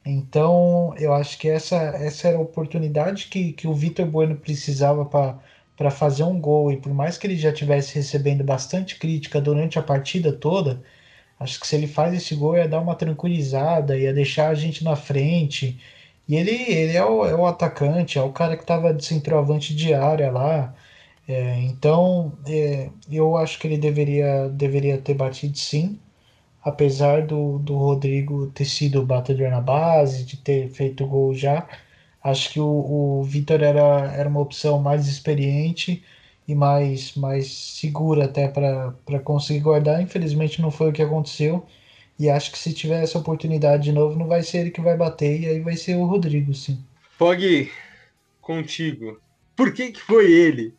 Então, 0.06 0.94
eu 0.98 1.14
acho 1.14 1.38
que 1.40 1.50
essa, 1.50 1.76
essa 1.76 2.28
era 2.30 2.38
a 2.38 2.42
oportunidade 2.42 3.28
que, 3.28 3.54
que 3.54 3.68
o 3.68 3.74
Vitor 3.74 4.06
Bueno 4.06 4.36
precisava 4.36 5.06
para 5.06 5.92
fazer 5.92 6.24
um 6.24 6.40
gol. 6.40 6.72
E 6.72 6.78
por 6.78 6.94
mais 6.94 7.18
que 7.18 7.28
ele 7.28 7.38
já 7.38 7.52
tivesse 7.54 7.96
recebendo 7.96 8.44
bastante 8.44 8.98
crítica 8.98 9.42
durante 9.42 9.80
a 9.80 9.84
partida 9.84 10.32
toda, 10.32 10.84
acho 11.40 11.60
que 11.60 11.68
se 11.68 11.76
ele 11.76 11.88
faz 11.88 12.14
esse 12.14 12.36
gol 12.36 12.58
ia 12.58 12.68
dar 12.68 12.82
uma 12.82 12.96
tranquilizada, 12.96 13.98
ia 13.98 14.14
deixar 14.14 14.50
a 14.50 14.56
gente 14.56 14.84
na 14.84 14.96
frente. 14.96 15.80
E 16.28 16.36
ele, 16.36 16.52
ele 16.52 16.98
é, 16.98 17.06
o, 17.06 17.26
é 17.26 17.36
o 17.36 17.46
atacante, 17.46 18.18
é 18.18 18.22
o 18.22 18.32
cara 18.32 18.56
que 18.58 18.64
estava 18.64 18.94
de 18.94 19.06
centroavante 19.06 19.76
de 19.76 19.94
área 19.94 20.32
lá. 20.32 20.74
É, 21.28 21.60
então, 21.62 22.34
é, 22.48 22.90
eu 23.12 23.38
acho 23.38 23.60
que 23.60 23.68
ele 23.68 23.78
deveria, 23.78 24.50
deveria 24.50 24.98
ter 25.00 25.14
batido 25.16 25.58
sim 25.58 26.00
apesar 26.66 27.28
do, 27.28 27.60
do 27.60 27.78
Rodrigo 27.78 28.48
ter 28.48 28.66
sido 28.66 29.06
batedor 29.06 29.52
na 29.52 29.62
base, 29.62 30.26
de 30.26 30.36
ter 30.38 30.68
feito 30.70 31.06
gol 31.06 31.34
já, 31.36 31.68
acho 32.24 32.52
que 32.52 32.60
o, 32.60 33.20
o 33.20 33.24
Vitor 33.24 33.62
era, 33.62 34.12
era 34.14 34.28
uma 34.28 34.40
opção 34.42 34.80
mais 34.82 35.08
experiente 35.08 36.04
e 36.48 36.54
mais, 36.54 37.16
mais 37.16 37.52
segura 37.52 38.26
até 38.26 38.48
para 38.48 39.20
conseguir 39.24 39.62
guardar. 39.62 40.02
Infelizmente 40.02 40.62
não 40.62 40.72
foi 40.72 40.90
o 40.90 40.94
que 40.94 41.02
aconteceu. 41.02 41.66
E 42.18 42.30
acho 42.30 42.52
que 42.52 42.58
se 42.58 42.74
tiver 42.74 43.04
essa 43.04 43.18
oportunidade 43.18 43.84
de 43.84 43.92
novo, 43.92 44.18
não 44.18 44.28
vai 44.28 44.42
ser 44.42 44.60
ele 44.60 44.72
que 44.72 44.80
vai 44.80 44.96
bater, 44.96 45.42
e 45.42 45.48
aí 45.48 45.60
vai 45.60 45.76
ser 45.76 45.96
o 45.96 46.06
Rodrigo, 46.06 46.54
sim. 46.54 46.80
Pog, 47.18 47.70
contigo. 48.42 49.20
Por 49.56 49.74
que, 49.74 49.92
que 49.92 50.02
foi 50.02 50.32
ele? 50.32 50.74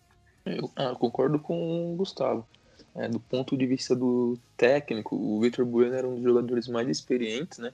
Eu, 0.46 0.70
ah, 0.76 0.84
eu 0.84 0.96
concordo 0.96 1.38
com 1.38 1.92
o 1.92 1.96
Gustavo. 1.96 2.46
É, 2.94 3.08
do 3.08 3.20
ponto 3.20 3.56
de 3.56 3.66
vista 3.66 3.94
do 3.94 4.38
técnico, 4.56 5.14
o 5.14 5.38
Vitor 5.40 5.66
Bueno 5.66 5.94
era 5.94 6.08
um 6.08 6.14
dos 6.14 6.24
jogadores 6.24 6.66
mais 6.68 6.88
experientes, 6.88 7.58
né? 7.58 7.72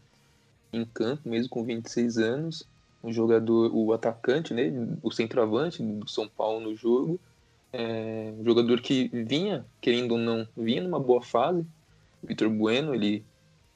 Em 0.72 0.84
campo, 0.84 1.28
mesmo 1.28 1.48
com 1.48 1.62
26 1.62 2.18
anos. 2.18 2.66
Um 3.04 3.12
jogador, 3.12 3.72
o 3.72 3.92
atacante, 3.92 4.52
né? 4.52 4.72
O 5.02 5.10
centroavante 5.12 5.82
do 5.82 6.08
São 6.08 6.28
Paulo 6.28 6.60
no 6.60 6.74
jogo. 6.74 7.20
É, 7.72 8.32
um 8.38 8.44
jogador 8.44 8.80
que 8.80 9.08
vinha, 9.08 9.64
querendo 9.80 10.12
ou 10.12 10.18
não, 10.18 10.46
vinha 10.56 10.82
numa 10.82 11.00
boa 11.00 11.22
fase. 11.22 11.64
Vitor 12.22 12.48
Bueno, 12.50 12.94
ele 12.94 13.24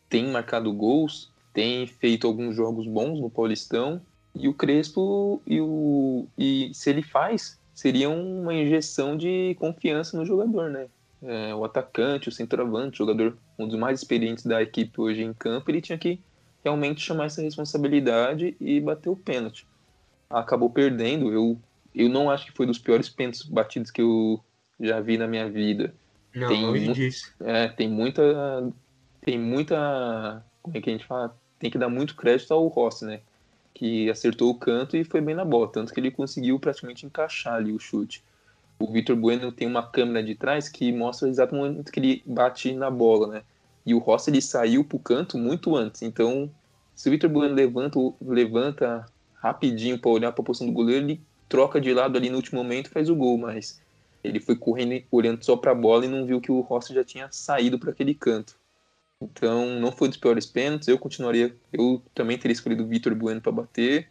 tem 0.09 0.27
marcado 0.27 0.73
gols, 0.73 1.31
tem 1.53 1.87
feito 1.87 2.27
alguns 2.27 2.55
jogos 2.55 2.87
bons 2.87 3.21
no 3.21 3.31
Paulistão. 3.31 4.01
E 4.35 4.49
o 4.49 4.55
Crespo, 4.55 5.41
e, 5.47 5.61
o, 5.61 6.27
e 6.37 6.71
se 6.75 6.91
ele 6.91 7.03
faz, 7.03 7.59
seria 7.75 8.11
uma 8.11 8.53
injeção 8.53 9.17
de 9.17 9.57
confiança 9.59 10.17
no 10.17 10.27
jogador, 10.27 10.71
né? 10.71 10.89
é, 11.23 11.55
o 11.55 11.65
atacante, 11.65 12.29
o 12.29 12.33
centroavante, 12.33 12.95
o 12.95 13.07
jogador 13.07 13.37
um 13.59 13.67
dos 13.67 13.79
mais 13.79 14.01
experientes 14.01 14.45
da 14.45 14.63
equipe 14.63 15.01
hoje 15.01 15.23
em 15.23 15.33
campo, 15.33 15.71
ele 15.71 15.81
tinha 15.81 15.99
que 15.99 16.21
realmente 16.63 17.01
chamar 17.01 17.27
essa 17.27 17.43
responsabilidade 17.43 18.57
e 18.61 18.81
bater 18.81 19.09
o 19.09 19.17
pênalti. 19.17 19.67
Acabou 20.29 20.69
perdendo, 20.69 21.33
eu, 21.33 21.59
eu 21.97 22.11
não 22.11 22.31
acho 22.31 22.47
que 22.47 22.53
foi 22.53 22.67
dos 22.67 22.79
piores 22.79 23.09
pênaltis 23.09 23.43
batidos 23.43 23.91
que 23.91 24.03
eu 24.03 24.39
já 24.79 25.01
vi 25.01 25.17
na 25.17 25.27
minha 25.27 25.49
vida. 25.49 25.95
Não, 26.35 26.49
tem, 26.49 26.63
longe 26.63 26.93
disso. 26.93 27.33
é, 27.41 27.69
tem 27.69 27.89
muita. 27.89 28.71
Tem 29.23 29.39
muita. 29.39 30.45
Como 30.63 30.77
é 30.77 30.81
que 30.81 30.91
a 30.91 30.93
gente 30.93 31.07
fala? 31.07 31.35
Tem 31.59 31.71
que 31.71 31.79
dar 31.79 31.89
muito 31.89 32.15
crédito 32.15 32.53
ao 32.53 32.67
Rossi, 32.67 33.07
né? 33.07 33.21
Que 33.73 34.11
acertou 34.11 34.51
o 34.51 34.55
canto 34.55 34.97
e 34.97 35.05
foi 35.05 35.23
bem 35.23 35.35
na 35.35 35.45
bola. 35.45 35.69
Tanto 35.69 35.95
que 35.95 35.99
ele 35.99 36.11
conseguiu 36.11 36.61
praticamente 36.61 37.07
encaixar 37.07 37.55
ali 37.55 37.73
o 37.73 37.79
chute. 37.79 38.23
O 38.79 38.93
Vitor 38.93 39.17
Bueno 39.17 39.51
tem 39.51 39.67
uma 39.67 39.83
câmera 39.83 40.23
de 40.23 40.35
trás 40.35 40.69
que 40.69 40.93
mostra 40.93 41.27
o 41.27 41.31
exato 41.31 41.55
momento 41.55 41.91
que 41.91 41.99
ele 41.99 42.23
bate 42.27 42.75
na 42.75 42.91
bola, 42.91 43.27
né? 43.29 43.43
E 43.87 43.95
o 43.95 43.99
Rossi 43.99 44.29
ele 44.29 44.43
saiu 44.43 44.85
pro 44.85 44.99
canto 44.99 45.39
muito 45.39 45.75
antes. 45.75 46.03
Então, 46.03 46.51
se 46.95 47.09
o 47.09 47.13
Vitor 47.13 47.31
Bueno 47.31 47.55
levanta, 47.55 47.99
levanta 48.21 49.07
rapidinho 49.37 49.99
para 49.99 50.11
olhar 50.11 50.33
para 50.33 50.43
a 50.43 50.45
posição 50.45 50.67
do 50.67 50.73
goleiro, 50.75 51.07
ele 51.07 51.21
troca 51.49 51.81
de 51.81 51.93
lado 51.93 52.17
ali 52.17 52.29
no 52.31 52.37
último 52.37 52.63
momento 52.63 52.87
e 52.87 52.91
faz 52.91 53.09
o 53.09 53.17
gol, 53.17 53.39
mas 53.39 53.81
ele 54.23 54.41
foi 54.41 54.57
correndo 54.57 55.03
olhando 55.11 55.45
só 55.45 55.57
para 55.57 55.73
a 55.73 55.75
bola 55.75 56.05
e 56.05 56.09
não 56.09 56.27
viu 56.27 56.41
que 56.41 56.51
o 56.51 56.61
Rossi 56.61 56.95
já 56.95 57.05
tinha 57.05 57.29
saído 57.31 57.79
para 57.79 57.91
aquele 57.91 58.15
canto. 58.15 58.55
Então, 59.21 59.81
não 59.81 59.93
foi 59.93 60.09
dos 60.09 60.17
piores 60.17 60.45
pênaltis. 60.45 60.89
Eu 60.89 60.99
continuaria, 60.99 61.55
eu 61.73 62.03
também 62.15 62.37
teria 62.37 62.53
escolhido 62.53 62.85
o 62.85 62.87
Vitor 62.87 63.15
Bueno 63.15 63.41
para 63.41 63.53
bater. 63.53 64.09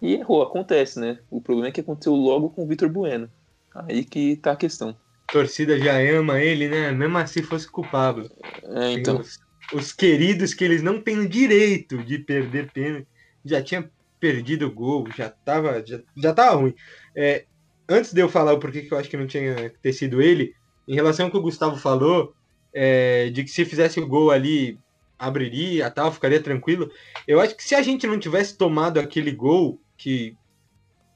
E 0.00 0.14
errou, 0.14 0.42
acontece, 0.42 0.98
né? 1.00 1.18
O 1.30 1.40
problema 1.40 1.68
é 1.68 1.72
que 1.72 1.80
aconteceu 1.80 2.14
logo 2.14 2.50
com 2.50 2.64
o 2.64 2.66
Vitor 2.66 2.88
Bueno. 2.88 3.30
Aí 3.74 4.04
que 4.04 4.36
tá 4.36 4.52
a 4.52 4.56
questão. 4.56 4.96
A 5.28 5.32
torcida 5.32 5.78
já 5.78 5.96
ama 5.98 6.40
ele, 6.40 6.68
né? 6.68 6.92
Mesmo 6.92 7.16
assim 7.16 7.42
fosse 7.42 7.70
culpável. 7.70 8.28
É, 8.64 8.92
então, 8.92 9.20
Os, 9.20 9.38
os 9.72 9.92
queridos 9.92 10.52
que 10.52 10.64
eles 10.64 10.82
não 10.82 11.00
têm 11.00 11.20
o 11.20 11.28
direito 11.28 12.02
de 12.02 12.18
perder 12.18 12.70
pênalti. 12.72 13.06
Já 13.44 13.62
tinha 13.62 13.90
perdido 14.22 14.68
o 14.68 14.70
gol, 14.70 15.08
já 15.16 15.28
tava, 15.28 15.84
já, 15.84 16.00
já 16.16 16.32
tava 16.32 16.54
ruim. 16.54 16.74
É, 17.12 17.44
antes 17.88 18.12
de 18.12 18.20
eu 18.20 18.28
falar 18.28 18.52
o 18.52 18.60
porquê 18.60 18.82
que 18.82 18.94
eu 18.94 18.96
acho 18.96 19.10
que 19.10 19.16
não 19.16 19.26
tinha 19.26 19.68
que 19.68 19.80
ter 19.80 19.92
sido 19.92 20.22
ele, 20.22 20.54
em 20.86 20.94
relação 20.94 21.26
ao 21.26 21.32
que 21.32 21.36
o 21.36 21.42
Gustavo 21.42 21.76
falou, 21.76 22.32
é, 22.72 23.30
de 23.30 23.42
que 23.42 23.50
se 23.50 23.64
fizesse 23.64 23.98
o 23.98 24.06
gol 24.06 24.30
ali, 24.30 24.78
abriria 25.18 25.90
tal, 25.90 26.12
ficaria 26.12 26.40
tranquilo. 26.40 26.88
Eu 27.26 27.40
acho 27.40 27.56
que 27.56 27.64
se 27.64 27.74
a 27.74 27.82
gente 27.82 28.06
não 28.06 28.16
tivesse 28.16 28.56
tomado 28.56 29.00
aquele 29.00 29.32
gol, 29.32 29.80
que 29.96 30.36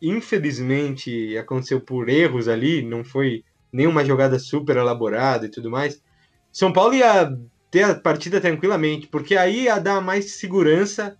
infelizmente 0.02 1.38
aconteceu 1.38 1.80
por 1.80 2.08
erros 2.08 2.48
ali, 2.48 2.82
não 2.82 3.04
foi 3.04 3.44
nenhuma 3.72 4.04
jogada 4.04 4.36
super 4.40 4.76
elaborada 4.76 5.46
e 5.46 5.48
tudo 5.48 5.70
mais, 5.70 6.02
São 6.52 6.72
Paulo 6.72 6.92
ia 6.92 7.38
ter 7.70 7.84
a 7.84 7.94
partida 7.94 8.40
tranquilamente, 8.40 9.06
porque 9.06 9.36
aí 9.36 9.64
ia 9.64 9.78
dar 9.78 10.00
mais 10.00 10.32
segurança 10.32 11.16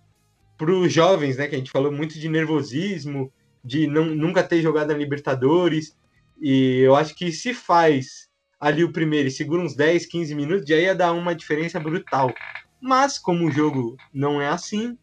para 0.57 0.71
os 0.71 0.91
jovens, 0.91 1.37
né? 1.37 1.47
Que 1.47 1.55
a 1.55 1.57
gente 1.57 1.71
falou 1.71 1.91
muito 1.91 2.19
de 2.19 2.27
nervosismo, 2.27 3.31
de 3.63 3.87
não, 3.87 4.05
nunca 4.05 4.43
ter 4.43 4.61
jogado 4.61 4.89
na 4.89 4.97
Libertadores. 4.97 5.95
E 6.39 6.79
eu 6.79 6.95
acho 6.95 7.15
que 7.15 7.31
se 7.31 7.53
faz 7.53 8.27
ali 8.59 8.83
o 8.83 8.91
primeiro 8.91 9.27
e 9.27 9.31
segura 9.31 9.61
uns 9.61 9.75
10, 9.75 10.05
15 10.07 10.35
minutos, 10.35 10.67
já 10.67 10.75
ia 10.75 10.95
dar 10.95 11.13
uma 11.13 11.35
diferença 11.35 11.79
brutal. 11.79 12.33
Mas, 12.81 13.17
como 13.17 13.45
o 13.45 13.51
jogo 13.51 13.95
não 14.13 14.41
é 14.41 14.47
assim, 14.47 14.97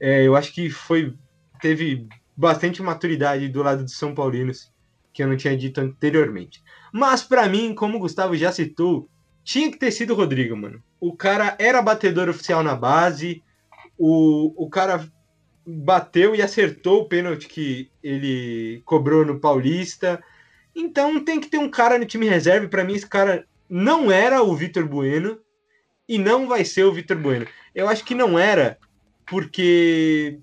é, 0.00 0.26
eu 0.26 0.36
acho 0.36 0.52
que 0.52 0.70
foi 0.70 1.14
teve 1.60 2.06
bastante 2.36 2.82
maturidade 2.82 3.48
do 3.48 3.62
lado 3.62 3.82
dos 3.82 3.96
São 3.96 4.14
Paulinos, 4.14 4.70
que 5.12 5.22
eu 5.22 5.28
não 5.28 5.36
tinha 5.36 5.56
dito 5.56 5.80
anteriormente. 5.80 6.62
Mas 6.92 7.22
para 7.22 7.48
mim, 7.48 7.74
como 7.74 7.96
o 7.96 8.00
Gustavo 8.00 8.36
já 8.36 8.52
citou, 8.52 9.08
tinha 9.42 9.70
que 9.70 9.78
ter 9.78 9.90
sido 9.90 10.12
o 10.12 10.16
Rodrigo, 10.16 10.56
mano. 10.56 10.82
O 11.00 11.16
cara 11.16 11.56
era 11.58 11.80
batedor 11.80 12.28
oficial 12.28 12.62
na 12.62 12.74
base, 12.74 13.42
o, 13.98 14.64
o 14.64 14.68
cara 14.68 15.06
bateu 15.66 16.34
e 16.34 16.42
acertou 16.42 17.02
o 17.02 17.08
pênalti 17.08 17.48
que 17.48 17.90
ele 18.02 18.82
cobrou 18.84 19.24
no 19.24 19.40
Paulista. 19.40 20.22
Então 20.74 21.24
tem 21.24 21.40
que 21.40 21.48
ter 21.48 21.58
um 21.58 21.70
cara 21.70 21.98
no 21.98 22.06
time 22.06 22.28
reserva. 22.28 22.68
Para 22.68 22.84
mim, 22.84 22.94
esse 22.94 23.08
cara 23.08 23.46
não 23.68 24.10
era 24.10 24.42
o 24.42 24.54
Vitor 24.54 24.86
Bueno 24.86 25.38
e 26.08 26.18
não 26.18 26.46
vai 26.46 26.64
ser 26.64 26.84
o 26.84 26.92
Vitor 26.92 27.16
Bueno. 27.16 27.46
Eu 27.74 27.88
acho 27.88 28.04
que 28.04 28.14
não 28.14 28.38
era 28.38 28.78
porque 29.26 30.38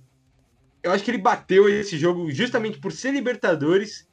eu 0.82 0.92
acho 0.92 1.04
que 1.04 1.12
ele 1.12 1.18
bateu 1.18 1.70
esse 1.70 1.98
jogo 1.98 2.30
justamente 2.30 2.78
por 2.80 2.92
ser 2.92 3.12
Libertadores 3.12 4.08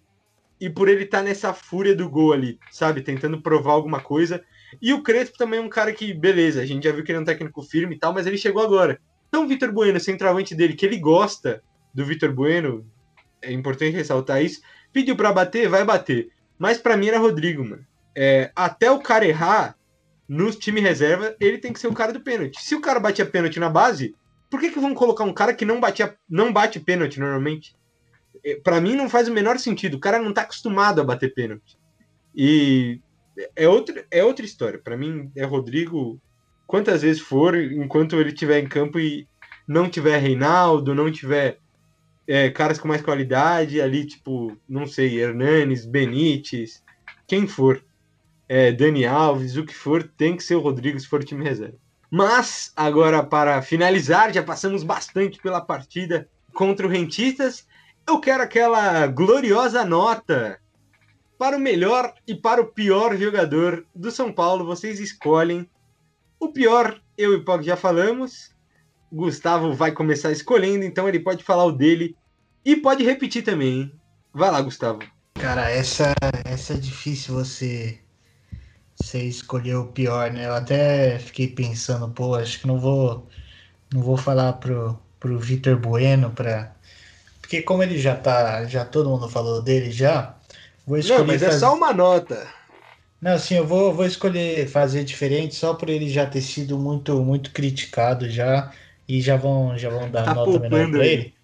e 0.61 0.71
por 0.71 0.89
ele 0.89 1.05
estar 1.05 1.19
tá 1.19 1.25
nessa 1.25 1.53
fúria 1.53 1.97
do 1.97 2.09
gol 2.09 2.33
ali, 2.33 2.59
sabe? 2.71 3.03
Tentando 3.03 3.41
provar 3.43 3.73
alguma 3.73 4.01
coisa. 4.01 4.45
E 4.81 4.93
o 4.93 5.03
Crespo 5.03 5.37
também 5.37 5.59
é 5.59 5.63
um 5.63 5.69
cara 5.69 5.93
que, 5.93 6.15
beleza, 6.15 6.61
a 6.61 6.67
gente 6.67 6.85
já 6.85 6.93
viu 6.93 7.03
que 7.03 7.11
ele 7.11 7.19
é 7.19 7.23
um 7.23 7.25
técnico 7.25 7.63
firme 7.63 7.97
e 7.97 7.99
tal, 7.99 8.13
mas 8.13 8.27
ele 8.27 8.39
chegou 8.39 8.63
agora. 8.63 9.01
Então, 9.31 9.47
Vitor 9.47 9.71
Bueno, 9.71 10.01
centroavante 10.01 10.57
dele, 10.57 10.75
que 10.75 10.85
ele 10.85 10.99
gosta 10.99 11.63
do 11.95 12.05
Vitor 12.05 12.33
Bueno, 12.33 12.85
é 13.41 13.53
importante 13.53 13.97
ressaltar 13.97 14.43
isso, 14.43 14.61
pediu 14.93 15.15
para 15.15 15.33
bater, 15.33 15.69
vai 15.69 15.85
bater. 15.85 16.31
Mas 16.59 16.79
para 16.79 16.97
mim 16.97 17.07
era 17.07 17.19
Rodrigo, 17.19 17.65
mano. 17.65 17.87
É, 18.15 18.51
até 18.57 18.91
o 18.91 18.99
cara 18.99 19.25
errar 19.25 19.77
nos 20.29 20.57
time 20.57 20.81
reserva, 20.81 21.35
ele 21.41 21.59
tem 21.59 21.73
que 21.73 21.79
ser 21.79 21.87
o 21.87 21.95
cara 21.95 22.13
do 22.13 22.21
pênalti. 22.21 22.61
Se 22.61 22.75
o 22.75 22.81
cara 22.81 22.99
batia 22.99 23.25
pênalti 23.25 23.61
na 23.61 23.71
base, 23.71 24.17
por 24.51 24.59
que, 24.59 24.71
que 24.71 24.81
vão 24.81 24.95
colocar 24.95 25.23
um 25.23 25.33
cara 25.33 25.55
que 25.55 25.65
não, 25.65 25.79
batia, 25.79 26.17
não 26.29 26.53
bate 26.53 26.81
pênalti 26.81 27.21
normalmente? 27.21 27.77
É, 28.45 28.57
para 28.57 28.81
mim 28.81 28.97
não 28.97 29.09
faz 29.09 29.29
o 29.29 29.33
menor 29.33 29.61
sentido. 29.61 29.95
O 29.95 30.01
cara 30.01 30.19
não 30.19 30.33
tá 30.33 30.43
acostumado 30.43 31.01
a 31.01 31.05
bater 31.05 31.33
pênalti. 31.33 31.79
E 32.35 33.01
é 33.55 33.69
outra, 33.69 34.05
é 34.11 34.25
outra 34.25 34.45
história. 34.45 34.79
Para 34.79 34.97
mim 34.97 35.31
é 35.37 35.45
Rodrigo 35.45 36.21
quantas 36.71 37.03
vezes 37.03 37.21
for, 37.21 37.57
enquanto 37.57 38.15
ele 38.15 38.29
estiver 38.29 38.61
em 38.61 38.69
campo 38.69 39.01
e 39.01 39.27
não 39.67 39.91
tiver 39.91 40.19
Reinaldo, 40.19 40.95
não 40.95 41.11
tiver 41.11 41.59
é, 42.29 42.49
caras 42.49 42.79
com 42.79 42.87
mais 42.87 43.03
qualidade, 43.03 43.81
ali, 43.81 44.07
tipo, 44.07 44.57
não 44.69 44.87
sei, 44.87 45.21
Hernanes, 45.21 45.85
Benítez, 45.85 46.81
quem 47.27 47.49
for, 47.49 47.85
é, 48.49 48.71
Dani 48.71 49.05
Alves, 49.05 49.57
o 49.57 49.65
que 49.65 49.75
for, 49.75 50.05
tem 50.17 50.37
que 50.37 50.45
ser 50.45 50.55
o 50.55 50.61
Rodrigo 50.61 51.01
se 51.01 51.09
for 51.09 51.25
time 51.25 51.43
reserva. 51.43 51.75
Mas, 52.09 52.73
agora 52.77 53.21
para 53.25 53.61
finalizar, 53.63 54.33
já 54.33 54.43
passamos 54.43 54.85
bastante 54.85 55.41
pela 55.41 55.61
partida 55.61 56.29
contra 56.55 56.87
o 56.87 56.91
Rentistas. 56.91 57.67
Eu 58.07 58.21
quero 58.21 58.45
aquela 58.45 59.09
gloriosa 59.09 59.85
nota 59.85 60.61
para 61.37 61.57
o 61.57 61.61
melhor 61.61 62.15
e 62.29 62.35
para 62.35 62.61
o 62.61 62.67
pior 62.67 63.17
jogador 63.17 63.85
do 63.93 64.13
São 64.13 64.33
Paulo. 64.33 64.65
Vocês 64.65 65.01
escolhem. 65.01 65.69
O 66.41 66.49
pior, 66.49 66.99
eu 67.19 67.35
e 67.35 67.45
Pog 67.45 67.63
já 67.63 67.77
falamos. 67.77 68.51
Gustavo 69.13 69.75
vai 69.75 69.93
começar 69.93 70.33
escolhendo, 70.33 70.85
então 70.85 71.07
ele 71.07 71.21
pode 71.21 71.45
falar 71.45 71.67
o 71.67 71.73
dele 71.73 72.17
e 72.65 72.75
pode 72.77 73.05
repetir 73.05 73.45
também. 73.45 73.83
Hein? 73.83 73.93
Vai 74.33 74.51
lá, 74.51 74.63
Gustavo. 74.63 75.01
Cara, 75.35 75.69
essa, 75.69 76.15
essa 76.45 76.75
é 76.75 76.77
difícil 76.77 77.35
você 77.35 78.01
você 78.97 79.23
escolheu 79.23 79.83
o 79.83 79.93
pior, 79.93 80.31
né? 80.31 80.47
Eu 80.47 80.55
até 80.55 81.19
fiquei 81.19 81.49
pensando, 81.49 82.09
pô, 82.11 82.35
acho 82.35 82.61
que 82.61 82.67
não 82.67 82.79
vou 82.79 83.29
não 83.93 84.03
vou 84.03 84.17
falar 84.17 84.55
pro, 84.55 84.99
pro 85.19 85.39
Vitor 85.39 85.77
Bueno 85.77 86.31
para 86.31 86.75
porque 87.41 87.63
como 87.63 87.83
ele 87.83 87.99
já 87.99 88.15
tá, 88.17 88.65
já 88.65 88.85
todo 88.85 89.11
mundo 89.11 89.29
falou 89.29 89.61
dele 89.61 89.91
já, 89.91 90.37
vou 90.87 90.97
escolher 90.97 91.19
Não, 91.19 91.27
mas 91.27 91.43
é 91.43 91.51
só 91.51 91.75
uma 91.75 91.93
nota. 91.93 92.47
Não, 93.21 93.33
assim, 93.33 93.55
eu 93.55 93.67
vou, 93.67 93.93
vou 93.95 94.07
escolher 94.07 94.67
fazer 94.69 95.05
diferente 95.05 95.55
só 95.55 95.75
por 95.75 95.89
ele 95.91 96.09
já 96.09 96.27
ter 96.27 96.41
sido 96.41 96.79
muito 96.79 97.23
muito 97.23 97.53
criticado 97.53 98.29
já 98.31 98.73
e 99.07 99.21
já 99.21 99.37
vão 99.37 99.77
já 99.77 99.91
vão 99.91 100.11
dar 100.11 100.23
tá 100.25 100.35
nota 100.35 100.59
menor 100.59 100.91
para 100.91 101.07
ele. 101.07 101.35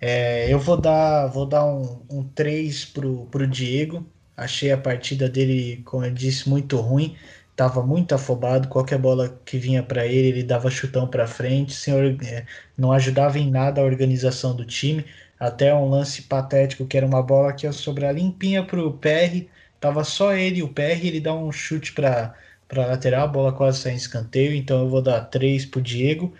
É, 0.00 0.52
eu 0.52 0.58
vou 0.60 0.80
dar 0.80 1.26
vou 1.28 1.46
dar 1.46 1.64
um, 1.66 2.04
um 2.10 2.24
3 2.28 2.84
pro, 2.86 3.26
pro 3.28 3.46
Diego, 3.46 4.06
Achei 4.36 4.70
a 4.70 4.78
partida 4.78 5.28
dele, 5.28 5.82
como 5.84 6.04
eu 6.04 6.12
disse, 6.14 6.48
muito 6.48 6.76
ruim. 6.78 7.16
Tava 7.56 7.82
muito 7.82 8.14
afobado. 8.14 8.68
Qualquer 8.68 8.98
bola 8.98 9.28
que 9.44 9.58
vinha 9.58 9.82
para 9.82 10.06
ele, 10.06 10.28
ele 10.28 10.42
dava 10.44 10.70
chutão 10.70 11.08
para 11.08 11.26
frente. 11.26 11.74
Senhor, 11.74 12.16
é, 12.24 12.46
não 12.76 12.92
ajudava 12.92 13.38
em 13.38 13.50
nada 13.50 13.80
a 13.80 13.84
organização 13.84 14.54
do 14.54 14.64
time. 14.64 15.04
Até 15.40 15.74
um 15.74 15.88
lance 15.88 16.22
patético 16.22 16.86
que 16.86 16.96
era 16.96 17.06
uma 17.06 17.20
bola 17.22 17.52
que 17.52 17.66
ia 17.66 17.72
sobrar 17.72 18.14
limpinha 18.14 18.64
pro 18.64 18.92
PR. 18.98 19.48
Tava 19.80 20.04
só 20.04 20.32
ele 20.34 20.58
e 20.58 20.62
o 20.62 20.68
PR. 20.68 21.04
Ele 21.04 21.20
dá 21.20 21.34
um 21.34 21.52
chute 21.52 21.92
para 21.92 22.34
para 22.68 22.86
lateral, 22.86 23.24
a 23.24 23.26
bola 23.28 23.52
quase 23.52 23.80
sai 23.80 23.92
em 23.92 23.96
escanteio. 23.96 24.54
Então 24.54 24.80
eu 24.80 24.88
vou 24.88 25.02
dar 25.02 25.22
3 25.22 25.64
pro 25.66 25.80
Diego. 25.80 26.34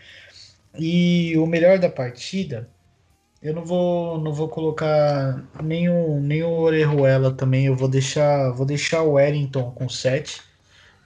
E 0.78 1.36
o 1.38 1.46
melhor 1.46 1.78
da 1.78 1.88
partida, 1.88 2.68
eu 3.42 3.54
não 3.54 3.64
vou, 3.64 4.20
não 4.20 4.32
vou 4.32 4.48
colocar 4.48 5.42
nenhum, 5.62 6.20
nenhum 6.20 6.50
Orejuela 6.58 7.32
também. 7.32 7.66
Eu 7.66 7.76
vou 7.76 7.88
deixar, 7.88 8.50
vou 8.52 8.66
deixar 8.66 9.02
o 9.02 9.12
Wellington 9.12 9.70
com 9.72 9.88
7. 9.88 10.42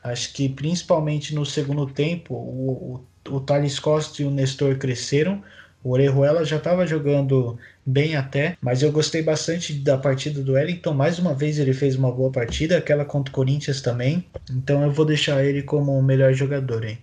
Acho 0.03 0.33
que 0.33 0.49
principalmente 0.49 1.35
no 1.35 1.47
segundo 1.47 1.87
tempo, 1.87 2.35
o, 2.35 3.05
o, 3.31 3.37
o 3.37 3.41
Thales 3.41 3.79
Costa 3.79 4.23
e 4.23 4.25
o 4.25 4.31
Nestor 4.31 4.77
cresceram. 4.77 5.43
O 5.85 5.93
Orejuela 5.93 6.45
já 6.45 6.57
estava 6.57 6.87
jogando 6.87 7.59
bem 7.85 8.17
até, 8.17 8.57
mas 8.61 8.83
eu 8.83 8.93
gostei 8.93 9.23
bastante 9.23 9.75
da 9.75 9.99
partida 9.99 10.43
do 10.43 10.53
Wellington. 10.53 10.95
Mais 10.95 11.19
uma 11.19 11.35
vez 11.35 11.59
ele 11.59 11.73
fez 11.73 11.97
uma 11.97 12.13
boa 12.13 12.31
partida, 12.31 12.79
aquela 12.79 13.05
contra 13.05 13.33
o 13.33 13.35
Corinthians 13.35 13.81
também. 13.81 14.25
Então 14.51 14.83
eu 14.83 14.91
vou 14.91 15.05
deixar 15.05 15.45
ele 15.45 15.63
como 15.63 15.97
o 15.97 16.03
melhor 16.03 16.33
jogador, 16.33 16.85
hein? 16.85 16.99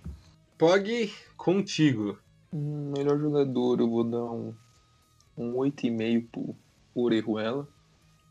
Pog, 0.58 1.12
contigo. 1.36 2.18
Hum, 2.52 2.92
melhor 2.96 3.18
jogador, 3.18 3.80
eu 3.80 3.88
vou 3.88 4.04
dar 4.04 4.24
um 4.24 4.54
um 5.40 5.54
8,5 5.54 6.28
pro 6.30 6.54
Orejuela. 6.94 7.66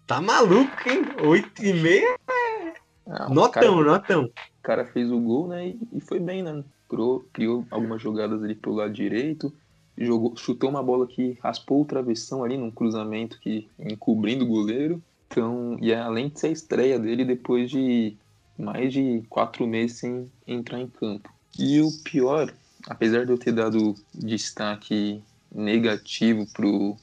Tá 0.05 0.21
maluco, 0.21 0.71
hein? 0.87 1.03
8,5 1.17 2.01
é. 2.29 2.73
Ah, 3.07 3.29
notão, 3.29 3.77
cara, 3.77 3.91
notão. 3.91 4.23
O 4.25 4.61
cara 4.61 4.85
fez 4.85 5.11
o 5.11 5.19
gol, 5.19 5.47
né? 5.47 5.69
E, 5.69 5.79
e 5.93 6.01
foi 6.01 6.19
bem, 6.19 6.43
né? 6.43 6.63
Criou, 6.87 7.25
criou, 7.33 7.65
algumas 7.71 8.01
jogadas 8.01 8.43
ali 8.43 8.53
pro 8.53 8.73
lado 8.73 8.93
direito. 8.93 9.53
Jogou, 9.99 10.35
chutou 10.37 10.69
uma 10.69 10.81
bola 10.81 11.05
que 11.05 11.37
raspou 11.43 11.81
o 11.81 11.85
travessão 11.85 12.43
ali 12.43 12.57
num 12.57 12.71
cruzamento 12.71 13.37
que 13.39 13.69
encobrindo 13.77 14.45
o 14.45 14.47
goleiro. 14.47 15.03
Então, 15.27 15.77
e 15.81 15.91
é, 15.91 15.99
além 15.99 16.29
de 16.29 16.39
ser 16.39 16.47
a 16.47 16.51
estreia 16.51 16.97
dele 16.97 17.25
depois 17.25 17.69
de 17.69 18.17
mais 18.57 18.93
de 18.93 19.23
quatro 19.29 19.67
meses 19.67 19.97
sem 19.97 20.31
entrar 20.47 20.79
em 20.79 20.87
campo. 20.87 21.29
E 21.57 21.81
o 21.81 21.89
pior, 22.03 22.53
apesar 22.87 23.25
de 23.25 23.31
eu 23.31 23.37
ter 23.37 23.51
dado 23.51 23.93
destaque 24.13 25.21
negativo 25.53 26.45
pro, 26.53 26.95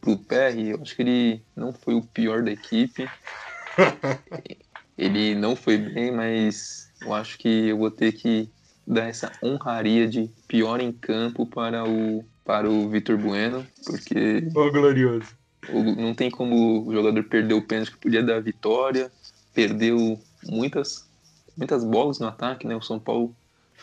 pro 0.00 0.18
PR, 0.18 0.58
eu 0.58 0.82
acho 0.82 0.96
que 0.96 1.02
ele 1.02 1.42
não 1.54 1.72
foi 1.72 1.94
o 1.94 2.02
pior 2.02 2.42
da 2.42 2.50
equipe. 2.50 3.08
ele 4.98 5.34
não 5.34 5.54
foi 5.54 5.78
bem, 5.78 6.10
mas 6.10 6.90
eu 7.00 7.14
acho 7.14 7.38
que 7.38 7.68
eu 7.68 7.78
vou 7.78 7.90
ter 7.90 8.12
que 8.12 8.50
dar 8.86 9.08
essa 9.08 9.30
honraria 9.42 10.08
de 10.08 10.30
pior 10.48 10.80
em 10.80 10.92
campo 10.92 11.46
para 11.46 11.88
o 11.88 12.24
para 12.44 12.68
o 12.68 12.88
Vitor 12.88 13.16
Bueno, 13.16 13.66
porque 13.84 14.48
o 14.54 14.72
glorioso. 14.72 15.26
não 15.96 16.14
tem 16.14 16.30
como 16.30 16.86
o 16.86 16.92
jogador 16.92 17.22
perder 17.24 17.54
o 17.54 17.62
pênalti 17.62 17.92
que 17.92 17.98
podia 17.98 18.22
dar 18.22 18.36
a 18.36 18.40
vitória, 18.40 19.10
perdeu 19.54 20.18
muitas 20.46 21.08
muitas 21.56 21.84
bolas 21.84 22.18
no 22.18 22.26
ataque, 22.26 22.66
né? 22.66 22.74
O 22.74 22.82
São 22.82 22.98
Paulo 22.98 23.34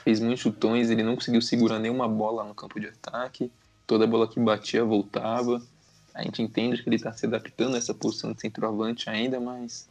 fez 0.04 0.20
muitos 0.20 0.42
chutões, 0.42 0.90
ele 0.90 1.04
não 1.04 1.16
conseguiu 1.16 1.42
segurar 1.42 1.80
nenhuma 1.80 2.08
bola 2.08 2.44
no 2.44 2.56
campo 2.56 2.80
de 2.80 2.88
ataque 2.88 3.52
toda 3.88 4.06
bola 4.06 4.28
que 4.28 4.40
batia 4.40 4.84
voltava. 4.84 5.62
A 6.14 6.22
gente 6.22 6.42
entende 6.42 6.84
que 6.84 6.90
ele 6.90 6.98
está 6.98 7.14
se 7.14 7.26
adaptando 7.26 7.76
a 7.76 7.78
essa 7.78 7.94
posição 7.94 8.34
de 8.34 8.42
centroavante 8.42 9.10
ainda, 9.10 9.40
mas 9.40 9.88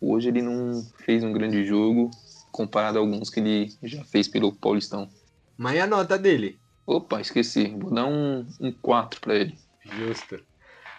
hoje 0.00 0.28
ele 0.28 0.42
não 0.42 0.84
fez 0.98 1.22
um 1.22 1.32
grande 1.32 1.64
jogo 1.64 2.10
comparado 2.50 2.98
a 2.98 3.00
alguns 3.00 3.30
que 3.30 3.40
ele 3.40 3.72
já 3.82 4.02
fez 4.04 4.26
pelo 4.26 4.52
Paulistão. 4.52 5.08
Mas 5.56 5.78
a 5.78 5.86
nota 5.86 6.18
dele? 6.18 6.58
Opa, 6.86 7.20
esqueci. 7.20 7.76
Vou 7.78 7.92
dar 7.92 8.06
um, 8.06 8.46
um 8.60 8.72
4 8.72 9.20
para 9.20 9.34
ele. 9.34 9.58
Justo. 9.84 10.38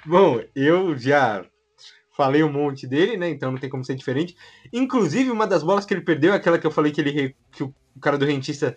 Bom, 0.05 0.41
eu 0.55 0.97
já 0.97 1.45
falei 2.15 2.43
um 2.43 2.51
monte 2.51 2.85
dele, 2.85 3.17
né? 3.17 3.29
Então 3.29 3.51
não 3.51 3.59
tem 3.59 3.69
como 3.69 3.85
ser 3.85 3.95
diferente. 3.95 4.35
Inclusive, 4.73 5.31
uma 5.31 5.47
das 5.47 5.63
bolas 5.63 5.85
que 5.85 5.93
ele 5.93 6.01
perdeu, 6.01 6.33
aquela 6.33 6.59
que 6.59 6.67
eu 6.67 6.71
falei 6.71 6.91
que 6.91 7.01
ele 7.01 7.35
que 7.51 7.63
o 7.63 7.73
cara 8.01 8.17
do 8.17 8.25
rentista 8.25 8.75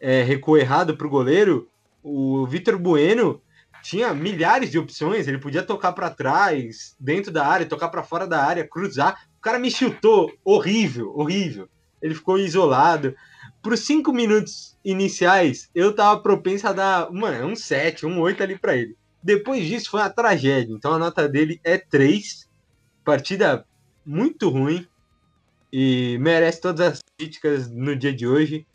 é, 0.00 0.22
recuou 0.22 0.58
errado 0.58 0.96
pro 0.96 1.08
goleiro 1.08 1.68
o 2.04 2.46
Vitor 2.46 2.78
Bueno 2.78 3.40
tinha 3.82 4.14
milhares 4.14 4.70
de 4.70 4.78
opções, 4.78 5.26
ele 5.26 5.38
podia 5.38 5.62
tocar 5.62 5.92
para 5.92 6.10
trás, 6.10 6.94
dentro 7.00 7.32
da 7.32 7.46
área, 7.46 7.66
tocar 7.66 7.88
para 7.88 8.02
fora 8.02 8.26
da 8.26 8.42
área, 8.42 8.66
cruzar. 8.66 9.26
O 9.38 9.40
cara 9.40 9.58
me 9.58 9.70
chutou, 9.70 10.32
horrível, 10.44 11.12
horrível. 11.14 11.68
Ele 12.00 12.14
ficou 12.14 12.38
isolado. 12.38 13.14
Para 13.64 13.72
os 13.72 13.80
cinco 13.80 14.12
minutos 14.12 14.76
iniciais, 14.84 15.70
eu 15.74 15.94
tava 15.94 16.20
propenso 16.20 16.68
a 16.68 16.72
dar 16.74 17.10
mano, 17.10 17.46
um 17.46 17.56
7, 17.56 18.04
um 18.04 18.20
8 18.20 18.42
ali 18.42 18.58
para 18.58 18.76
ele. 18.76 18.94
Depois 19.22 19.66
disso 19.66 19.90
foi 19.90 20.00
uma 20.00 20.10
tragédia. 20.10 20.74
Então 20.74 20.92
a 20.92 20.98
nota 20.98 21.26
dele 21.26 21.58
é 21.64 21.78
3. 21.78 22.46
partida 23.02 23.64
muito 24.04 24.50
ruim 24.50 24.86
e 25.72 26.18
merece 26.20 26.60
todas 26.60 26.92
as 26.92 27.00
críticas 27.16 27.70
no 27.70 27.96
dia 27.96 28.12
de 28.12 28.26
hoje. 28.26 28.66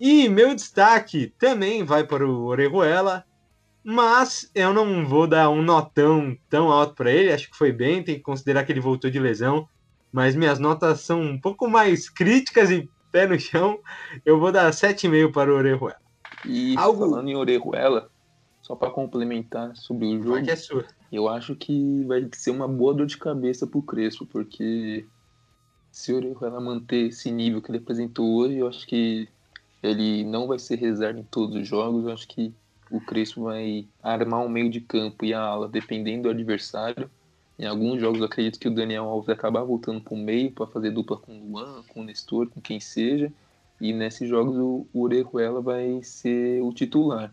E 0.00 0.28
meu 0.28 0.56
destaque 0.56 1.32
também 1.38 1.84
vai 1.84 2.04
para 2.04 2.26
o 2.26 2.46
Orejuela, 2.46 3.24
mas 3.84 4.50
eu 4.56 4.74
não 4.74 5.06
vou 5.06 5.28
dar 5.28 5.50
um 5.50 5.62
notão 5.62 6.36
tão 6.50 6.68
alto 6.72 6.96
para 6.96 7.12
ele, 7.12 7.32
acho 7.32 7.48
que 7.48 7.56
foi 7.56 7.70
bem, 7.70 8.02
tem 8.02 8.16
que 8.16 8.22
considerar 8.22 8.64
que 8.64 8.72
ele 8.72 8.80
voltou 8.80 9.08
de 9.08 9.20
lesão, 9.20 9.68
mas 10.12 10.34
minhas 10.34 10.58
notas 10.58 11.02
são 11.02 11.20
um 11.22 11.40
pouco 11.40 11.68
mais 11.68 12.10
críticas 12.10 12.72
e 12.72 12.90
pé 13.12 13.26
no 13.26 13.38
chão, 13.38 13.78
eu 14.24 14.40
vou 14.40 14.50
dar 14.50 14.72
7,5 14.72 15.30
para 15.32 15.52
o 15.52 15.56
Orejuela. 15.56 15.96
E 16.44 16.74
Algo- 16.76 16.98
falando 16.98 17.28
em 17.28 17.36
Orejuela, 17.36 18.10
só 18.62 18.74
para 18.74 18.90
complementar 18.90 19.76
sobre 19.76 20.06
o 20.06 20.22
jogo, 20.22 20.36
é 20.38 20.56
eu 21.12 21.28
acho 21.28 21.54
que 21.54 22.04
vai 22.04 22.26
ser 22.34 22.50
uma 22.50 22.66
boa 22.66 22.94
dor 22.94 23.06
de 23.06 23.18
cabeça 23.18 23.66
pro 23.66 23.82
Crespo, 23.82 24.24
porque 24.26 25.06
se 25.90 26.12
o 26.12 26.16
Orejuela 26.16 26.60
manter 26.60 27.08
esse 27.08 27.30
nível 27.30 27.60
que 27.60 27.70
ele 27.70 27.78
apresentou 27.78 28.26
hoje, 28.34 28.56
eu 28.56 28.66
acho 28.66 28.86
que 28.86 29.28
ele 29.82 30.24
não 30.24 30.46
vai 30.46 30.58
ser 30.58 30.76
reserva 30.76 31.20
em 31.20 31.24
todos 31.24 31.54
os 31.56 31.68
jogos, 31.68 32.04
eu 32.06 32.12
acho 32.12 32.26
que 32.26 32.54
o 32.90 33.00
Crespo 33.00 33.44
vai 33.44 33.86
armar 34.02 34.40
um 34.40 34.48
meio 34.48 34.70
de 34.70 34.80
campo 34.80 35.24
e 35.24 35.34
a 35.34 35.40
ala, 35.40 35.68
dependendo 35.68 36.24
do 36.24 36.30
adversário. 36.30 37.10
Em 37.62 37.66
alguns 37.66 38.00
jogos 38.00 38.18
eu 38.18 38.26
acredito 38.26 38.58
que 38.58 38.66
o 38.66 38.74
Daniel 38.74 39.04
Alves 39.04 39.26
vai 39.26 39.36
acabar 39.36 39.62
voltando 39.62 40.00
para 40.00 40.14
o 40.14 40.16
meio 40.16 40.50
para 40.50 40.66
fazer 40.66 40.90
dupla 40.90 41.16
com 41.16 41.32
o 41.32 41.46
Luan, 41.52 41.84
com 41.84 42.00
o 42.00 42.04
Nestor, 42.04 42.48
com 42.50 42.60
quem 42.60 42.80
seja. 42.80 43.32
E 43.80 43.92
nesses 43.92 44.28
jogos 44.28 44.56
o 44.56 44.84
o 44.92 45.02
Orejuela 45.02 45.62
vai 45.62 46.02
ser 46.02 46.60
o 46.60 46.72
titular. 46.72 47.32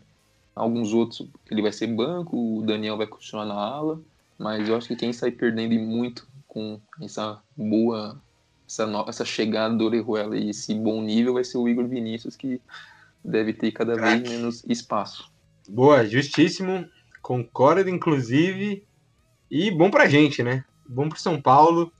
Alguns 0.54 0.92
outros 0.92 1.28
ele 1.50 1.60
vai 1.60 1.72
ser 1.72 1.88
banco, 1.88 2.36
o 2.58 2.62
Daniel 2.62 2.96
vai 2.96 3.08
continuar 3.08 3.44
na 3.44 3.54
ala, 3.54 4.00
mas 4.38 4.68
eu 4.68 4.76
acho 4.76 4.86
que 4.86 4.94
quem 4.94 5.12
sai 5.12 5.32
perdendo 5.32 5.74
e 5.74 5.78
muito 5.80 6.28
com 6.46 6.80
essa 7.02 7.42
boa, 7.56 8.22
essa, 8.68 8.86
no- 8.86 9.08
essa 9.08 9.24
chegada 9.24 9.74
do 9.74 9.84
Orejuela 9.84 10.36
e 10.36 10.50
esse 10.50 10.72
bom 10.74 11.02
nível 11.02 11.34
vai 11.34 11.42
ser 11.42 11.58
o 11.58 11.68
Igor 11.68 11.88
Vinícius, 11.88 12.36
que 12.36 12.60
deve 13.24 13.52
ter 13.52 13.72
cada 13.72 13.96
vez 13.96 14.30
menos 14.30 14.62
espaço. 14.68 15.28
Boa, 15.68 16.06
justíssimo. 16.06 16.88
Concordo, 17.20 17.90
inclusive. 17.90 18.84
E 19.50 19.70
bom 19.70 19.90
pra 19.90 20.06
gente, 20.06 20.42
né? 20.42 20.64
Bom 20.88 21.08
pro 21.08 21.20
São 21.20 21.40
Paulo. 21.40 21.92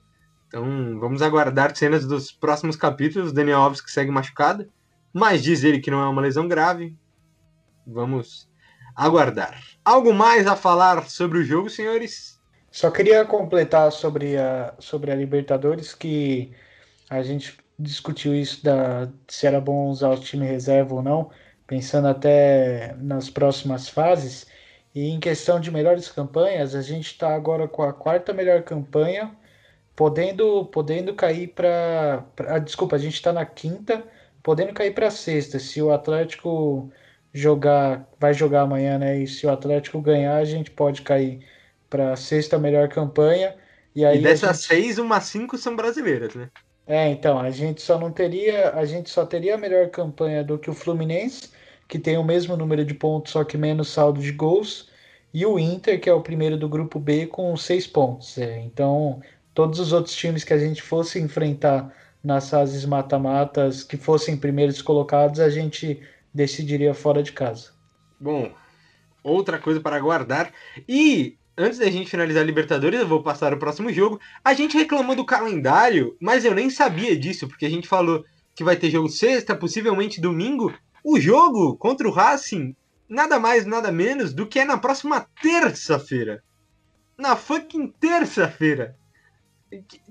Então 0.47 0.99
vamos 0.99 1.23
aguardar 1.23 1.77
cenas 1.77 2.07
dos 2.07 2.31
próximos 2.31 2.77
capítulos. 2.77 3.33
Daniel 3.33 3.61
Alves 3.61 3.81
que 3.81 3.91
segue 3.91 4.11
machucado, 4.11 4.71
mas 5.13 5.43
diz 5.43 5.65
ele 5.65 5.81
que 5.81 5.91
não 5.91 6.03
é 6.03 6.09
uma 6.09 6.23
lesão 6.23 6.47
grave. 6.47 6.97
Vamos 7.87 8.49
aguardar. 8.95 9.61
Algo 9.85 10.13
mais 10.13 10.47
a 10.47 10.55
falar 10.55 11.09
sobre 11.09 11.39
o 11.39 11.45
jogo, 11.45 11.71
senhores? 11.71 12.39
Só 12.71 12.91
queria 12.91 13.25
completar 13.25 13.91
sobre 13.91 14.37
a, 14.37 14.75
sobre 14.79 15.11
a 15.11 15.17
Libertadores, 15.17 15.93
que 15.93 16.53
a 17.09 17.23
gente 17.23 17.59
discutiu 17.77 18.35
isso 18.35 18.63
da, 18.63 19.09
se 19.27 19.47
era 19.47 19.61
bom 19.61 19.89
usar 19.89 20.11
o 20.11 20.21
time 20.21 20.47
reserva 20.47 20.95
ou 20.95 21.03
não, 21.03 21.31
pensando 21.67 22.07
até 22.07 22.95
nas 22.99 23.29
próximas 23.29 23.89
fases. 23.89 24.47
E 24.95 25.09
em 25.11 25.21
questão 25.21 25.61
de 25.61 25.71
melhores 25.71 26.09
campanhas, 26.11 26.75
a 26.75 26.83
gente 26.83 27.07
está 27.07 27.35
agora 27.35 27.69
com 27.69 27.83
a 27.83 27.93
quarta 27.93 28.33
melhor 28.33 28.63
campanha, 28.63 29.37
podendo, 29.95 30.65
podendo 30.67 31.15
cair 31.15 31.49
para. 31.49 32.25
Desculpa, 32.65 32.97
a 32.97 32.99
gente 32.99 33.15
está 33.15 33.33
na 33.33 33.47
quinta, 33.47 34.05
podendo 34.43 34.73
cair 34.75 34.93
para 34.95 35.11
sexta. 35.11 35.59
Se 35.59 35.81
o 35.81 35.93
Atlético 35.93 36.91
jogar, 37.33 38.09
vai 38.19 38.35
jogar 38.35 38.63
amanhã, 38.63 38.99
né? 38.99 39.19
E 39.19 39.27
se 39.27 39.47
o 39.47 39.51
Atlético 39.51 40.01
ganhar, 40.01 40.37
a 40.37 40.45
gente 40.45 40.71
pode 40.71 41.03
cair 41.03 41.45
para 41.89 42.17
sexta 42.17 42.59
melhor 42.59 42.89
campanha. 42.89 43.55
E 43.95 44.05
aí 44.05 44.19
e 44.19 44.23
dessas 44.23 44.57
gente- 44.59 44.67
seis, 44.67 44.99
umas 44.99 45.25
cinco 45.25 45.57
são 45.59 45.77
brasileiras, 45.77 46.35
né? 46.35 46.51
é, 46.87 47.09
então, 47.11 47.39
a 47.39 47.51
gente 47.51 47.81
só 47.83 47.99
não 47.99 48.11
teria, 48.11 48.71
a 48.73 48.85
gente 48.85 49.11
só 49.11 49.25
teria 49.25 49.55
a 49.55 49.59
melhor 49.59 49.89
campanha 49.91 50.43
do 50.43 50.59
que 50.59 50.69
o 50.71 50.75
Fluminense, 50.75 51.51
que 51.91 51.99
tem 51.99 52.17
o 52.17 52.23
mesmo 52.23 52.57
número 52.57 52.85
de 52.85 52.95
pontos, 52.95 53.33
só 53.33 53.43
que 53.43 53.59
menos 53.59 53.89
saldo 53.89 54.23
de 54.23 54.31
gols, 54.31 54.89
e 55.35 55.45
o 55.45 55.59
Inter, 55.59 56.01
que 56.01 56.09
é 56.09 56.13
o 56.13 56.23
primeiro 56.23 56.57
do 56.57 56.69
grupo 56.69 57.01
B, 57.01 57.27
com 57.27 57.57
seis 57.57 57.85
pontos. 57.85 58.39
É, 58.39 58.61
então, 58.61 59.21
todos 59.53 59.81
os 59.81 59.93
outros 59.93 60.15
times 60.15 60.45
que 60.45 60.53
a 60.53 60.59
gente 60.59 60.81
fosse 60.81 61.19
enfrentar 61.19 61.93
nas 62.23 62.49
fases 62.49 62.85
mata-matas, 62.85 63.83
que 63.83 63.97
fossem 63.97 64.37
primeiros 64.37 64.81
colocados, 64.81 65.41
a 65.41 65.51
gente 65.51 66.01
decidiria 66.33 66.95
fora 66.95 67.25
de 67.25 67.33
casa. 67.33 67.73
Bom, 68.21 68.53
outra 69.25 69.59
coisa 69.59 69.81
para 69.81 69.97
aguardar. 69.97 70.53
E 70.89 71.37
antes 71.59 71.81
da 71.81 71.91
gente 71.91 72.11
finalizar 72.11 72.43
a 72.45 72.47
Libertadores, 72.47 73.01
eu 73.01 73.09
vou 73.09 73.23
passar 73.23 73.53
o 73.53 73.59
próximo 73.59 73.93
jogo. 73.93 74.21
A 74.45 74.55
gente 74.55 74.79
reclamou 74.79 75.17
do 75.17 75.25
calendário, 75.25 76.17
mas 76.21 76.45
eu 76.45 76.55
nem 76.55 76.71
sabia 76.71 77.19
disso, 77.19 77.49
porque 77.49 77.67
a 77.67 77.71
gente 77.71 77.89
falou 77.89 78.25
que 78.55 78.63
vai 78.63 78.77
ter 78.77 78.91
jogo 78.91 79.09
sexta, 79.09 79.57
possivelmente 79.57 80.21
domingo. 80.21 80.73
O 81.05 81.19
jogo 81.19 81.77
contra 81.77 82.07
o 82.09 82.11
Racing, 82.11 82.75
nada 83.09 83.39
mais, 83.39 83.65
nada 83.67 83.91
menos 83.91 84.33
do 84.33 84.47
que 84.47 84.59
é 84.61 84.65
na 84.65 84.79
próxima 84.79 85.27
terça-feira. 85.43 86.43
Na 87.17 87.37
fucking 87.37 87.89
terça-feira. 88.01 88.97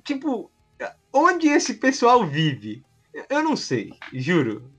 Tipo, 0.03 0.51
onde 1.13 1.47
esse 1.47 1.75
pessoal 1.75 2.25
vive? 2.25 2.83
Eu 3.29 3.43
não 3.43 3.55
sei, 3.55 3.91
juro. 4.13 4.71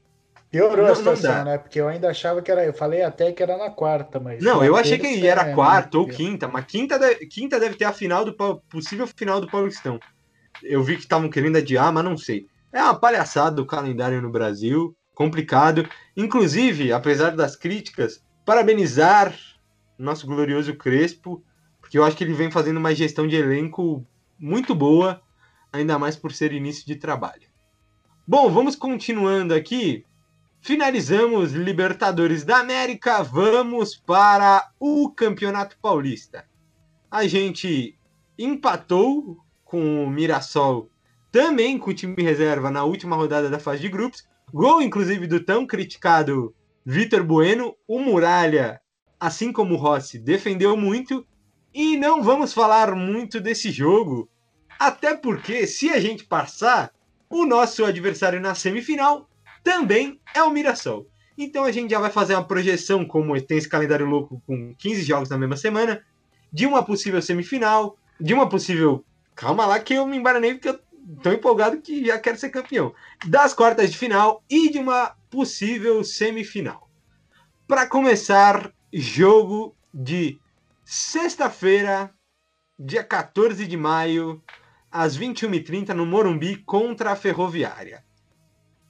Piorou 0.51 0.79
Não- 0.79 0.85
a 0.87 0.89
não 0.89 0.95
situação, 0.97 1.33
dá. 1.33 1.45
né? 1.45 1.59
Porque 1.59 1.81
eu 1.81 1.87
ainda 1.87 2.11
achava 2.11 2.43
que 2.43 2.51
era. 2.51 2.65
Eu 2.65 2.73
falei 2.73 3.03
até 3.03 3.31
que 3.31 3.41
era 3.43 3.57
na 3.57 3.71
quarta, 3.71 4.19
mas. 4.19 4.43
Não, 4.43 4.65
eu 4.65 4.75
achei 4.75 4.99
que 4.99 5.25
era 5.25 5.51
é 5.51 5.55
quarta 5.55 5.97
ou 5.99 6.09
quinta, 6.09 6.49
mas 6.49 6.65
quinta 6.65 6.99
deve, 6.99 7.27
quinta 7.27 7.61
deve 7.61 7.77
ter 7.77 7.85
a 7.85 7.93
final 7.93 8.25
do 8.25 8.35
possível 8.69 9.07
final 9.07 9.41
do 9.41 9.47
Paulistão. 9.49 10.01
Eu 10.63 10.83
vi 10.83 10.97
que 10.97 11.03
estavam 11.03 11.31
querendo 11.31 11.57
adiar, 11.57 11.93
mas 11.93 12.05
não 12.05 12.17
sei. 12.17 12.47
É 12.73 12.83
uma 12.83 12.99
palhaçada 12.99 13.55
do 13.57 13.67
calendário 13.67 14.21
no 14.21 14.31
Brasil, 14.31 14.97
complicado. 15.21 15.87
Inclusive, 16.17 16.95
apesar 16.95 17.37
das 17.37 17.55
críticas, 17.55 18.25
parabenizar 18.43 19.37
nosso 19.99 20.27
glorioso 20.27 20.75
Crespo, 20.75 21.45
porque 21.79 21.99
eu 21.99 22.05
acho 22.05 22.17
que 22.17 22.25
ele 22.25 22.33
vem 22.33 22.51
fazendo 22.51 22.79
uma 22.79 22.95
gestão 22.95 23.29
de 23.29 23.37
elenco 23.37 24.03
muito 24.39 24.75
boa, 24.75 25.21
ainda 25.71 25.99
mais 25.99 26.17
por 26.17 26.33
ser 26.33 26.55
início 26.55 26.87
de 26.87 26.97
trabalho. 26.97 27.49
Bom, 28.27 28.51
vamos 28.51 28.75
continuando 28.75 29.53
aqui. 29.53 30.07
Finalizamos 30.63 31.53
Libertadores 31.53 32.43
da 32.43 32.61
América, 32.61 33.23
vamos 33.23 33.95
para 33.95 34.71
o 34.81 35.11
Campeonato 35.11 35.77
Paulista. 35.83 36.47
A 37.11 37.27
gente 37.27 37.95
empatou 38.39 39.37
com 39.67 40.03
o 40.03 40.11
Mirassol, 40.11 40.89
também 41.31 41.79
com 41.79 41.91
o 41.91 41.95
time 41.95 42.23
reserva 42.23 42.71
na 42.71 42.85
última 42.85 43.17
rodada 43.17 43.51
da 43.51 43.59
fase 43.59 43.83
de 43.83 43.91
grupos. 43.91 44.30
Gol, 44.53 44.83
inclusive, 44.83 45.27
do 45.27 45.41
tão 45.41 45.67
criticado 45.67 46.55
Vitor 46.85 47.23
Bueno. 47.25 47.77
O 47.87 47.99
Muralha, 47.99 48.81
assim 49.19 49.53
como 49.53 49.75
o 49.75 49.79
Rossi, 49.79 50.19
defendeu 50.19 50.77
muito. 50.77 51.27
E 51.73 51.97
não 51.97 52.23
vamos 52.23 52.53
falar 52.53 52.95
muito 52.97 53.41
desse 53.41 53.71
jogo, 53.71 54.29
até 54.79 55.17
porque, 55.17 55.67
se 55.67 55.91
a 55.91 56.01
gente 56.01 56.25
passar, 56.25 56.93
o 57.29 57.47
nosso 57.47 57.85
adversário 57.85 58.41
na 58.41 58.57
semifinal 58.57 59.29
também 59.63 60.21
é 60.35 60.43
o 60.43 60.51
Mirassol. 60.51 61.07
Então 61.39 61.65
a 61.65 61.71
gente 61.71 61.91
já 61.91 62.01
vai 62.01 62.11
fazer 62.11 62.35
uma 62.35 62.47
projeção, 62.47 63.05
como 63.05 63.41
tem 63.41 63.57
esse 63.57 63.69
calendário 63.69 64.05
louco 64.05 64.43
com 64.47 64.75
15 64.75 65.03
jogos 65.03 65.29
na 65.31 65.39
mesma 65.39 65.57
semana, 65.57 66.05
de 66.53 66.67
uma 66.67 66.83
possível 66.83 67.23
semifinal, 67.23 67.97
de 68.21 68.35
uma 68.35 68.49
possível. 68.49 69.05
Calma 69.35 69.65
lá 69.65 69.79
que 69.79 69.95
eu 69.95 70.07
me 70.07 70.17
embaranei 70.17 70.55
porque 70.55 70.69
eu 70.69 70.81
tô 71.23 71.33
empolgado 71.33 71.81
que 71.81 72.05
já 72.05 72.19
quero 72.19 72.39
ser 72.39 72.51
campeão. 72.51 72.95
Das 73.27 73.55
quartas 73.55 73.91
de 73.91 73.99
final 73.99 74.43
e 74.49 74.71
de 74.71 74.79
uma 74.79 75.17
possível 75.31 76.03
semifinal. 76.05 76.91
Para 77.67 77.87
começar, 77.87 78.73
jogo 78.93 79.77
de 79.93 80.41
sexta-feira, 80.85 82.13
dia 82.79 83.05
14 83.05 83.67
de 83.67 83.77
maio, 83.77 84.43
às 84.91 85.17
21h30 85.17 85.91
no 85.91 86.05
Morumbi 86.05 86.57
contra 86.57 87.13
a 87.13 87.17
Ferroviária. 87.17 88.05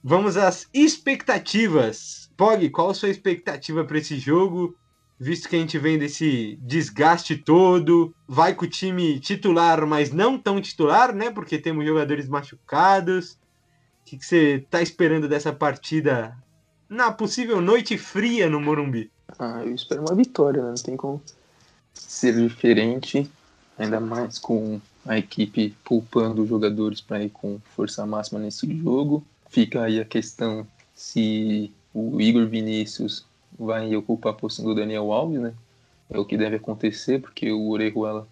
Vamos 0.03 0.35
às 0.35 0.67
expectativas. 0.73 2.31
Pog, 2.35 2.67
qual 2.71 2.89
a 2.89 2.93
sua 2.93 3.09
expectativa 3.09 3.83
para 3.85 3.99
esse 3.99 4.17
jogo? 4.17 4.75
Visto 5.23 5.47
que 5.47 5.55
a 5.55 5.59
gente 5.59 5.77
vem 5.77 5.99
desse 5.99 6.57
desgaste 6.63 7.35
todo, 7.35 8.11
vai 8.27 8.55
com 8.55 8.65
o 8.65 8.67
time 8.67 9.19
titular, 9.19 9.85
mas 9.85 10.11
não 10.11 10.35
tão 10.35 10.59
titular, 10.59 11.13
né? 11.13 11.29
Porque 11.29 11.59
temos 11.59 11.85
jogadores 11.85 12.27
machucados. 12.27 13.33
O 13.33 14.05
que, 14.05 14.17
você 14.17 14.65
tá 14.67 14.81
esperando 14.81 15.29
dessa 15.29 15.53
partida 15.53 16.35
na 16.89 17.11
possível 17.11 17.61
noite 17.61 17.99
fria 17.99 18.49
no 18.49 18.59
Morumbi? 18.59 19.11
Ah, 19.37 19.61
eu 19.63 19.75
espero 19.75 20.01
uma 20.01 20.15
vitória, 20.15 20.59
né? 20.63 20.69
Não 20.69 20.83
tem 20.83 20.97
como 20.97 21.21
ser 21.93 22.35
diferente, 22.35 23.29
ainda 23.77 23.99
mais 23.99 24.39
com 24.39 24.81
a 25.05 25.19
equipe 25.19 25.77
poupando 25.85 26.47
jogadores 26.47 26.99
para 26.99 27.23
ir 27.23 27.29
com 27.29 27.59
força 27.75 28.03
máxima 28.07 28.39
nesse 28.39 28.75
jogo. 28.75 29.23
Fica 29.51 29.83
aí 29.83 29.99
a 29.99 30.05
questão 30.05 30.65
se 30.95 31.71
o 31.93 32.19
Igor 32.19 32.47
Vinícius 32.47 33.23
vai 33.57 33.95
ocupar 33.95 34.33
a 34.33 34.35
posição 34.35 34.65
do 34.65 34.75
Daniel 34.75 35.11
Alves, 35.11 35.39
né? 35.39 35.53
É 36.09 36.19
o 36.19 36.25
que 36.25 36.37
deve 36.37 36.57
acontecer, 36.57 37.21
porque 37.21 37.51
o 37.51 37.69
Orejuela 37.69 38.27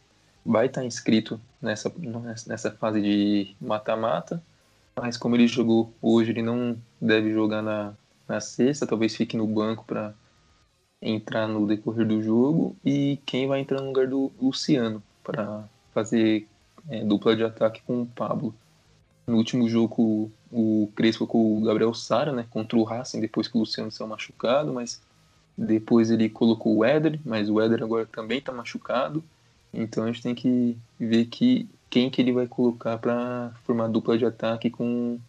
vai 0.45 0.65
estar 0.65 0.84
inscrito 0.84 1.39
nessa, 1.61 1.91
nessa 2.47 2.72
fase 2.72 3.01
de 3.01 3.55
mata-mata, 3.59 4.41
mas 4.95 5.17
como 5.17 5.36
ele 5.36 5.47
jogou 5.47 5.93
hoje, 6.01 6.32
ele 6.32 6.41
não 6.41 6.78
deve 6.99 7.32
jogar 7.32 7.61
na, 7.61 7.93
na 8.28 8.41
sexta, 8.41 8.86
talvez 8.86 9.15
fique 9.15 9.38
no 9.38 9.47
banco 9.47 9.86
para 9.86 10.13
entrar 11.01 11.47
no 11.47 11.65
decorrer 11.65 12.05
do 12.05 12.22
jogo. 12.22 12.76
E 12.84 13.20
quem 13.26 13.47
vai 13.47 13.61
entrar 13.61 13.80
no 13.80 13.88
lugar 13.88 14.07
do 14.07 14.32
Luciano 14.41 15.01
para 15.24 15.63
fazer 15.93 16.47
é, 16.89 17.03
dupla 17.03 17.36
de 17.36 17.43
ataque 17.43 17.82
com 17.86 18.01
o 18.01 18.05
Pablo. 18.05 18.53
No 19.28 19.38
último 19.38 19.70
jogo, 19.70 20.32
o 20.51 20.91
Crespo 20.95 21.28
com 21.28 21.57
o 21.57 21.61
Gabriel 21.61 21.93
Sara, 21.93 22.32
né, 22.32 22.45
contra 22.49 22.78
o 22.78 22.84
Racing, 22.84 23.22
depois 23.22 23.47
que 23.47 23.55
o 23.55 23.59
Luciano 23.59 23.91
saiu 23.91 24.07
machucado, 24.07 24.74
mas 24.74 25.01
depois 25.60 26.10
ele 26.10 26.30
colocou 26.30 26.78
o 26.78 26.86
Éder, 26.86 27.20
mas 27.26 27.49
o 27.49 27.60
Éder 27.60 27.84
agora 27.84 28.05
também 28.05 28.38
está 28.38 28.51
machucado. 28.53 29.22
Então 29.74 30.05
a 30.05 30.07
gente 30.07 30.22
tem 30.22 30.34
que 30.34 30.78
ver 30.97 31.26
que 31.26 31.68
quem 31.89 32.10
que 32.10 32.22
ele 32.22 32.32
vai 32.32 32.47
colocar 32.47 32.97
para 32.97 33.51
formar 33.66 33.88
dupla 33.88 34.18
de 34.18 34.26
ataque 34.26 34.70
com, 34.70 35.20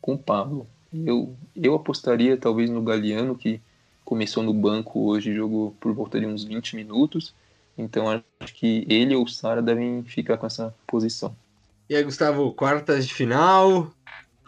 com 0.00 0.14
o 0.14 0.18
Pablo. 0.18 0.66
Eu, 0.92 1.34
eu 1.56 1.74
apostaria 1.74 2.36
talvez 2.36 2.70
no 2.70 2.82
Galeano, 2.82 3.34
que 3.34 3.60
começou 4.04 4.42
no 4.42 4.54
banco 4.54 5.00
hoje, 5.06 5.34
jogou 5.34 5.74
por 5.80 5.92
volta 5.92 6.20
de 6.20 6.26
uns 6.26 6.44
20 6.44 6.76
minutos. 6.76 7.34
Então 7.76 8.08
acho 8.08 8.54
que 8.54 8.86
ele 8.88 9.16
ou 9.16 9.24
o 9.24 9.28
Sara 9.28 9.60
devem 9.60 10.04
ficar 10.04 10.36
com 10.36 10.46
essa 10.46 10.72
posição. 10.86 11.34
E 11.88 11.96
aí, 11.96 12.04
Gustavo, 12.04 12.52
quartas 12.52 13.08
de 13.08 13.14
final. 13.14 13.90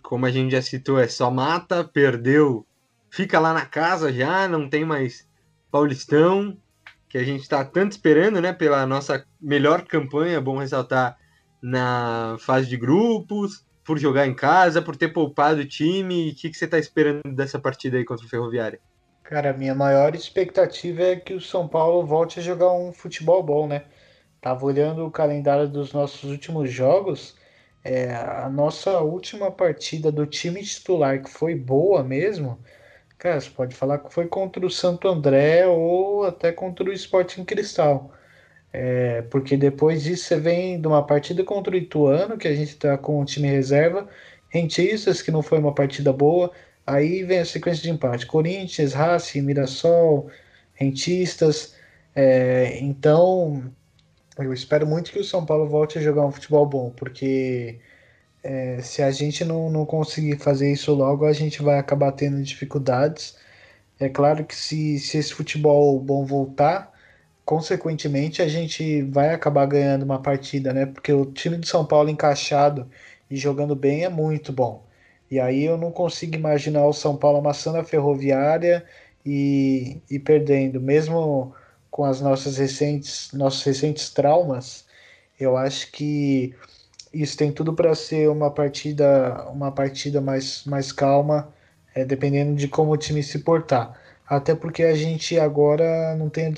Como 0.02 0.24
a 0.24 0.30
gente 0.30 0.52
já 0.52 0.62
citou, 0.62 1.00
é 1.00 1.08
só 1.08 1.30
mata, 1.30 1.82
perdeu, 1.82 2.66
fica 3.10 3.40
lá 3.40 3.54
na 3.54 3.64
casa 3.64 4.12
já, 4.12 4.46
não 4.46 4.68
tem 4.68 4.84
mais 4.84 5.26
Paulistão 5.72 6.56
que 7.08 7.18
a 7.18 7.24
gente 7.24 7.42
está 7.42 7.62
tanto 7.62 7.92
esperando, 7.92 8.40
né, 8.40 8.54
pela 8.54 8.86
nossa 8.86 9.26
melhor 9.38 9.82
campanha, 9.86 10.40
bom 10.40 10.56
ressaltar, 10.56 11.18
na 11.62 12.36
fase 12.40 12.66
de 12.68 12.76
grupos, 12.76 13.66
por 13.84 13.98
jogar 13.98 14.26
em 14.26 14.34
casa, 14.34 14.80
por 14.80 14.96
ter 14.96 15.08
poupado 15.08 15.60
o 15.60 15.68
time. 15.68 16.30
O 16.30 16.34
que, 16.34 16.48
que 16.48 16.56
você 16.56 16.64
está 16.64 16.78
esperando 16.78 17.20
dessa 17.34 17.58
partida 17.58 17.98
aí 17.98 18.04
contra 18.04 18.24
o 18.24 18.28
Ferroviário? 18.28 18.80
Cara, 19.22 19.52
minha 19.52 19.74
maior 19.74 20.14
expectativa 20.14 21.02
é 21.02 21.16
que 21.16 21.34
o 21.34 21.40
São 21.40 21.68
Paulo 21.68 22.06
volte 22.06 22.40
a 22.40 22.42
jogar 22.42 22.72
um 22.72 22.92
futebol 22.92 23.42
bom, 23.42 23.68
né? 23.68 23.84
Tava 24.40 24.64
olhando 24.64 25.06
o 25.06 25.10
calendário 25.10 25.68
dos 25.68 25.92
nossos 25.92 26.30
últimos 26.30 26.70
jogos. 26.70 27.36
É, 27.84 28.14
a 28.14 28.48
nossa 28.48 29.00
última 29.00 29.50
partida 29.50 30.10
do 30.10 30.26
time 30.26 30.62
titular, 30.62 31.22
que 31.22 31.30
foi 31.30 31.54
boa 31.54 32.02
mesmo, 32.02 32.58
Cara, 33.22 33.40
você 33.40 33.50
pode 33.50 33.76
falar 33.76 33.98
que 33.98 34.12
foi 34.12 34.26
contra 34.26 34.66
o 34.66 34.70
Santo 34.70 35.06
André 35.06 35.64
ou 35.64 36.24
até 36.24 36.50
contra 36.50 36.90
o 36.90 36.92
Sporting 36.92 37.44
Cristal. 37.44 38.12
É, 38.72 39.22
porque 39.22 39.56
depois 39.56 40.02
disso 40.02 40.24
você 40.24 40.40
vem 40.40 40.80
de 40.80 40.88
uma 40.88 41.06
partida 41.06 41.44
contra 41.44 41.72
o 41.72 41.76
Ituano, 41.76 42.36
que 42.36 42.48
a 42.48 42.54
gente 42.54 42.74
tá 42.76 42.98
com 42.98 43.20
o 43.22 43.24
time 43.24 43.48
reserva, 43.48 44.08
Rentistas, 44.48 45.22
que 45.22 45.30
não 45.30 45.40
foi 45.40 45.60
uma 45.60 45.72
partida 45.72 46.12
boa, 46.12 46.50
aí 46.84 47.22
vem 47.22 47.38
a 47.38 47.44
sequência 47.44 47.82
de 47.84 47.90
empate. 47.90 48.26
Corinthians, 48.26 48.92
Racing, 48.92 49.42
Mirassol, 49.42 50.28
Rentistas. 50.74 51.76
É, 52.16 52.80
então, 52.80 53.72
eu 54.38 54.52
espero 54.52 54.84
muito 54.84 55.12
que 55.12 55.20
o 55.20 55.24
São 55.24 55.46
Paulo 55.46 55.68
volte 55.68 55.96
a 55.98 56.02
jogar 56.02 56.26
um 56.26 56.32
futebol 56.32 56.66
bom, 56.66 56.90
porque 56.90 57.78
é, 58.42 58.80
se 58.82 59.02
a 59.02 59.10
gente 59.10 59.44
não, 59.44 59.70
não 59.70 59.86
conseguir 59.86 60.38
fazer 60.38 60.72
isso 60.72 60.92
logo, 60.94 61.24
a 61.24 61.32
gente 61.32 61.62
vai 61.62 61.78
acabar 61.78 62.12
tendo 62.12 62.42
dificuldades. 62.42 63.36
É 64.00 64.08
claro 64.08 64.44
que 64.44 64.54
se, 64.56 64.98
se 64.98 65.18
esse 65.18 65.32
futebol 65.32 65.98
bom 66.00 66.24
voltar, 66.24 66.92
consequentemente 67.44 68.42
a 68.42 68.48
gente 68.48 69.02
vai 69.02 69.34
acabar 69.34 69.66
ganhando 69.66 70.04
uma 70.04 70.20
partida, 70.20 70.72
né? 70.72 70.86
Porque 70.86 71.12
o 71.12 71.26
time 71.26 71.58
de 71.58 71.68
São 71.68 71.84
Paulo 71.86 72.10
encaixado 72.10 72.90
e 73.30 73.36
jogando 73.36 73.76
bem 73.76 74.04
é 74.04 74.08
muito 74.08 74.52
bom. 74.52 74.84
E 75.30 75.40
aí 75.40 75.64
eu 75.64 75.78
não 75.78 75.90
consigo 75.90 76.34
imaginar 76.36 76.86
o 76.86 76.92
São 76.92 77.16
Paulo 77.16 77.38
amassando 77.38 77.78
a 77.78 77.84
ferroviária 77.84 78.84
e, 79.24 80.00
e 80.10 80.18
perdendo, 80.18 80.80
mesmo 80.80 81.54
com 81.90 82.04
as 82.04 82.20
nossas 82.20 82.58
recentes, 82.58 83.30
nossos 83.32 83.62
recentes 83.64 84.10
traumas. 84.10 84.84
Eu 85.38 85.56
acho 85.56 85.90
que 85.92 86.54
isso 87.12 87.36
tem 87.36 87.52
tudo 87.52 87.74
para 87.74 87.94
ser 87.94 88.28
uma 88.28 88.50
partida, 88.50 89.48
uma 89.50 89.70
partida 89.72 90.20
mais, 90.20 90.64
mais 90.64 90.92
calma, 90.92 91.52
é, 91.94 92.04
dependendo 92.04 92.54
de 92.56 92.68
como 92.68 92.92
o 92.92 92.96
time 92.96 93.22
se 93.22 93.40
portar. 93.40 93.98
Até 94.26 94.54
porque 94.54 94.82
a 94.84 94.94
gente 94.94 95.38
agora 95.38 96.14
não 96.16 96.30
tem 96.30 96.54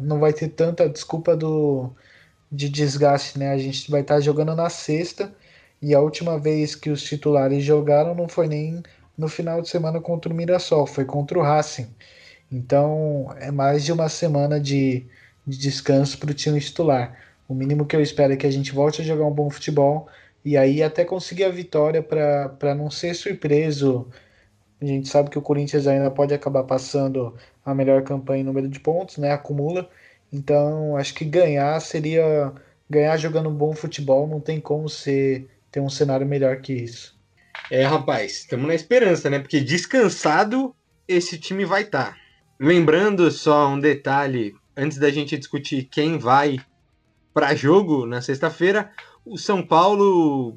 não 0.00 0.20
vai 0.20 0.32
ter 0.32 0.48
tanta 0.48 0.88
desculpa 0.88 1.36
do 1.36 1.90
de 2.50 2.68
desgaste, 2.68 3.38
né? 3.38 3.50
A 3.50 3.58
gente 3.58 3.90
vai 3.90 4.02
estar 4.02 4.16
tá 4.16 4.20
jogando 4.20 4.54
na 4.54 4.70
sexta 4.70 5.34
e 5.82 5.94
a 5.94 6.00
última 6.00 6.38
vez 6.38 6.74
que 6.74 6.90
os 6.90 7.02
titulares 7.02 7.64
jogaram 7.64 8.14
não 8.14 8.28
foi 8.28 8.46
nem 8.48 8.82
no 9.18 9.28
final 9.28 9.60
de 9.62 9.68
semana 9.68 10.00
contra 10.00 10.32
o 10.32 10.36
Mirassol, 10.36 10.86
foi 10.86 11.04
contra 11.04 11.38
o 11.38 11.42
Racing. 11.42 11.88
Então 12.50 13.34
é 13.40 13.50
mais 13.50 13.84
de 13.84 13.92
uma 13.92 14.08
semana 14.08 14.60
de, 14.60 15.06
de 15.46 15.58
descanso 15.58 16.18
para 16.18 16.30
o 16.30 16.34
time 16.34 16.60
titular. 16.60 17.16
O 17.48 17.54
mínimo 17.54 17.86
que 17.86 17.94
eu 17.94 18.02
espero 18.02 18.32
é 18.32 18.36
que 18.36 18.46
a 18.46 18.50
gente 18.50 18.72
volte 18.72 19.00
a 19.00 19.04
jogar 19.04 19.24
um 19.24 19.32
bom 19.32 19.48
futebol 19.50 20.08
e 20.44 20.56
aí 20.56 20.82
até 20.82 21.04
conseguir 21.04 21.44
a 21.44 21.50
vitória 21.50 22.02
para 22.02 22.74
não 22.74 22.90
ser 22.90 23.14
surpreso. 23.14 24.08
A 24.80 24.84
gente 24.84 25.08
sabe 25.08 25.30
que 25.30 25.38
o 25.38 25.42
Corinthians 25.42 25.86
ainda 25.86 26.10
pode 26.10 26.34
acabar 26.34 26.64
passando 26.64 27.34
a 27.64 27.74
melhor 27.74 28.02
campanha 28.02 28.42
em 28.42 28.44
número 28.44 28.68
de 28.68 28.78
pontos, 28.78 29.16
né? 29.16 29.32
Acumula. 29.32 29.88
Então, 30.32 30.96
acho 30.96 31.14
que 31.14 31.24
ganhar 31.24 31.80
seria 31.80 32.52
ganhar 32.88 33.16
jogando 33.16 33.48
um 33.48 33.54
bom 33.54 33.74
futebol, 33.74 34.26
não 34.26 34.40
tem 34.40 34.60
como 34.60 34.88
ser 34.88 35.48
ter 35.70 35.80
um 35.80 35.90
cenário 35.90 36.26
melhor 36.26 36.60
que 36.60 36.72
isso. 36.72 37.16
É, 37.70 37.84
rapaz, 37.84 38.38
estamos 38.38 38.66
na 38.66 38.74
esperança, 38.74 39.28
né? 39.28 39.38
Porque 39.38 39.60
descansado 39.60 40.74
esse 41.08 41.38
time 41.38 41.64
vai 41.64 41.82
estar. 41.82 42.12
Tá. 42.12 42.16
Lembrando 42.58 43.30
só 43.30 43.68
um 43.68 43.78
detalhe 43.78 44.54
antes 44.76 44.98
da 44.98 45.10
gente 45.10 45.36
discutir 45.36 45.84
quem 45.90 46.18
vai 46.18 46.58
para 47.36 47.54
jogo 47.54 48.06
na 48.06 48.22
sexta-feira. 48.22 48.90
O 49.22 49.36
São 49.36 49.62
Paulo 49.62 50.56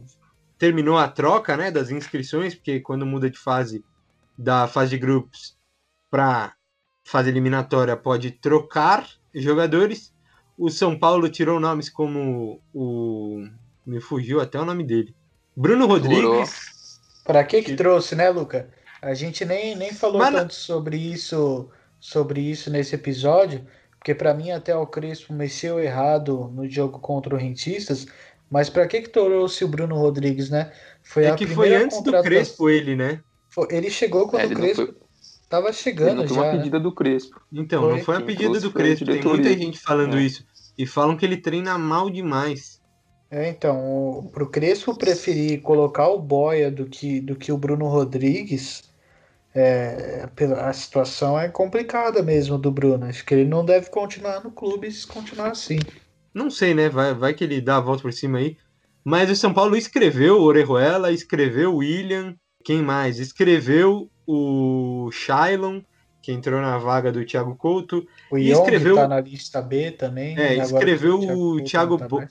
terminou 0.57 0.97
a 0.97 1.09
troca 1.09 1.57
né, 1.57 1.69
das 1.69 1.91
inscrições, 1.91 2.55
porque 2.55 2.79
quando 2.79 3.05
muda 3.05 3.29
de 3.29 3.37
fase 3.37 3.83
da 4.37 4.65
fase 4.65 4.91
de 4.91 4.97
grupos 4.97 5.57
para 6.09 6.53
fase 7.03 7.27
eliminatória 7.27 7.97
pode 7.97 8.31
trocar 8.31 9.05
jogadores. 9.35 10.13
O 10.57 10.69
São 10.69 10.97
Paulo 10.97 11.27
tirou 11.27 11.59
nomes 11.59 11.89
como 11.89 12.61
o. 12.73 13.45
Me 13.85 13.99
fugiu 13.99 14.39
até 14.39 14.57
o 14.57 14.63
nome 14.63 14.85
dele. 14.85 15.13
Bruno 15.53 15.85
Rodrigues. 15.85 17.01
Para 17.25 17.43
que 17.43 17.61
que 17.61 17.75
trouxe, 17.75 18.15
né, 18.15 18.29
Luca? 18.29 18.69
A 19.01 19.13
gente 19.13 19.43
nem, 19.43 19.75
nem 19.75 19.93
falou 19.93 20.19
Mas 20.19 20.33
tanto 20.33 20.53
sobre 20.53 20.95
isso 20.95 21.69
sobre 21.99 22.39
isso 22.39 22.71
nesse 22.71 22.95
episódio, 22.95 23.67
porque 23.99 24.15
para 24.15 24.33
mim 24.33 24.49
até 24.49 24.75
o 24.75 24.87
Crespo 24.87 25.33
mexeu 25.33 25.79
errado 25.79 26.49
no 26.55 26.67
jogo 26.67 26.99
contra 26.99 27.35
o 27.35 27.37
Rentistas, 27.37 28.07
mas 28.49 28.69
para 28.69 28.87
que 28.87 29.01
que 29.01 29.09
trouxe 29.09 29.63
o 29.63 29.67
Bruno 29.67 29.95
Rodrigues, 29.95 30.49
né? 30.49 30.71
Foi 31.03 31.25
é 31.25 31.29
a 31.29 31.35
que 31.35 31.45
foi 31.45 31.75
antes 31.75 31.97
contratação... 31.97 32.23
do 32.23 32.27
Crespo 32.27 32.69
ele, 32.69 32.95
né? 32.95 33.21
Foi... 33.49 33.67
ele 33.69 33.89
chegou 33.89 34.27
quando 34.27 34.43
é, 34.43 34.45
o 34.47 34.55
Crespo 34.55 34.85
foi... 34.85 34.95
tava 35.49 35.73
chegando 35.73 36.21
ele 36.21 36.29
não 36.29 36.35
já. 36.35 36.41
uma 36.41 36.51
pedida 36.51 36.77
né? 36.77 36.83
do 36.83 36.91
Crespo. 36.93 37.41
Então, 37.51 37.83
foi. 37.83 37.91
não 37.91 37.99
foi 37.99 38.15
a 38.15 38.21
pedida 38.21 38.59
do 38.59 38.71
Crespo, 38.71 39.05
tem 39.05 39.21
muita 39.21 39.49
gente 39.49 39.77
falando 39.79 40.17
é. 40.17 40.21
isso 40.21 40.45
e 40.77 40.85
falam 40.85 41.17
que 41.17 41.25
ele 41.25 41.35
treina 41.35 41.77
mal 41.77 42.09
demais. 42.09 42.79
É, 43.29 43.49
então, 43.49 44.29
pro 44.31 44.49
Crespo 44.49 44.97
preferir 44.97 45.61
colocar 45.61 46.07
o 46.07 46.17
Boia 46.17 46.71
do 46.71 46.85
que 46.85 47.19
do 47.19 47.35
que 47.35 47.51
o 47.51 47.57
Bruno 47.57 47.87
Rodrigues, 47.87 48.88
é, 49.53 50.27
a 50.57 50.73
situação 50.73 51.39
é 51.39 51.49
complicada 51.49 52.21
mesmo 52.21 52.57
do 52.57 52.71
Bruno. 52.71 53.05
Acho 53.05 53.25
que 53.25 53.33
ele 53.33 53.49
não 53.49 53.65
deve 53.65 53.89
continuar 53.89 54.43
no 54.43 54.51
clube 54.51 54.91
se 54.91 55.05
continuar 55.07 55.51
assim. 55.51 55.79
Não 56.33 56.49
sei, 56.49 56.73
né? 56.73 56.89
Vai, 56.89 57.13
vai 57.13 57.33
que 57.33 57.43
ele 57.43 57.59
dá 57.59 57.77
a 57.77 57.81
volta 57.81 58.03
por 58.03 58.13
cima 58.13 58.37
aí. 58.37 58.57
Mas 59.03 59.29
o 59.29 59.35
São 59.35 59.53
Paulo 59.53 59.75
escreveu 59.75 60.37
o 60.37 60.43
Orejuela, 60.43 61.11
escreveu 61.11 61.73
o 61.73 61.77
William. 61.77 62.35
Quem 62.63 62.81
mais? 62.81 63.17
Escreveu 63.17 64.09
o 64.27 65.09
Shailon, 65.11 65.81
que 66.21 66.31
entrou 66.31 66.61
na 66.61 66.77
vaga 66.77 67.11
do 67.11 67.25
Thiago 67.25 67.55
Couto. 67.55 68.05
O 68.31 68.37
e 68.37 68.51
Young 68.51 68.59
escreveu... 68.59 68.95
tá 68.95 69.07
na 69.07 69.19
lista 69.19 69.61
B 69.61 69.91
também. 69.91 70.37
É, 70.37 70.55
escreveu 70.57 71.17
o 71.17 71.63
Thiago, 71.63 71.97
Thiago, 71.97 72.07
Bo... 72.07 72.27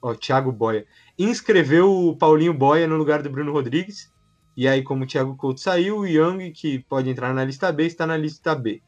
oh, 0.00 0.14
Thiago 0.14 0.52
Boia. 0.52 0.86
Inscreveu 1.18 1.92
o 1.92 2.16
Paulinho 2.16 2.54
Boia 2.54 2.86
no 2.86 2.96
lugar 2.96 3.22
do 3.22 3.28
Bruno 3.28 3.52
Rodrigues. 3.52 4.10
E 4.56 4.66
aí, 4.66 4.82
como 4.82 5.04
o 5.04 5.06
Thiago 5.06 5.36
Couto 5.36 5.60
saiu, 5.60 5.98
o 5.98 6.06
Young, 6.06 6.50
que 6.50 6.78
pode 6.78 7.10
entrar 7.10 7.34
na 7.34 7.44
lista 7.44 7.70
B, 7.70 7.84
está 7.84 8.06
na 8.06 8.16
lista 8.16 8.54
B. 8.54 8.80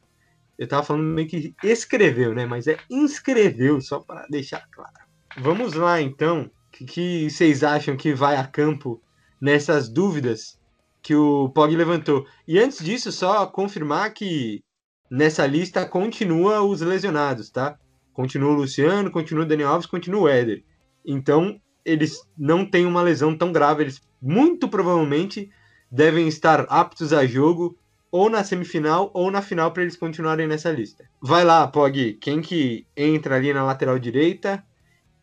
Eu 0.58 0.66
tava 0.66 0.82
falando 0.82 1.04
meio 1.04 1.28
que 1.28 1.54
escreveu, 1.62 2.34
né? 2.34 2.46
Mas 2.46 2.66
é 2.66 2.78
inscreveu, 2.90 3.80
só 3.80 4.00
para 4.00 4.26
deixar 4.28 4.66
claro. 4.70 4.94
Vamos 5.36 5.74
lá, 5.74 6.00
então. 6.00 6.50
O 6.50 6.70
que, 6.70 6.84
que, 6.84 7.30
vocês 7.30 7.62
acham 7.62 7.96
que 7.96 8.14
vai 8.14 8.36
a 8.36 8.46
campo 8.46 9.02
nessas 9.40 9.88
dúvidas 9.88 10.58
que 11.02 11.14
o 11.14 11.50
Pog 11.50 11.74
levantou? 11.76 12.26
E 12.46 12.58
antes 12.58 12.82
disso, 12.82 13.12
só 13.12 13.46
confirmar 13.46 14.12
que 14.14 14.64
nessa 15.10 15.46
lista 15.46 15.84
continua 15.86 16.62
os 16.62 16.80
lesionados, 16.80 17.50
tá? 17.50 17.78
Continua 18.12 18.50
o 18.52 18.56
Luciano, 18.56 19.10
continua 19.10 19.44
o 19.44 19.48
Daniel 19.48 19.68
Alves, 19.68 19.86
continua 19.86 20.22
o 20.22 20.28
Éder. 20.28 20.64
Então, 21.06 21.60
eles 21.84 22.20
não 22.36 22.68
têm 22.68 22.86
uma 22.86 23.02
lesão 23.02 23.36
tão 23.36 23.52
grave. 23.52 23.82
Eles 23.82 24.00
muito 24.20 24.68
provavelmente 24.68 25.50
devem 25.90 26.28
estar 26.28 26.66
aptos 26.68 27.12
a 27.12 27.26
jogo 27.26 27.76
ou 28.10 28.30
na 28.30 28.42
semifinal 28.42 29.10
ou 29.12 29.30
na 29.30 29.42
final 29.42 29.70
para 29.70 29.82
eles 29.82 29.96
continuarem 29.96 30.46
nessa 30.46 30.70
lista. 30.70 31.04
Vai 31.20 31.44
lá, 31.44 31.66
Pog, 31.66 32.14
quem 32.14 32.40
que 32.40 32.86
entra 32.96 33.36
ali 33.36 33.52
na 33.52 33.64
lateral 33.64 33.98
direita 33.98 34.62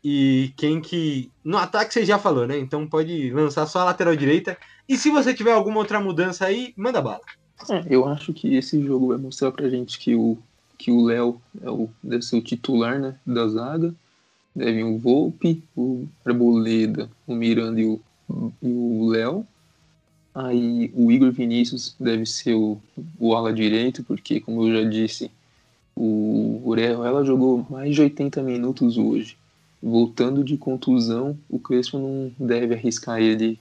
e 0.04 0.54
quem 0.56 0.80
que 0.80 1.32
no 1.44 1.58
ataque 1.58 1.94
você 1.94 2.06
já 2.06 2.20
falou, 2.20 2.46
né? 2.46 2.58
Então 2.60 2.88
pode 2.88 3.32
lançar 3.32 3.66
só 3.66 3.80
a 3.80 3.86
lateral 3.86 4.16
direita. 4.16 4.58
E 4.88 4.98
se 4.98 5.10
você 5.10 5.34
tiver 5.34 5.52
alguma 5.52 5.80
outra 5.80 6.00
mudança 6.00 6.46
aí, 6.46 6.74
manda 6.78 7.02
bala. 7.02 7.22
É, 7.70 7.84
eu 7.90 8.08
acho 8.08 8.34
que 8.34 8.56
esse 8.56 8.80
jogo 8.84 9.08
vai 9.08 9.18
mostrar 9.18 9.52
pra 9.52 9.70
gente 9.70 9.98
que 9.98 10.14
o 10.14 10.38
que 10.78 10.92
o 10.92 11.06
Léo 11.06 11.42
é 11.64 11.72
o, 11.72 11.90
deve 12.04 12.22
ser 12.22 12.36
o 12.36 12.42
titular, 12.42 13.00
né, 13.00 13.16
da 13.26 13.48
zaga. 13.48 13.94
Deve 14.56 14.84
o 14.84 14.98
Volpe, 14.98 15.64
o 15.76 16.06
Arboleda, 16.26 17.10
o 17.26 17.34
Miranda 17.34 17.82
e 17.82 18.00
o 18.62 19.10
Léo. 19.10 19.46
Aí 20.36 20.92
o 20.94 21.10
Igor 21.10 21.32
Vinícius 21.32 21.96
deve 21.98 22.26
ser 22.26 22.56
o, 22.56 22.78
o 23.18 23.34
ala 23.34 23.54
direito, 23.54 24.04
porque, 24.04 24.42
como 24.42 24.68
eu 24.68 24.84
já 24.84 24.90
disse, 24.90 25.32
o 25.96 26.62
Orejuela 26.66 27.24
jogou 27.24 27.66
mais 27.70 27.96
de 27.96 28.02
80 28.02 28.44
minutos 28.44 28.98
hoje. 28.98 29.38
Voltando 29.82 30.44
de 30.44 30.58
contusão, 30.58 31.38
o 31.50 31.58
Crespo 31.58 31.98
não 31.98 32.32
deve 32.38 32.74
arriscar 32.74 33.22
ele 33.22 33.58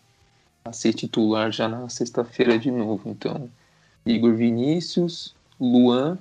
a 0.64 0.72
ser 0.72 0.92
titular 0.94 1.52
já 1.52 1.68
na 1.68 1.88
sexta-feira 1.88 2.58
de 2.58 2.72
novo. 2.72 3.08
Então, 3.08 3.48
Igor 4.04 4.34
Vinícius, 4.34 5.32
Luan, 5.60 6.18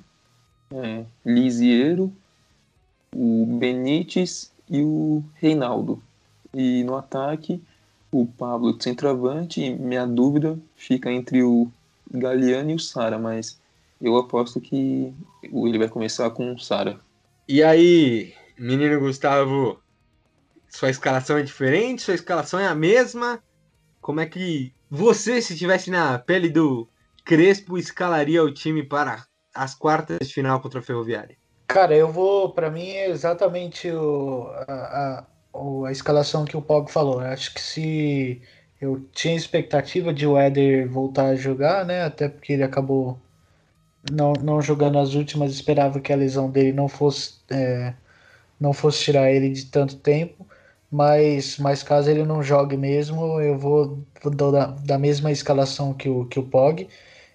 é, 0.72 1.04
Lisiero, 1.26 2.14
o 3.16 3.58
Benítez 3.60 4.52
e 4.70 4.82
o 4.82 5.24
Reinaldo. 5.36 6.00
E 6.54 6.84
no 6.84 6.96
ataque, 6.96 7.60
o 8.22 8.26
Pablo 8.26 8.78
de 8.78 8.84
centroavante. 8.84 9.70
Minha 9.76 10.06
dúvida 10.06 10.58
fica 10.76 11.12
entre 11.12 11.44
o 11.44 11.70
Galeano 12.12 12.72
e 12.72 12.76
o 12.76 12.80
Sara, 12.80 13.18
mas 13.18 13.60
eu 14.02 14.16
aposto 14.18 14.62
que 14.62 15.14
ele 15.44 15.78
vai 15.78 15.88
começar 15.88 16.30
com 16.30 16.54
o 16.54 16.60
Sara. 16.60 17.00
E 17.48 17.64
aí, 17.64 18.34
menino 18.58 19.00
Gustavo, 19.00 19.82
sua 20.70 20.90
escalação 20.90 21.38
é 21.38 21.44
diferente? 21.44 22.02
Sua 22.02 22.16
escalação 22.16 22.60
é 22.60 22.68
a 22.68 22.76
mesma? 22.76 23.42
Como 24.02 24.20
é 24.20 24.26
que 24.26 24.74
você, 24.90 25.42
se 25.42 25.54
estivesse 25.54 25.90
na 25.90 26.20
pele 26.20 26.50
do 26.50 26.88
Crespo, 27.26 27.78
escalaria 27.78 28.44
o 28.44 28.54
time 28.54 28.84
para 28.84 29.26
as 29.54 29.74
quartas 29.74 30.28
de 30.28 30.34
final 30.34 30.60
contra 30.60 30.80
a 30.80 30.84
Ferroviária? 30.84 31.38
Cara, 31.68 31.96
eu 31.96 32.12
vou. 32.12 32.52
Para 32.52 32.70
mim 32.70 32.90
é 32.90 33.10
exatamente 33.10 33.90
o, 33.90 34.48
a, 34.68 34.74
a 34.74 35.26
escalação 35.92 36.46
que 36.46 36.58
o 36.58 36.62
Pog 36.62 36.92
falou. 36.92 37.22
Eu 37.22 37.28
acho 37.28 37.54
que 37.54 37.62
se 37.62 38.42
eu 38.82 39.02
tinha 39.14 39.36
expectativa 39.36 40.14
de 40.14 40.28
o 40.28 40.38
Éder 40.38 40.90
voltar 40.90 41.28
a 41.28 41.36
jogar, 41.36 41.86
né? 41.86 42.04
Até 42.04 42.28
porque 42.30 42.54
ele 42.54 42.64
acabou 42.64 43.18
não, 44.12 44.34
não 44.34 44.62
jogando 44.62 45.00
as 45.00 45.14
últimas, 45.16 45.52
esperava 45.54 46.00
que 46.00 46.12
a 46.12 46.16
lesão 46.16 46.50
dele 46.50 46.74
não 46.74 46.88
fosse 46.88 47.36
é, 47.50 47.94
não 48.60 48.74
fosse 48.74 49.04
tirar 49.04 49.32
ele 49.32 49.50
de 49.50 49.66
tanto 49.66 49.98
tempo. 49.98 50.46
Mas, 50.92 51.58
mas 51.58 51.82
caso 51.84 52.10
ele 52.10 52.24
não 52.24 52.44
jogue 52.44 52.78
mesmo, 52.78 53.42
eu 53.42 53.58
vou, 53.58 54.06
vou 54.22 54.32
da, 54.32 54.68
da 54.68 55.00
mesma 55.00 55.32
escalação 55.32 55.94
que 55.94 56.08
o, 56.08 56.26
que 56.26 56.40
o 56.40 56.44
Pog. 56.44 56.88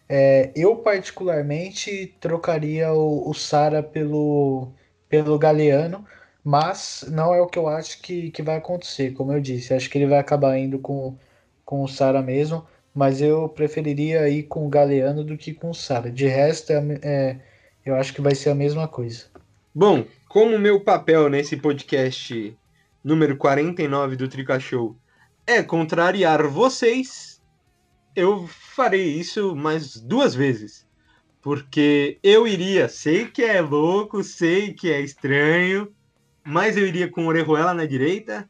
É, 0.09 0.51
eu 0.57 0.77
particularmente 0.77 2.15
trocaria 2.21 2.93
o, 2.93 3.29
o 3.29 3.35
Sara 3.35 3.83
pelo, 3.83 4.69
pelo 5.09 5.39
Galeano 5.39 6.05
mas 6.45 7.05
não 7.09 7.35
é 7.35 7.41
o 7.41 7.47
que 7.47 7.59
eu 7.59 7.69
acho 7.69 8.01
que, 8.01 8.31
que 8.31 8.43
vai 8.43 8.57
acontecer, 8.57 9.13
como 9.13 9.33
eu 9.33 9.41
disse. 9.41 9.75
Acho 9.75 9.91
que 9.91 9.99
ele 9.99 10.07
vai 10.07 10.19
acabar 10.19 10.59
indo 10.59 10.79
com, 10.79 11.17
com 11.65 11.83
o 11.83 11.89
Sara 11.89 12.23
mesmo, 12.23 12.67
mas 12.95 13.21
eu 13.21 13.49
preferiria 13.49 14.29
ir 14.29 14.45
com 14.45 14.67
o 14.67 14.69
Galeano 14.69 15.25
do 15.25 15.37
que 15.37 15.53
com 15.53 15.71
o 15.71 15.75
Sara. 15.75 16.11
De 16.11 16.27
resto, 16.27 16.73
é, 16.73 16.99
é, 17.03 17.37
eu 17.85 17.95
acho 17.95 18.15
que 18.15 18.21
vai 18.21 18.35
ser 18.35 18.51
a 18.51 18.55
mesma 18.55 18.89
coisa. 18.89 19.27
Bom, 19.75 20.05
como 20.29 20.59
meu 20.59 20.81
papel 20.81 21.29
nesse 21.29 21.57
podcast 21.57 22.57
número 23.05 23.37
49 23.37 24.17
do 24.17 24.29
Trica 24.29 24.59
Show 24.59 24.97
é 25.47 25.63
contrariar 25.63 26.47
vocês, 26.47 27.41
eu 28.15 28.47
farei 28.49 29.19
isso 29.19 29.55
mais 29.55 29.99
duas 30.01 30.35
vezes. 30.35 30.87
Porque 31.41 32.19
eu 32.23 32.47
iria, 32.47 32.89
sei 32.89 33.27
que 33.27 33.43
é 33.43 33.61
louco, 33.61 34.23
sei 34.25 34.75
que 34.75 34.93
é 34.93 35.01
estranho, 35.01 35.91
mas 36.49 36.79
eu 36.79 36.87
iria 36.87 37.11
com 37.11 37.27
o 37.27 37.29
Orejuela 37.29 37.75
na 37.75 37.85
direita, 37.85 38.49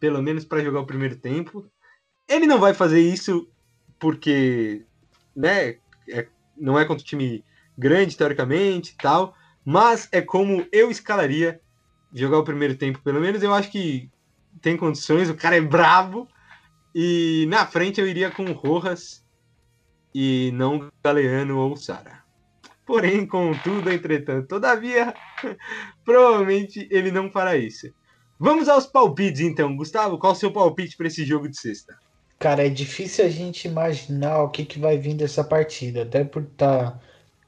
pelo 0.00 0.22
menos 0.22 0.46
para 0.46 0.64
jogar 0.64 0.80
o 0.80 0.86
primeiro 0.86 1.14
tempo. 1.14 1.66
Ele 2.26 2.46
não 2.46 2.58
vai 2.58 2.72
fazer 2.72 3.00
isso 3.02 3.46
porque, 3.98 4.82
né, 5.36 5.76
é, 6.08 6.26
não 6.56 6.78
é 6.78 6.86
contra 6.86 7.02
um 7.02 7.06
time 7.06 7.44
grande 7.76 8.16
teoricamente 8.16 8.96
tal, 8.96 9.36
mas 9.62 10.08
é 10.10 10.22
como 10.22 10.66
eu 10.72 10.90
escalaria 10.90 11.60
jogar 12.14 12.38
o 12.38 12.44
primeiro 12.44 12.76
tempo, 12.76 13.02
pelo 13.02 13.20
menos 13.20 13.42
eu 13.42 13.52
acho 13.52 13.70
que 13.70 14.08
tem 14.62 14.74
condições, 14.74 15.28
o 15.28 15.34
cara 15.34 15.56
é 15.56 15.60
brabo. 15.60 16.26
E 16.94 17.44
na 17.50 17.66
frente 17.66 18.00
eu 18.00 18.08
iria 18.08 18.30
com 18.30 18.46
o 18.46 18.52
Rojas 18.52 19.22
e 20.14 20.50
não 20.54 20.90
Galeano 21.04 21.58
ou 21.58 21.76
Sara. 21.76 22.23
Porém, 22.86 23.26
contudo, 23.26 23.90
entretanto, 23.90 24.48
todavia, 24.48 25.14
provavelmente 26.04 26.86
ele 26.90 27.10
não 27.10 27.30
fará 27.30 27.56
isso. 27.56 27.88
Vamos 28.38 28.68
aos 28.68 28.86
palpites 28.86 29.40
então. 29.40 29.74
Gustavo, 29.76 30.18
qual 30.18 30.32
o 30.32 30.36
seu 30.36 30.52
palpite 30.52 30.96
para 30.96 31.06
esse 31.06 31.24
jogo 31.24 31.48
de 31.48 31.58
sexta? 31.58 31.96
Cara, 32.38 32.66
é 32.66 32.68
difícil 32.68 33.24
a 33.24 33.28
gente 33.28 33.66
imaginar 33.66 34.42
o 34.42 34.50
que, 34.50 34.64
que 34.64 34.78
vai 34.78 34.98
vir 34.98 35.14
dessa 35.14 35.42
partida, 35.42 36.02
até 36.02 36.24
por 36.24 36.44
tá, 36.44 37.00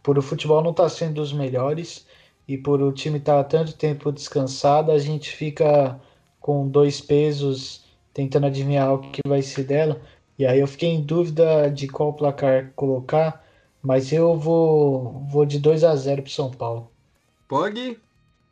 por 0.03 0.17
o 0.17 0.23
futebol 0.23 0.63
não 0.63 0.71
estar 0.71 0.85
tá 0.85 0.89
sendo 0.89 1.15
dos 1.15 1.33
melhores 1.33 2.07
e 2.49 2.57
por 2.57 2.81
o 2.81 2.93
time 2.93 3.19
estar 3.19 3.43
tá 3.43 3.45
tanto 3.45 3.75
tempo 3.77 4.13
descansado, 4.13 4.93
a 4.93 4.99
gente 4.99 5.31
fica 5.31 6.01
com 6.41 6.69
dois 6.69 7.01
pesos 7.01 7.85
tentando 8.15 8.47
adivinhar 8.47 8.95
o 8.95 9.01
que 9.01 9.21
vai 9.27 9.43
ser 9.43 9.65
dela. 9.65 10.01
E 10.39 10.47
aí 10.47 10.61
eu 10.61 10.67
fiquei 10.67 10.91
em 10.91 11.03
dúvida 11.03 11.69
de 11.71 11.89
qual 11.89 12.15
placar 12.15 12.73
colocar. 12.75 13.45
Mas 13.87 14.11
eu 14.11 14.37
vou, 14.37 15.25
vou 15.29 15.47
de 15.47 15.61
2 15.61 15.85
a 15.85 15.95
0 15.95 16.23
pro 16.23 16.33
São 16.33 16.51
Paulo. 16.51 16.91
Pode? 17.47 17.97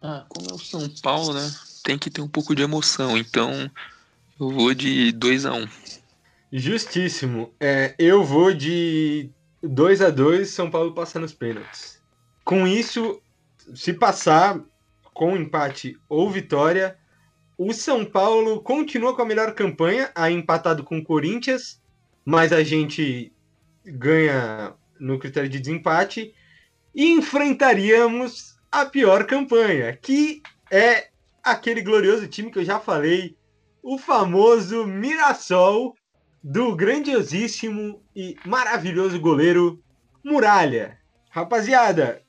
Ah, 0.00 0.24
como 0.28 0.48
é 0.48 0.54
o 0.54 0.58
São 0.58 0.88
Paulo, 1.02 1.34
né? 1.34 1.52
Tem 1.82 1.98
que 1.98 2.08
ter 2.08 2.20
um 2.20 2.28
pouco 2.28 2.54
de 2.54 2.62
emoção. 2.62 3.18
Então 3.18 3.68
eu 4.38 4.50
vou 4.52 4.72
de 4.72 5.10
2 5.10 5.44
a 5.44 5.54
1 5.54 5.68
Justíssimo. 6.52 7.52
É, 7.58 7.96
eu 7.98 8.22
vou 8.22 8.54
de 8.54 9.28
2 9.60 10.02
a 10.02 10.10
2 10.10 10.48
São 10.50 10.70
Paulo 10.70 10.94
passa 10.94 11.18
nos 11.18 11.32
pênaltis. 11.32 12.00
Com 12.44 12.64
isso, 12.64 13.20
se 13.74 13.92
passar 13.92 14.60
com 15.12 15.36
empate 15.36 15.98
ou 16.08 16.30
vitória, 16.30 16.96
o 17.58 17.72
São 17.72 18.04
Paulo 18.04 18.60
continua 18.60 19.16
com 19.16 19.22
a 19.22 19.26
melhor 19.26 19.52
campanha, 19.52 20.12
aí 20.14 20.32
empatado 20.32 20.84
com 20.84 20.98
o 20.98 21.04
Corinthians, 21.04 21.80
mas 22.24 22.52
a 22.52 22.62
gente 22.62 23.32
ganha 23.84 24.76
no 25.04 25.18
critério 25.18 25.48
de 25.48 25.60
desempate 25.60 26.34
e 26.94 27.12
enfrentaríamos 27.12 28.56
a 28.72 28.86
pior 28.86 29.26
campanha, 29.26 29.96
que 29.96 30.42
é 30.70 31.08
aquele 31.42 31.82
glorioso 31.82 32.26
time 32.26 32.50
que 32.50 32.58
eu 32.58 32.64
já 32.64 32.80
falei, 32.80 33.36
o 33.82 33.98
famoso 33.98 34.86
Mirassol 34.86 35.94
do 36.42 36.74
grandiosíssimo 36.74 38.02
e 38.16 38.36
maravilhoso 38.46 39.20
goleiro 39.20 39.82
Muralha. 40.24 40.98
Rapaziada, 41.30 42.22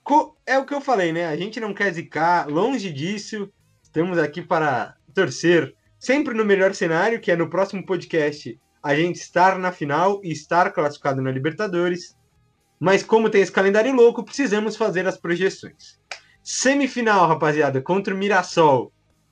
é 0.46 0.58
o 0.58 0.66
que 0.66 0.74
eu 0.74 0.82
falei, 0.82 1.14
né? 1.14 1.28
A 1.28 1.38
gente 1.38 1.60
não 1.60 1.74
quer 1.74 1.94
zicar, 1.94 2.48
longe 2.50 2.92
disso. 2.92 3.50
Estamos 3.82 4.18
aqui 4.18 4.42
para 4.42 4.96
torcer 5.14 5.74
sempre 6.00 6.34
no 6.34 6.44
melhor 6.44 6.74
cenário, 6.74 7.22
que 7.22 7.32
é 7.32 7.36
no 7.36 7.50
próximo 7.50 7.86
podcast 7.86 8.60
a 8.84 8.96
gente 8.96 9.16
estar 9.16 9.58
na 9.58 9.72
final 9.72 10.20
e 10.24 10.32
estar 10.32 10.72
classificado 10.72 11.22
na 11.22 11.32
Libertadores. 11.32 12.16
Mas 12.80 13.04
como 13.04 13.30
tem 13.30 13.42
esse 13.42 13.52
calendário 13.52 13.94
louco, 13.94 14.24
precisamos 14.24 14.76
fazer 14.76 15.08
as 15.08 15.18
projeções. 15.18 16.00
Semifinal, 16.44 17.28
rapaziada, 17.28 17.82
contra 17.82 18.14
o 18.14 18.18
Mirassol. 18.18 18.92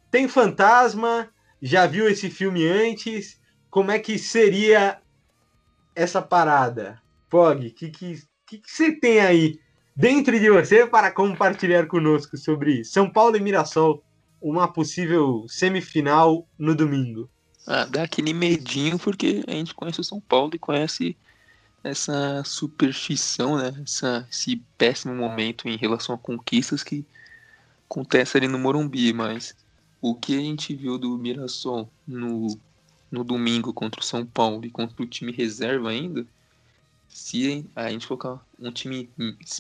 Tem 0.10 0.28
fantasma? 0.28 1.30
Já 1.62 1.86
viu 1.86 2.10
esse 2.10 2.30
filme 2.30 2.66
antes? 2.68 3.40
Como 3.70 3.92
é 3.92 4.00
que 4.00 4.18
seria 4.18 5.00
essa 5.96 6.22
parada? 6.22 7.02
Pog, 7.30 7.68
o 7.68 7.74
que, 7.74 7.90
que, 7.90 8.22
que, 8.46 8.58
que 8.60 8.72
você 8.72 8.92
tem 8.92 9.20
aí 9.20 9.60
dentro 9.96 10.40
de 10.40 10.50
você 10.50 10.86
para 10.88 11.12
compartilhar 11.12 11.88
conosco 11.88 12.38
sobre 12.38 12.84
São 12.84 13.10
Paulo 13.10 13.38
e 13.38 13.40
Mirassol, 13.40 14.04
uma 14.42 14.68
possível 14.68 15.46
semifinal 15.48 16.48
no 16.58 16.76
domingo? 16.76 17.30
Ah, 17.66 17.86
dá 17.86 18.04
aquele 18.04 18.34
medinho 18.34 19.00
porque 19.00 19.44
a 19.48 19.52
gente 19.52 19.74
conhece 19.74 20.02
o 20.02 20.04
São 20.04 20.20
Paulo 20.20 20.52
e 20.54 20.60
conhece 20.60 21.18
essa 21.84 22.44
superstição, 22.46 23.58
né? 23.58 23.74
Essa, 23.84 24.28
esse 24.32 24.56
péssimo 24.78 25.14
momento 25.14 25.68
em 25.68 25.76
relação 25.76 26.16
a 26.16 26.18
conquistas 26.18 26.84
que 26.84 27.06
acontece 27.90 28.38
ali 28.38 28.48
no 28.48 28.58
Morumbi, 28.58 29.12
mas 29.14 29.56
o 30.02 30.16
que 30.16 30.38
a 30.38 30.42
gente 30.42 30.74
viu 30.74 30.98
do 30.98 31.18
Mirassol 31.18 31.90
no, 32.08 32.58
no 33.12 33.24
domingo 33.24 33.74
contra 33.74 34.02
o 34.02 34.04
São 34.04 34.26
Paulo 34.26 34.66
e 34.66 34.72
contra 34.72 35.02
o 35.02 35.06
time 35.06 35.32
reserva 35.32 35.90
ainda, 35.90 36.26
se 37.08 37.66
a 37.76 37.90
gente 37.92 38.08
colocar 38.08 38.44
um 38.60 38.72
time, 38.72 39.10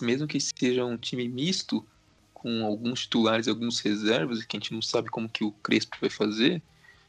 mesmo 0.01 0.27
que 0.27 0.39
seja 0.39 0.83
um 0.83 0.97
time 0.97 1.27
misto, 1.27 1.85
com 2.33 2.65
alguns 2.65 3.01
titulares 3.01 3.47
e 3.47 3.49
alguns 3.49 3.79
reservas, 3.79 4.43
que 4.43 4.57
a 4.57 4.59
gente 4.59 4.73
não 4.73 4.81
sabe 4.81 5.09
como 5.09 5.29
que 5.29 5.43
o 5.43 5.51
Crespo 5.51 5.95
vai 6.01 6.09
fazer, 6.09 6.61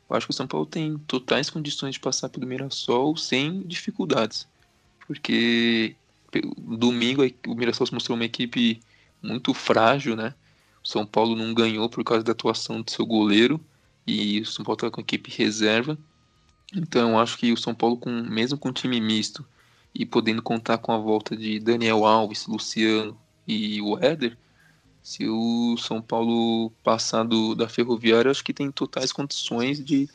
eu 0.08 0.16
acho 0.16 0.26
que 0.26 0.30
o 0.30 0.34
São 0.34 0.46
Paulo 0.46 0.66
tem 0.66 0.98
totais 1.08 1.48
condições 1.48 1.94
de 1.94 2.00
passar 2.00 2.28
pelo 2.28 2.46
Mirassol 2.46 3.16
sem 3.16 3.62
dificuldades. 3.62 4.46
Porque 5.06 5.96
domingo 6.58 7.22
o 7.46 7.54
Mirassol 7.54 7.86
se 7.86 7.94
mostrou 7.94 8.16
uma 8.16 8.24
equipe 8.24 8.80
muito 9.22 9.54
frágil, 9.54 10.16
né? 10.16 10.34
O 10.82 10.88
São 10.88 11.06
Paulo 11.06 11.34
não 11.34 11.54
ganhou 11.54 11.88
por 11.88 12.04
causa 12.04 12.22
da 12.22 12.32
atuação 12.32 12.82
do 12.82 12.90
seu 12.90 13.06
goleiro 13.06 13.60
e 14.06 14.40
o 14.40 14.46
São 14.46 14.64
Paulo 14.64 14.76
está 14.76 14.90
com 14.90 15.00
a 15.00 15.02
equipe 15.02 15.30
reserva. 15.30 15.98
Então 16.74 17.18
acho 17.18 17.38
que 17.38 17.52
o 17.52 17.56
São 17.56 17.74
Paulo, 17.74 17.96
com, 17.96 18.10
mesmo 18.10 18.58
com 18.58 18.72
time 18.72 19.00
misto 19.00 19.44
e 19.94 20.04
podendo 20.04 20.42
contar 20.42 20.78
com 20.78 20.92
a 20.92 20.98
volta 20.98 21.36
de 21.36 21.60
Daniel 21.60 22.04
Alves, 22.04 22.46
Luciano 22.46 23.16
e 23.46 23.80
o 23.80 23.98
Éder, 23.98 24.36
se 25.02 25.28
o 25.28 25.76
São 25.78 26.00
Paulo 26.02 26.70
passar 26.82 27.24
do, 27.24 27.54
da 27.54 27.68
Ferroviária, 27.68 28.30
acho 28.30 28.42
que 28.42 28.54
tem 28.54 28.70
totais 28.70 29.12
condições 29.12 29.84
de, 29.84 30.08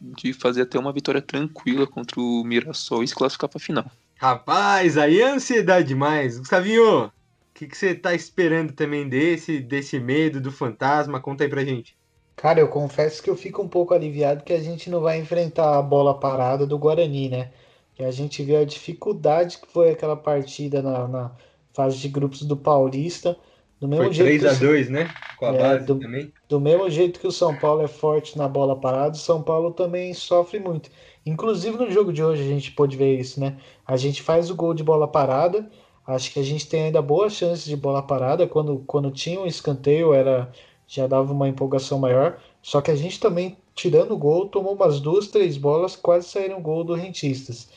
de 0.00 0.32
fazer 0.32 0.62
até 0.62 0.78
uma 0.78 0.92
vitória 0.92 1.22
tranquila 1.22 1.86
contra 1.86 2.20
o 2.20 2.44
Mirassol 2.44 3.02
e 3.02 3.08
se 3.08 3.14
classificar 3.14 3.48
para 3.48 3.58
a 3.58 3.60
final. 3.60 3.90
Rapaz, 4.18 4.96
aí 4.96 5.20
é 5.20 5.28
ansiedade 5.28 5.88
demais. 5.88 6.38
Gustavinho, 6.38 7.04
o 7.04 7.12
que, 7.52 7.68
você 7.70 7.94
tá 7.94 8.14
esperando 8.14 8.72
também 8.72 9.06
desse, 9.06 9.60
desse 9.60 10.00
medo 10.00 10.40
do 10.40 10.50
fantasma? 10.50 11.20
Conta 11.20 11.44
aí 11.44 11.50
pra 11.50 11.64
gente. 11.64 11.96
Cara, 12.34 12.60
eu 12.60 12.68
confesso 12.68 13.22
que 13.22 13.28
eu 13.28 13.36
fico 13.36 13.62
um 13.62 13.68
pouco 13.68 13.92
aliviado 13.92 14.42
que 14.42 14.52
a 14.52 14.60
gente 14.60 14.88
não 14.88 15.00
vai 15.00 15.18
enfrentar 15.18 15.78
a 15.78 15.82
bola 15.82 16.18
parada 16.18 16.66
do 16.66 16.78
Guarani, 16.78 17.28
né? 17.28 17.52
Que 17.94 18.04
a 18.04 18.10
gente 18.10 18.42
viu 18.42 18.58
a 18.58 18.64
dificuldade 18.64 19.58
que 19.58 19.66
foi 19.66 19.90
aquela 19.90 20.16
partida 20.16 20.82
na, 20.82 21.06
na 21.08 21.36
fase 21.74 21.98
de 21.98 22.08
grupos 22.08 22.42
do 22.42 22.56
Paulista. 22.56 23.36
Do 23.80 23.86
mesmo 23.86 24.04
Foi 24.04 24.14
jeito 24.14 24.40
3 24.40 24.56
a 24.56 24.58
2 24.58 24.88
né? 24.88 25.10
Com 25.38 25.46
a 25.46 25.54
é, 25.54 25.58
base 25.58 25.86
do, 25.86 25.98
também. 25.98 26.32
Do 26.48 26.60
mesmo 26.60 26.88
jeito 26.88 27.20
que 27.20 27.26
o 27.26 27.32
São 27.32 27.54
Paulo 27.56 27.82
é 27.82 27.88
forte 27.88 28.38
na 28.38 28.48
bola 28.48 28.74
parada, 28.74 29.14
o 29.14 29.18
São 29.18 29.42
Paulo 29.42 29.72
também 29.72 30.14
sofre 30.14 30.58
muito. 30.58 30.90
Inclusive 31.24 31.76
no 31.76 31.90
jogo 31.90 32.12
de 32.12 32.22
hoje 32.22 32.42
a 32.42 32.46
gente 32.46 32.72
pôde 32.72 32.96
ver 32.96 33.18
isso, 33.18 33.38
né? 33.38 33.56
A 33.86 33.96
gente 33.96 34.22
faz 34.22 34.50
o 34.50 34.54
gol 34.54 34.72
de 34.72 34.82
bola 34.82 35.06
parada, 35.06 35.68
acho 36.06 36.32
que 36.32 36.38
a 36.38 36.42
gente 36.42 36.66
tem 36.66 36.84
ainda 36.84 37.02
boas 37.02 37.34
chances 37.34 37.64
de 37.64 37.76
bola 37.76 38.02
parada. 38.02 38.46
Quando, 38.46 38.82
quando 38.86 39.10
tinha 39.10 39.40
um 39.40 39.46
escanteio, 39.46 40.14
era 40.14 40.50
já 40.86 41.06
dava 41.06 41.32
uma 41.32 41.48
empolgação 41.48 41.98
maior. 41.98 42.38
Só 42.62 42.80
que 42.80 42.90
a 42.90 42.96
gente 42.96 43.18
também, 43.20 43.56
tirando 43.74 44.12
o 44.12 44.18
gol, 44.18 44.48
tomou 44.48 44.74
umas 44.74 45.00
duas, 45.00 45.28
três 45.28 45.56
bolas, 45.56 45.96
quase 45.96 46.28
saíram 46.28 46.62
gol 46.62 46.84
do 46.84 46.94
Rentistas. 46.94 47.68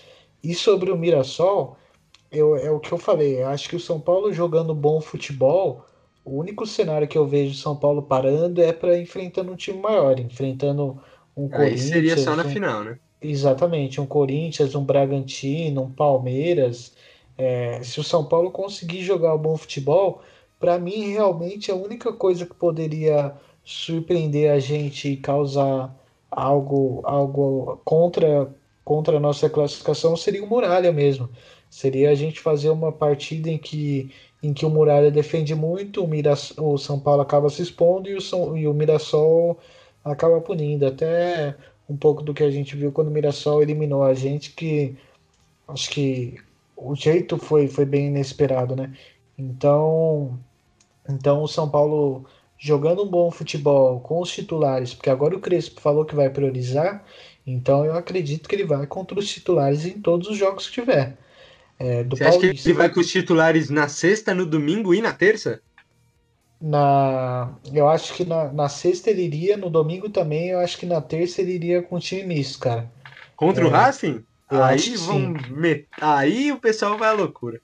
E 0.43 0.53
sobre 0.53 0.91
o 0.91 0.97
Mirassol, 0.97 1.75
eu, 2.31 2.55
é 2.55 2.71
o 2.71 2.79
que 2.79 2.91
eu 2.91 2.97
falei. 2.97 3.41
Acho 3.43 3.69
que 3.69 3.75
o 3.75 3.79
São 3.79 3.99
Paulo 3.99 4.31
jogando 4.33 4.73
bom 4.73 5.01
futebol 5.01 5.85
o 6.29 6.37
único 6.37 6.65
cenário 6.65 7.07
que 7.07 7.17
eu 7.17 7.25
vejo 7.25 7.55
São 7.55 7.75
Paulo 7.75 8.03
parando 8.03 8.61
é 8.61 8.71
para 8.71 8.97
enfrentando 8.97 9.51
um 9.51 9.55
time 9.55 9.79
maior, 9.79 10.19
enfrentando 10.19 11.01
um 11.35 11.45
Aí 11.45 11.49
Corinthians. 11.49 11.81
seria 11.81 12.17
só 12.17 12.35
na 12.35 12.45
um... 12.45 12.49
final, 12.49 12.83
né? 12.83 12.99
Exatamente, 13.21 13.99
um 13.99 14.05
Corinthians, 14.05 14.75
um 14.75 14.83
Bragantino, 14.83 15.83
um 15.83 15.91
Palmeiras. 15.91 16.93
É, 17.37 17.81
se 17.81 17.99
o 17.99 18.03
São 18.03 18.23
Paulo 18.23 18.51
conseguir 18.51 19.01
jogar 19.01 19.33
um 19.33 19.39
bom 19.39 19.57
futebol, 19.57 20.21
para 20.59 20.77
mim 20.77 21.11
realmente 21.11 21.71
a 21.71 21.75
única 21.75 22.13
coisa 22.13 22.45
que 22.45 22.53
poderia 22.53 23.33
surpreender 23.63 24.51
a 24.51 24.59
gente 24.59 25.09
e 25.09 25.17
causar 25.17 25.93
algo, 26.29 27.01
algo 27.03 27.81
contra, 27.83 28.53
contra 28.85 29.17
a 29.17 29.19
nossa 29.19 29.49
classificação 29.49 30.15
seria 30.15 30.43
o 30.43 30.47
Muralha 30.47 30.91
mesmo. 30.91 31.29
Seria 31.69 32.11
a 32.11 32.15
gente 32.15 32.39
fazer 32.39 32.69
uma 32.69 32.91
partida 32.91 33.49
em 33.49 33.57
que 33.57 34.11
em 34.41 34.53
que 34.53 34.65
o 34.65 34.69
Muralha 34.69 35.11
defende 35.11 35.53
muito, 35.53 36.03
o, 36.03 36.73
o 36.73 36.77
São 36.77 36.99
Paulo 36.99 37.21
acaba 37.21 37.49
se 37.49 37.61
expondo 37.61 38.09
e 38.09 38.15
o, 38.15 38.21
São, 38.21 38.57
e 38.57 38.67
o 38.67 38.73
Mirassol 38.73 39.59
acaba 40.03 40.39
punindo. 40.41 40.85
Até 40.87 41.55
um 41.89 41.97
pouco 41.97 42.23
do 42.23 42.33
que 42.33 42.43
a 42.43 42.51
gente 42.51 42.75
viu 42.75 42.91
quando 42.91 43.09
o 43.09 43.11
Mirassol 43.11 43.61
eliminou 43.61 44.03
a 44.03 44.13
gente, 44.13 44.51
que 44.51 44.95
acho 45.67 45.89
que 45.89 46.37
o 46.75 46.95
jeito 46.95 47.37
foi, 47.37 47.67
foi 47.67 47.85
bem 47.85 48.07
inesperado, 48.07 48.75
né? 48.75 48.93
Então, 49.37 50.39
então 51.09 51.43
o 51.43 51.47
São 51.47 51.69
Paulo 51.69 52.25
jogando 52.57 53.03
um 53.03 53.07
bom 53.07 53.31
futebol 53.31 53.99
com 54.01 54.21
os 54.21 54.31
titulares, 54.31 54.93
porque 54.93 55.09
agora 55.09 55.35
o 55.35 55.39
Crespo 55.39 55.81
falou 55.81 56.05
que 56.05 56.15
vai 56.15 56.29
priorizar, 56.29 57.05
então 57.47 57.85
eu 57.85 57.93
acredito 57.93 58.47
que 58.47 58.55
ele 58.55 58.65
vai 58.65 58.85
contra 58.87 59.17
os 59.17 59.27
titulares 59.29 59.85
em 59.85 59.99
todos 60.01 60.27
os 60.29 60.37
jogos 60.37 60.67
que 60.67 60.73
tiver. 60.73 61.17
É, 61.79 62.03
Você 62.03 62.23
acha 62.25 62.39
que 62.39 62.47
ele 62.47 62.73
vai 62.73 62.89
com 62.89 62.99
os 62.99 63.09
titulares 63.09 63.69
na 63.69 63.87
sexta, 63.87 64.35
no 64.35 64.45
domingo 64.45 64.93
e 64.93 65.01
na 65.01 65.13
terça? 65.13 65.61
Na, 66.61 67.53
eu 67.73 67.87
acho 67.87 68.13
que 68.13 68.25
na, 68.25 68.51
na 68.51 68.67
sexta 68.67 69.09
ele 69.09 69.23
iria, 69.23 69.55
no 69.55 69.69
domingo 69.69 70.09
também, 70.09 70.49
eu 70.49 70.59
acho 70.59 70.77
que 70.77 70.85
na 70.85 70.99
terça 70.99 71.41
ele 71.41 71.53
iria 71.53 71.81
com 71.81 71.95
o 71.95 71.99
time 71.99 72.23
misto, 72.23 72.59
cara. 72.59 72.91
Contra 73.37 73.63
é, 73.63 73.67
o 73.67 73.69
Racing? 73.69 74.25
Aí, 74.49 74.95
vão 74.97 75.35
met... 75.51 75.87
aí 76.01 76.51
o 76.51 76.59
pessoal 76.59 76.97
vai 76.97 77.09
à 77.09 77.13
loucura. 77.13 77.61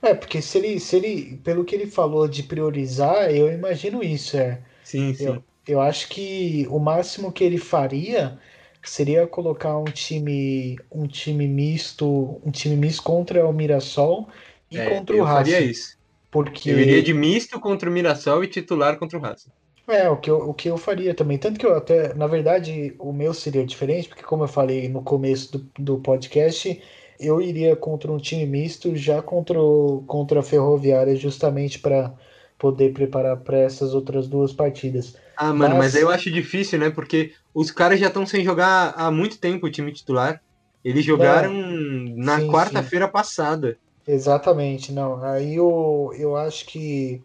É, 0.00 0.14
porque 0.14 0.40
se 0.40 0.56
ele, 0.56 0.80
se 0.80 0.96
ele, 0.96 1.40
pelo 1.44 1.64
que 1.64 1.74
ele 1.74 1.86
falou 1.86 2.26
de 2.28 2.42
priorizar, 2.42 3.30
eu 3.30 3.52
imagino 3.52 4.02
isso, 4.02 4.36
é. 4.36 4.62
Sim, 4.82 5.12
sim. 5.12 5.24
Eu, 5.24 5.44
eu 5.66 5.80
acho 5.80 6.08
que 6.08 6.66
o 6.70 6.78
máximo 6.78 7.32
que 7.32 7.44
ele 7.44 7.58
faria 7.58 8.38
seria 8.86 9.26
colocar 9.26 9.76
um 9.76 9.84
time 9.84 10.78
um 10.90 11.06
time 11.06 11.46
misto 11.46 12.40
um 12.44 12.50
time 12.50 12.76
misto 12.76 13.02
contra 13.02 13.46
o 13.46 13.52
Mirassol 13.52 14.28
e 14.70 14.78
é, 14.78 14.90
contra 14.90 15.16
o 15.16 15.22
Racing. 15.22 15.52
Faria 15.52 15.60
isso. 15.60 15.96
Porque... 16.30 16.70
Eu 16.70 16.78
iria 16.78 17.02
de 17.02 17.14
misto 17.14 17.58
contra 17.60 17.88
o 17.88 17.92
Mirassol 17.92 18.44
e 18.44 18.48
titular 18.48 18.98
contra 18.98 19.18
o 19.18 19.20
Racing. 19.20 19.50
É, 19.88 20.08
o 20.08 20.16
que, 20.16 20.28
eu, 20.28 20.38
o 20.38 20.52
que 20.52 20.68
eu 20.68 20.76
faria 20.76 21.14
também. 21.14 21.38
Tanto 21.38 21.60
que 21.60 21.64
eu 21.64 21.76
até, 21.76 22.12
na 22.14 22.26
verdade, 22.26 22.94
o 22.98 23.12
meu 23.12 23.32
seria 23.32 23.64
diferente, 23.64 24.08
porque 24.08 24.24
como 24.24 24.42
eu 24.42 24.48
falei 24.48 24.88
no 24.88 25.00
começo 25.00 25.56
do, 25.56 25.70
do 25.78 25.98
podcast, 25.98 26.82
eu 27.20 27.40
iria 27.40 27.76
contra 27.76 28.10
um 28.10 28.18
time 28.18 28.44
misto 28.46 28.96
já 28.96 29.22
contra, 29.22 29.60
o, 29.60 30.02
contra 30.06 30.40
a 30.40 30.42
Ferroviária, 30.42 31.14
justamente 31.14 31.78
para 31.78 32.12
poder 32.58 32.92
preparar 32.92 33.36
para 33.36 33.58
essas 33.58 33.94
outras 33.94 34.26
duas 34.26 34.52
partidas. 34.52 35.14
Ah, 35.36 35.52
mano, 35.52 35.76
mas... 35.76 35.94
mas 35.94 36.02
eu 36.02 36.10
acho 36.10 36.30
difícil, 36.32 36.80
né? 36.80 36.90
Porque 36.90 37.32
os 37.56 37.70
caras 37.70 37.98
já 37.98 38.08
estão 38.08 38.26
sem 38.26 38.44
jogar 38.44 38.92
há 38.98 39.10
muito 39.10 39.38
tempo 39.38 39.64
o 39.66 39.70
time 39.70 39.90
titular. 39.90 40.42
Eles 40.84 41.02
jogaram 41.02 41.54
não, 41.54 42.14
na 42.14 42.40
quarta-feira 42.42 43.08
passada. 43.08 43.78
Exatamente, 44.06 44.92
não. 44.92 45.24
Aí 45.24 45.56
eu, 45.56 46.12
eu 46.18 46.36
acho 46.36 46.66
que 46.66 47.22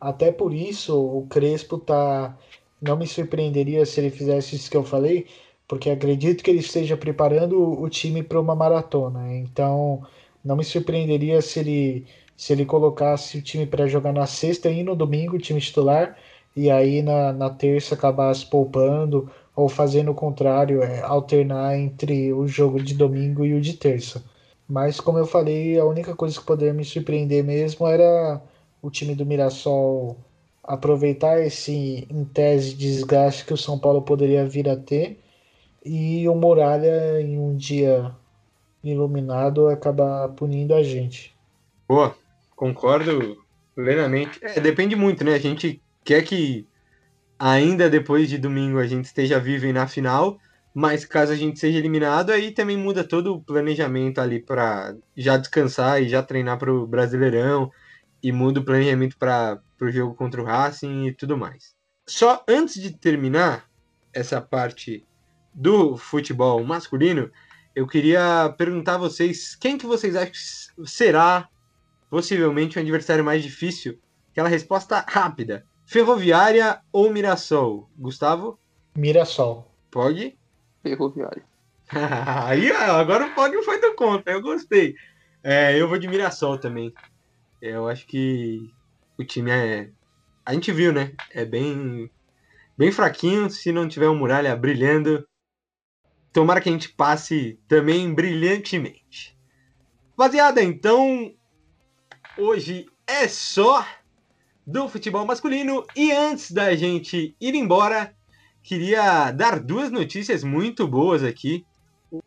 até 0.00 0.32
por 0.32 0.54
isso 0.54 0.98
o 0.98 1.26
Crespo 1.26 1.76
tá. 1.76 2.34
Não 2.80 2.96
me 2.96 3.06
surpreenderia 3.06 3.84
se 3.84 4.00
ele 4.00 4.08
fizesse 4.08 4.56
isso 4.56 4.70
que 4.70 4.76
eu 4.76 4.84
falei, 4.84 5.26
porque 5.68 5.90
acredito 5.90 6.42
que 6.42 6.50
ele 6.50 6.60
esteja 6.60 6.96
preparando 6.96 7.60
o 7.60 7.86
time 7.90 8.22
para 8.22 8.40
uma 8.40 8.54
maratona. 8.54 9.36
Então, 9.36 10.02
não 10.42 10.56
me 10.56 10.64
surpreenderia 10.64 11.42
se 11.42 11.60
ele 11.60 12.06
se 12.34 12.54
ele 12.54 12.64
colocasse 12.64 13.36
o 13.36 13.42
time 13.42 13.66
para 13.66 13.86
jogar 13.86 14.14
na 14.14 14.26
sexta 14.26 14.70
e 14.70 14.82
no 14.82 14.96
domingo, 14.96 15.36
o 15.36 15.38
time 15.38 15.60
titular, 15.60 16.16
e 16.56 16.70
aí 16.70 17.02
na, 17.02 17.34
na 17.34 17.50
terça 17.50 17.94
acabasse 17.94 18.46
poupando 18.46 19.30
ou 19.54 19.68
fazendo 19.68 20.10
o 20.10 20.14
contrário, 20.14 20.82
é, 20.82 21.00
alternar 21.02 21.76
entre 21.78 22.32
o 22.32 22.46
jogo 22.46 22.82
de 22.82 22.94
domingo 22.94 23.44
e 23.44 23.54
o 23.54 23.60
de 23.60 23.74
terça. 23.74 24.22
Mas 24.68 25.00
como 25.00 25.18
eu 25.18 25.26
falei, 25.26 25.78
a 25.78 25.84
única 25.84 26.14
coisa 26.16 26.38
que 26.38 26.46
poderia 26.46 26.74
me 26.74 26.84
surpreender 26.84 27.44
mesmo 27.44 27.86
era 27.86 28.40
o 28.82 28.90
time 28.90 29.14
do 29.14 29.26
Mirassol 29.26 30.16
aproveitar 30.62 31.40
esse, 31.40 32.06
em 32.10 32.24
tese, 32.24 32.74
desgaste 32.74 33.44
que 33.44 33.52
o 33.52 33.58
São 33.58 33.78
Paulo 33.78 34.02
poderia 34.02 34.46
vir 34.46 34.68
a 34.68 34.76
ter 34.76 35.18
e 35.84 36.26
o 36.28 36.34
Muralha, 36.34 37.20
em 37.20 37.38
um 37.38 37.54
dia 37.54 38.10
iluminado, 38.82 39.68
acabar 39.68 40.28
punindo 40.30 40.74
a 40.74 40.82
gente. 40.82 41.34
Boa, 41.86 42.16
concordo 42.56 43.36
plenamente. 43.74 44.40
É, 44.42 44.58
depende 44.60 44.96
muito, 44.96 45.22
né? 45.22 45.34
A 45.34 45.38
gente 45.38 45.82
quer 46.02 46.22
que 46.22 46.66
ainda 47.38 47.90
depois 47.90 48.28
de 48.28 48.38
domingo 48.38 48.78
a 48.78 48.86
gente 48.86 49.06
esteja 49.06 49.38
vivo 49.38 49.70
na 49.72 49.86
final, 49.86 50.38
mas 50.74 51.04
caso 51.04 51.32
a 51.32 51.36
gente 51.36 51.58
seja 51.58 51.78
eliminado, 51.78 52.30
aí 52.30 52.50
também 52.50 52.76
muda 52.76 53.04
todo 53.04 53.34
o 53.34 53.42
planejamento 53.42 54.20
ali 54.20 54.40
para 54.40 54.94
já 55.16 55.36
descansar 55.36 56.02
e 56.02 56.08
já 56.08 56.22
treinar 56.22 56.58
para 56.58 56.72
o 56.72 56.86
Brasileirão 56.86 57.70
e 58.22 58.32
muda 58.32 58.60
o 58.60 58.64
planejamento 58.64 59.16
para 59.16 59.60
o 59.80 59.90
jogo 59.90 60.14
contra 60.14 60.42
o 60.42 60.44
Racing 60.44 61.06
e 61.06 61.12
tudo 61.12 61.36
mais. 61.36 61.74
Só 62.06 62.44
antes 62.48 62.80
de 62.80 62.90
terminar 62.90 63.68
essa 64.12 64.40
parte 64.40 65.06
do 65.52 65.96
futebol 65.96 66.62
masculino, 66.64 67.30
eu 67.74 67.86
queria 67.86 68.52
perguntar 68.56 68.94
a 68.94 68.98
vocês 68.98 69.54
quem 69.54 69.78
que 69.78 69.86
vocês 69.86 70.16
acham 70.16 70.32
que 70.32 70.88
será 70.88 71.48
possivelmente 72.10 72.78
o 72.78 72.80
adversário 72.80 73.24
mais 73.24 73.42
difícil? 73.42 73.98
Aquela 74.30 74.48
resposta 74.48 75.04
rápida. 75.08 75.66
Ferroviária 75.94 76.82
ou 76.90 77.08
Mirassol? 77.08 77.88
Gustavo? 77.96 78.58
Mirassol. 78.96 79.72
Pode? 79.92 80.36
Ferroviário. 80.82 81.44
Aí, 82.48 82.72
agora 82.72 83.26
o 83.26 83.32
Pog 83.32 83.62
foi 83.62 83.80
do 83.80 83.94
conta, 83.94 84.32
eu 84.32 84.42
gostei. 84.42 84.96
É, 85.40 85.80
eu 85.80 85.88
vou 85.88 85.96
de 85.96 86.08
Mirassol 86.08 86.58
também. 86.58 86.92
Eu 87.62 87.88
acho 87.88 88.08
que 88.08 88.74
o 89.16 89.22
time 89.22 89.52
é. 89.52 89.90
A 90.44 90.52
gente 90.52 90.72
viu, 90.72 90.92
né? 90.92 91.12
É 91.30 91.44
bem, 91.44 92.10
bem 92.76 92.90
fraquinho. 92.90 93.48
Se 93.48 93.70
não 93.70 93.86
tiver 93.86 94.08
o 94.08 94.16
Muralha 94.16 94.56
brilhando, 94.56 95.24
tomara 96.32 96.60
que 96.60 96.68
a 96.68 96.72
gente 96.72 96.88
passe 96.88 97.56
também 97.68 98.12
brilhantemente. 98.12 99.38
Rapaziada, 100.18 100.60
então 100.60 101.32
hoje 102.36 102.84
é 103.06 103.28
só 103.28 103.86
do 104.66 104.88
futebol 104.88 105.26
masculino. 105.26 105.84
E 105.94 106.12
antes 106.12 106.50
da 106.50 106.74
gente 106.74 107.36
ir 107.40 107.54
embora, 107.54 108.14
queria 108.62 109.30
dar 109.30 109.60
duas 109.60 109.90
notícias 109.90 110.42
muito 110.42 110.86
boas 110.86 111.22
aqui. 111.22 111.64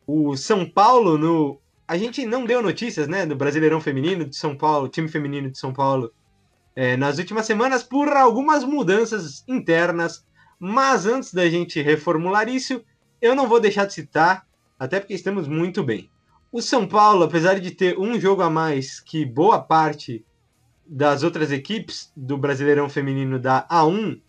O 0.05 0.35
São 0.35 0.69
Paulo 0.69 1.17
no. 1.17 1.59
A 1.87 1.97
gente 1.97 2.25
não 2.25 2.45
deu 2.45 2.61
notícias, 2.61 3.07
né, 3.07 3.25
do 3.25 3.35
Brasileirão 3.35 3.79
Feminino 3.79 4.25
de 4.25 4.35
São 4.35 4.57
Paulo, 4.57 4.89
time 4.89 5.07
feminino 5.07 5.49
de 5.49 5.57
São 5.57 5.71
Paulo, 5.71 6.11
é, 6.75 6.97
nas 6.97 7.17
últimas 7.17 7.45
semanas 7.45 7.81
por 7.81 8.09
algumas 8.09 8.65
mudanças 8.65 9.43
internas. 9.47 10.25
Mas 10.59 11.05
antes 11.05 11.33
da 11.33 11.49
gente 11.49 11.81
reformular 11.81 12.49
isso, 12.49 12.83
eu 13.21 13.35
não 13.35 13.47
vou 13.47 13.59
deixar 13.59 13.85
de 13.85 13.93
citar, 13.93 14.45
até 14.77 14.99
porque 14.99 15.13
estamos 15.13 15.47
muito 15.47 15.83
bem. 15.83 16.09
O 16.51 16.61
São 16.61 16.87
Paulo, 16.87 17.23
apesar 17.23 17.59
de 17.59 17.71
ter 17.71 17.97
um 17.97 18.19
jogo 18.19 18.41
a 18.41 18.49
mais 18.49 18.99
que 18.99 19.25
boa 19.25 19.59
parte 19.59 20.25
das 20.89 21.23
outras 21.23 21.51
equipes 21.51 22.11
do 22.15 22.37
Brasileirão 22.37 22.89
Feminino 22.89 23.39
da 23.39 23.67
A1, 23.67 24.21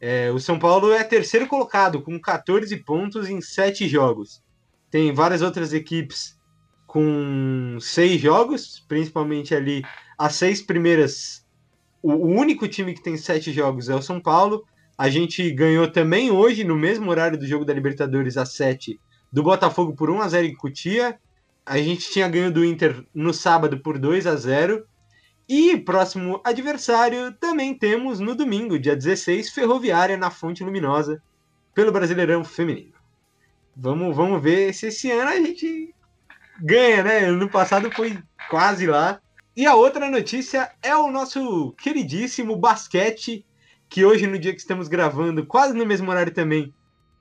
é, 0.00 0.30
o 0.30 0.38
São 0.38 0.58
Paulo 0.58 0.92
é 0.92 1.02
terceiro 1.02 1.46
colocado, 1.48 2.00
com 2.02 2.18
14 2.20 2.76
pontos 2.84 3.28
em 3.28 3.40
7 3.40 3.88
jogos. 3.88 4.42
Tem 4.90 5.12
várias 5.12 5.42
outras 5.42 5.72
equipes 5.72 6.38
com 6.86 7.76
6 7.80 8.20
jogos, 8.20 8.84
principalmente 8.88 9.54
ali 9.54 9.82
as 10.16 10.34
seis 10.34 10.62
primeiras. 10.62 11.44
O, 12.02 12.12
o 12.12 12.28
único 12.28 12.66
time 12.68 12.94
que 12.94 13.02
tem 13.02 13.16
7 13.16 13.52
jogos 13.52 13.88
é 13.88 13.94
o 13.94 14.02
São 14.02 14.20
Paulo. 14.20 14.64
A 14.96 15.08
gente 15.08 15.50
ganhou 15.50 15.90
também 15.90 16.30
hoje, 16.30 16.64
no 16.64 16.76
mesmo 16.76 17.10
horário 17.10 17.38
do 17.38 17.46
jogo 17.46 17.64
da 17.64 17.74
Libertadores, 17.74 18.36
às 18.36 18.54
7, 18.54 18.98
do 19.32 19.42
Botafogo 19.42 19.94
por 19.94 20.10
1 20.10 20.22
a 20.22 20.28
0 20.28 20.46
em 20.46 20.56
Cutia. 20.56 21.18
A 21.66 21.76
gente 21.78 22.10
tinha 22.10 22.28
ganho 22.28 22.50
do 22.50 22.64
Inter 22.64 23.04
no 23.14 23.34
sábado 23.34 23.80
por 23.80 23.98
2 23.98 24.26
a 24.26 24.34
0. 24.34 24.84
E 25.48 25.78
próximo 25.78 26.40
adversário 26.44 27.32
também 27.32 27.74
temos 27.74 28.20
no 28.20 28.34
domingo, 28.34 28.78
dia 28.78 28.94
16, 28.94 29.50
Ferroviária 29.50 30.16
na 30.16 30.30
Fonte 30.30 30.62
Luminosa, 30.62 31.22
pelo 31.74 31.90
Brasileirão 31.90 32.44
Feminino. 32.44 32.92
Vamos, 33.74 34.14
vamos 34.14 34.42
ver 34.42 34.74
se 34.74 34.88
esse 34.88 35.10
ano 35.10 35.30
a 35.30 35.36
gente 35.36 35.94
ganha, 36.60 37.02
né? 37.02 37.18
Ano 37.20 37.48
passado 37.48 37.90
foi 37.90 38.18
quase 38.50 38.86
lá. 38.86 39.20
E 39.56 39.64
a 39.64 39.74
outra 39.74 40.10
notícia 40.10 40.70
é 40.82 40.94
o 40.94 41.10
nosso 41.10 41.72
queridíssimo 41.78 42.56
basquete 42.56 43.46
que 43.88 44.04
hoje, 44.04 44.26
no 44.26 44.38
dia 44.38 44.52
que 44.52 44.60
estamos 44.60 44.86
gravando, 44.86 45.46
quase 45.46 45.72
no 45.72 45.86
mesmo 45.86 46.10
horário 46.10 46.32
também, 46.32 46.74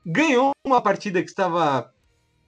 ganhou 0.06 0.52
uma 0.66 0.82
partida 0.82 1.24
que 1.24 1.30
estava 1.30 1.94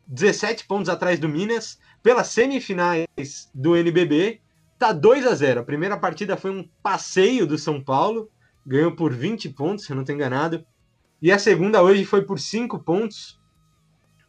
17 0.08 0.66
pontos 0.66 0.90
atrás 0.90 1.20
do 1.20 1.30
Minas, 1.30 1.80
pelas 2.04 2.28
semifinais 2.28 3.50
do 3.54 3.78
NBB. 3.78 4.42
Tá 4.80 4.94
2 4.94 5.28
a 5.28 5.36
0 5.36 5.60
A 5.60 5.64
primeira 5.64 5.98
partida 5.98 6.38
foi 6.38 6.52
um 6.52 6.68
passeio 6.82 7.46
do 7.46 7.58
São 7.58 7.84
Paulo, 7.84 8.32
ganhou 8.66 8.96
por 8.96 9.14
20 9.14 9.50
pontos, 9.50 9.84
se 9.84 9.92
eu 9.92 9.96
não 9.96 10.04
estou 10.04 10.16
enganado. 10.16 10.66
E 11.22 11.34
a 11.34 11.38
segunda 11.38 11.84
hoje 11.84 12.06
foi 12.06 12.24
por 12.24 12.40
5 12.40 12.80
pontos, 12.80 13.38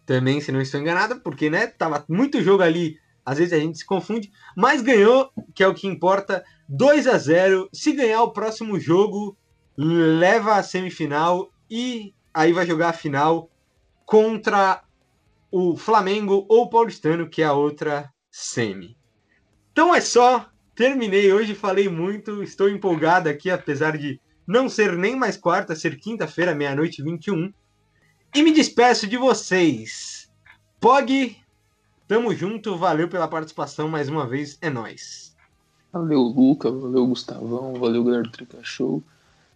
também, 0.04 0.40
se 0.40 0.50
não 0.50 0.60
estou 0.60 0.80
enganado, 0.80 1.20
porque 1.20 1.48
né, 1.48 1.68
tava 1.68 2.04
muito 2.08 2.42
jogo 2.42 2.64
ali, 2.64 2.98
às 3.24 3.38
vezes 3.38 3.52
a 3.52 3.60
gente 3.60 3.78
se 3.78 3.86
confunde, 3.86 4.32
mas 4.56 4.82
ganhou, 4.82 5.30
que 5.54 5.62
é 5.62 5.68
o 5.68 5.74
que 5.74 5.86
importa, 5.86 6.44
2 6.68 7.06
a 7.06 7.16
0 7.16 7.68
Se 7.72 7.92
ganhar 7.92 8.20
o 8.24 8.32
próximo 8.32 8.80
jogo, 8.80 9.38
leva 9.76 10.56
a 10.56 10.64
semifinal 10.64 11.52
e 11.70 12.12
aí 12.34 12.52
vai 12.52 12.66
jogar 12.66 12.88
a 12.88 12.92
final 12.92 13.48
contra 14.04 14.82
o 15.48 15.76
Flamengo 15.76 16.44
ou 16.48 16.62
o 16.62 16.68
Paulistano, 16.68 17.30
que 17.30 17.40
é 17.40 17.46
a 17.46 17.52
outra 17.52 18.12
semi. 18.32 18.99
Então 19.72 19.94
é 19.94 20.00
só, 20.00 20.48
terminei 20.74 21.32
hoje, 21.32 21.54
falei 21.54 21.88
muito, 21.88 22.42
estou 22.42 22.68
empolgado 22.68 23.28
aqui, 23.28 23.50
apesar 23.50 23.96
de 23.96 24.20
não 24.46 24.68
ser 24.68 24.96
nem 24.96 25.14
mais 25.14 25.36
quarta, 25.36 25.76
ser 25.76 25.96
quinta-feira, 25.96 26.54
meia-noite 26.54 27.02
21. 27.02 27.52
E 28.34 28.42
me 28.42 28.52
despeço 28.52 29.06
de 29.06 29.16
vocês. 29.16 30.30
Pog, 30.80 31.36
tamo 32.08 32.34
junto, 32.34 32.76
valeu 32.76 33.08
pela 33.08 33.28
participação 33.28 33.88
mais 33.88 34.08
uma 34.08 34.26
vez, 34.26 34.58
é 34.60 34.70
nós. 34.70 35.36
Valeu, 35.92 36.20
Luca, 36.20 36.70
valeu, 36.70 37.06
Gustavão, 37.06 37.74
valeu, 37.74 38.04
galera 38.04 38.22
do 38.22 38.30
Trica 38.30 38.58
Show. 38.62 39.02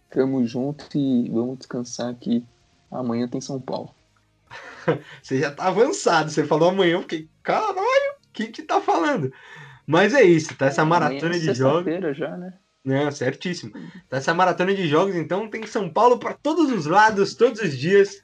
Tamo 0.09 0.45
junto 0.45 0.85
e 0.97 1.29
vamos 1.29 1.59
descansar 1.59 2.13
que 2.15 2.43
amanhã 2.91 3.27
tem 3.27 3.41
São 3.41 3.59
Paulo. 3.59 3.93
você 5.21 5.39
já 5.39 5.51
tá 5.51 5.67
avançado, 5.67 6.29
você 6.29 6.45
falou 6.45 6.69
amanhã, 6.69 6.93
eu 6.93 7.01
fiquei, 7.01 7.27
caralho, 7.41 7.75
o 7.75 8.31
que 8.33 8.47
que 8.47 8.63
tá 8.63 8.79
falando? 8.79 9.31
Mas 9.85 10.13
é 10.13 10.23
isso, 10.23 10.55
tá 10.55 10.67
essa 10.67 10.81
é, 10.81 10.85
maratona 10.85 11.39
de 11.39 11.53
jogos. 11.53 12.17
já, 12.17 12.35
né? 12.37 12.53
Não, 12.83 13.11
certíssimo. 13.11 13.73
Tá 14.07 14.17
essa 14.17 14.33
maratona 14.33 14.73
de 14.73 14.87
jogos, 14.87 15.15
então 15.15 15.49
tem 15.49 15.65
São 15.65 15.89
Paulo 15.89 16.19
para 16.19 16.33
todos 16.33 16.71
os 16.71 16.85
lados, 16.85 17.33
todos 17.33 17.59
os 17.61 17.75
dias. 17.75 18.23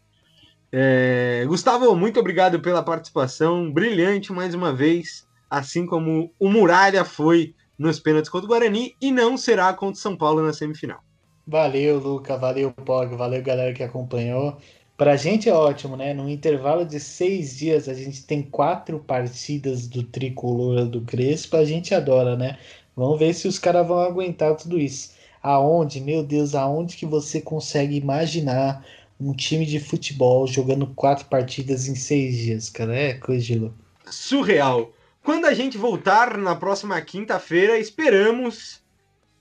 É... 0.72 1.44
Gustavo, 1.48 1.96
muito 1.96 2.20
obrigado 2.20 2.60
pela 2.60 2.84
participação, 2.84 3.72
brilhante 3.72 4.32
mais 4.32 4.54
uma 4.54 4.72
vez, 4.72 5.28
assim 5.50 5.86
como 5.86 6.34
o 6.40 6.48
Muralha 6.48 7.04
foi 7.04 7.56
nos 7.78 8.00
pênaltis 8.00 8.30
contra 8.30 8.46
o 8.46 8.50
Guarani 8.50 8.96
e 9.02 9.12
não 9.12 9.36
será 9.36 9.74
contra 9.74 9.96
o 9.96 10.02
São 10.02 10.16
Paulo 10.16 10.44
na 10.44 10.54
semifinal. 10.54 11.04
Valeu, 11.48 11.98
Luca. 11.98 12.38
Valeu, 12.38 12.72
Pog. 12.72 13.16
Valeu, 13.16 13.42
galera 13.42 13.74
que 13.74 13.84
acompanhou. 13.84 14.58
Pra 15.02 15.16
gente 15.16 15.50
é 15.50 15.52
ótimo, 15.52 15.98
né? 15.98 16.14
No 16.14 16.30
intervalo 16.30 16.86
de 16.86 17.00
seis 17.00 17.58
dias, 17.58 17.90
a 17.90 17.94
gente 17.96 18.24
tem 18.24 18.44
quatro 18.44 19.00
partidas 19.00 19.88
do 19.88 20.04
tricolor 20.04 20.86
do 20.86 21.02
Crespo. 21.02 21.58
A 21.58 21.66
gente 21.66 21.96
adora, 21.96 22.38
né? 22.38 22.60
Vamos 22.96 23.18
ver 23.18 23.34
se 23.34 23.48
os 23.48 23.58
caras 23.58 23.88
vão 23.88 23.98
aguentar 23.98 24.56
tudo 24.56 24.80
isso. 24.80 25.14
Aonde, 25.42 26.00
meu 26.00 26.22
Deus, 26.22 26.54
aonde 26.54 26.96
que 26.96 27.08
você 27.08 27.42
consegue 27.42 27.96
imaginar 27.96 28.86
um 29.20 29.34
time 29.34 29.66
de 29.66 29.80
futebol 29.80 30.46
jogando 30.46 30.86
quatro 30.86 31.26
partidas 31.26 31.88
em 31.88 31.96
seis 31.96 32.38
dias, 32.38 32.70
cara? 32.70 32.96
É 32.96 33.16
coisa 33.16 33.44
de 33.44 33.58
louco. 33.58 33.76
Surreal. 34.06 34.94
Quando 35.24 35.46
a 35.46 35.54
gente 35.56 35.80
voltar 35.80 36.38
na 36.38 36.56
próxima 36.56 37.02
quinta-feira, 37.02 37.80
esperamos 37.80 38.80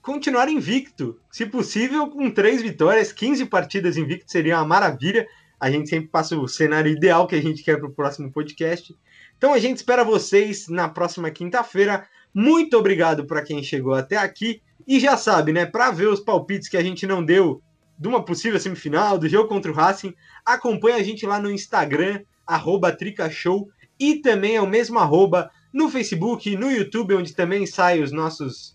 continuar 0.00 0.48
invicto. 0.48 1.20
Se 1.30 1.44
possível, 1.44 2.06
com 2.08 2.30
três 2.30 2.62
vitórias, 2.62 3.12
15 3.12 3.44
partidas 3.44 3.98
invicto 3.98 4.32
seria 4.32 4.56
uma 4.56 4.64
maravilha. 4.64 5.28
A 5.60 5.70
gente 5.70 5.88
sempre 5.88 6.08
passa 6.08 6.36
o 6.38 6.48
cenário 6.48 6.90
ideal 6.90 7.26
que 7.26 7.34
a 7.34 7.42
gente 7.42 7.62
quer 7.62 7.76
para 7.76 7.86
o 7.86 7.92
próximo 7.92 8.32
podcast. 8.32 8.96
Então 9.36 9.52
a 9.52 9.58
gente 9.58 9.76
espera 9.76 10.02
vocês 10.02 10.68
na 10.68 10.88
próxima 10.88 11.30
quinta-feira. 11.30 12.06
Muito 12.34 12.76
obrigado 12.76 13.26
para 13.26 13.42
quem 13.42 13.62
chegou 13.62 13.94
até 13.94 14.16
aqui. 14.16 14.62
E 14.86 14.98
já 14.98 15.16
sabe, 15.16 15.52
né? 15.52 15.66
Para 15.66 15.90
ver 15.90 16.08
os 16.08 16.20
palpites 16.20 16.68
que 16.68 16.76
a 16.76 16.82
gente 16.82 17.06
não 17.06 17.24
deu 17.24 17.62
de 17.98 18.08
uma 18.08 18.24
possível 18.24 18.58
semifinal, 18.58 19.18
do 19.18 19.28
jogo 19.28 19.48
contra 19.48 19.70
o 19.70 19.74
Racing, 19.74 20.14
acompanha 20.44 20.96
a 20.96 21.02
gente 21.02 21.26
lá 21.26 21.38
no 21.38 21.50
Instagram, 21.50 22.22
arroba 22.46 22.90
Tricashow, 22.90 23.68
e 23.98 24.16
também 24.16 24.56
é 24.56 24.62
o 24.62 24.66
mesmo 24.66 24.98
arroba 24.98 25.50
no 25.70 25.90
Facebook, 25.90 26.56
no 26.56 26.70
YouTube, 26.70 27.14
onde 27.14 27.34
também 27.34 27.66
saem 27.66 28.02
os 28.02 28.10
nossos 28.10 28.74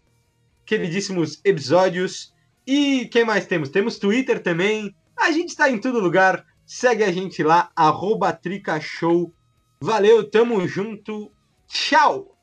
queridíssimos 0.63 1.41
episódios. 1.43 2.33
E 2.67 3.07
quem 3.11 3.25
mais 3.25 3.47
temos? 3.47 3.69
Temos 3.69 3.97
Twitter 3.97 4.41
também. 4.41 4.95
A 5.17 5.31
gente 5.31 5.49
está 5.49 5.69
em 5.69 5.79
todo 5.79 5.99
lugar. 5.99 6.45
Segue 6.65 7.03
a 7.03 7.11
gente 7.11 7.43
lá, 7.43 7.71
arroba 7.75 8.33
Tricashow. 8.33 9.31
Valeu, 9.79 10.29
tamo 10.29 10.67
junto. 10.67 11.31
Tchau! 11.67 12.34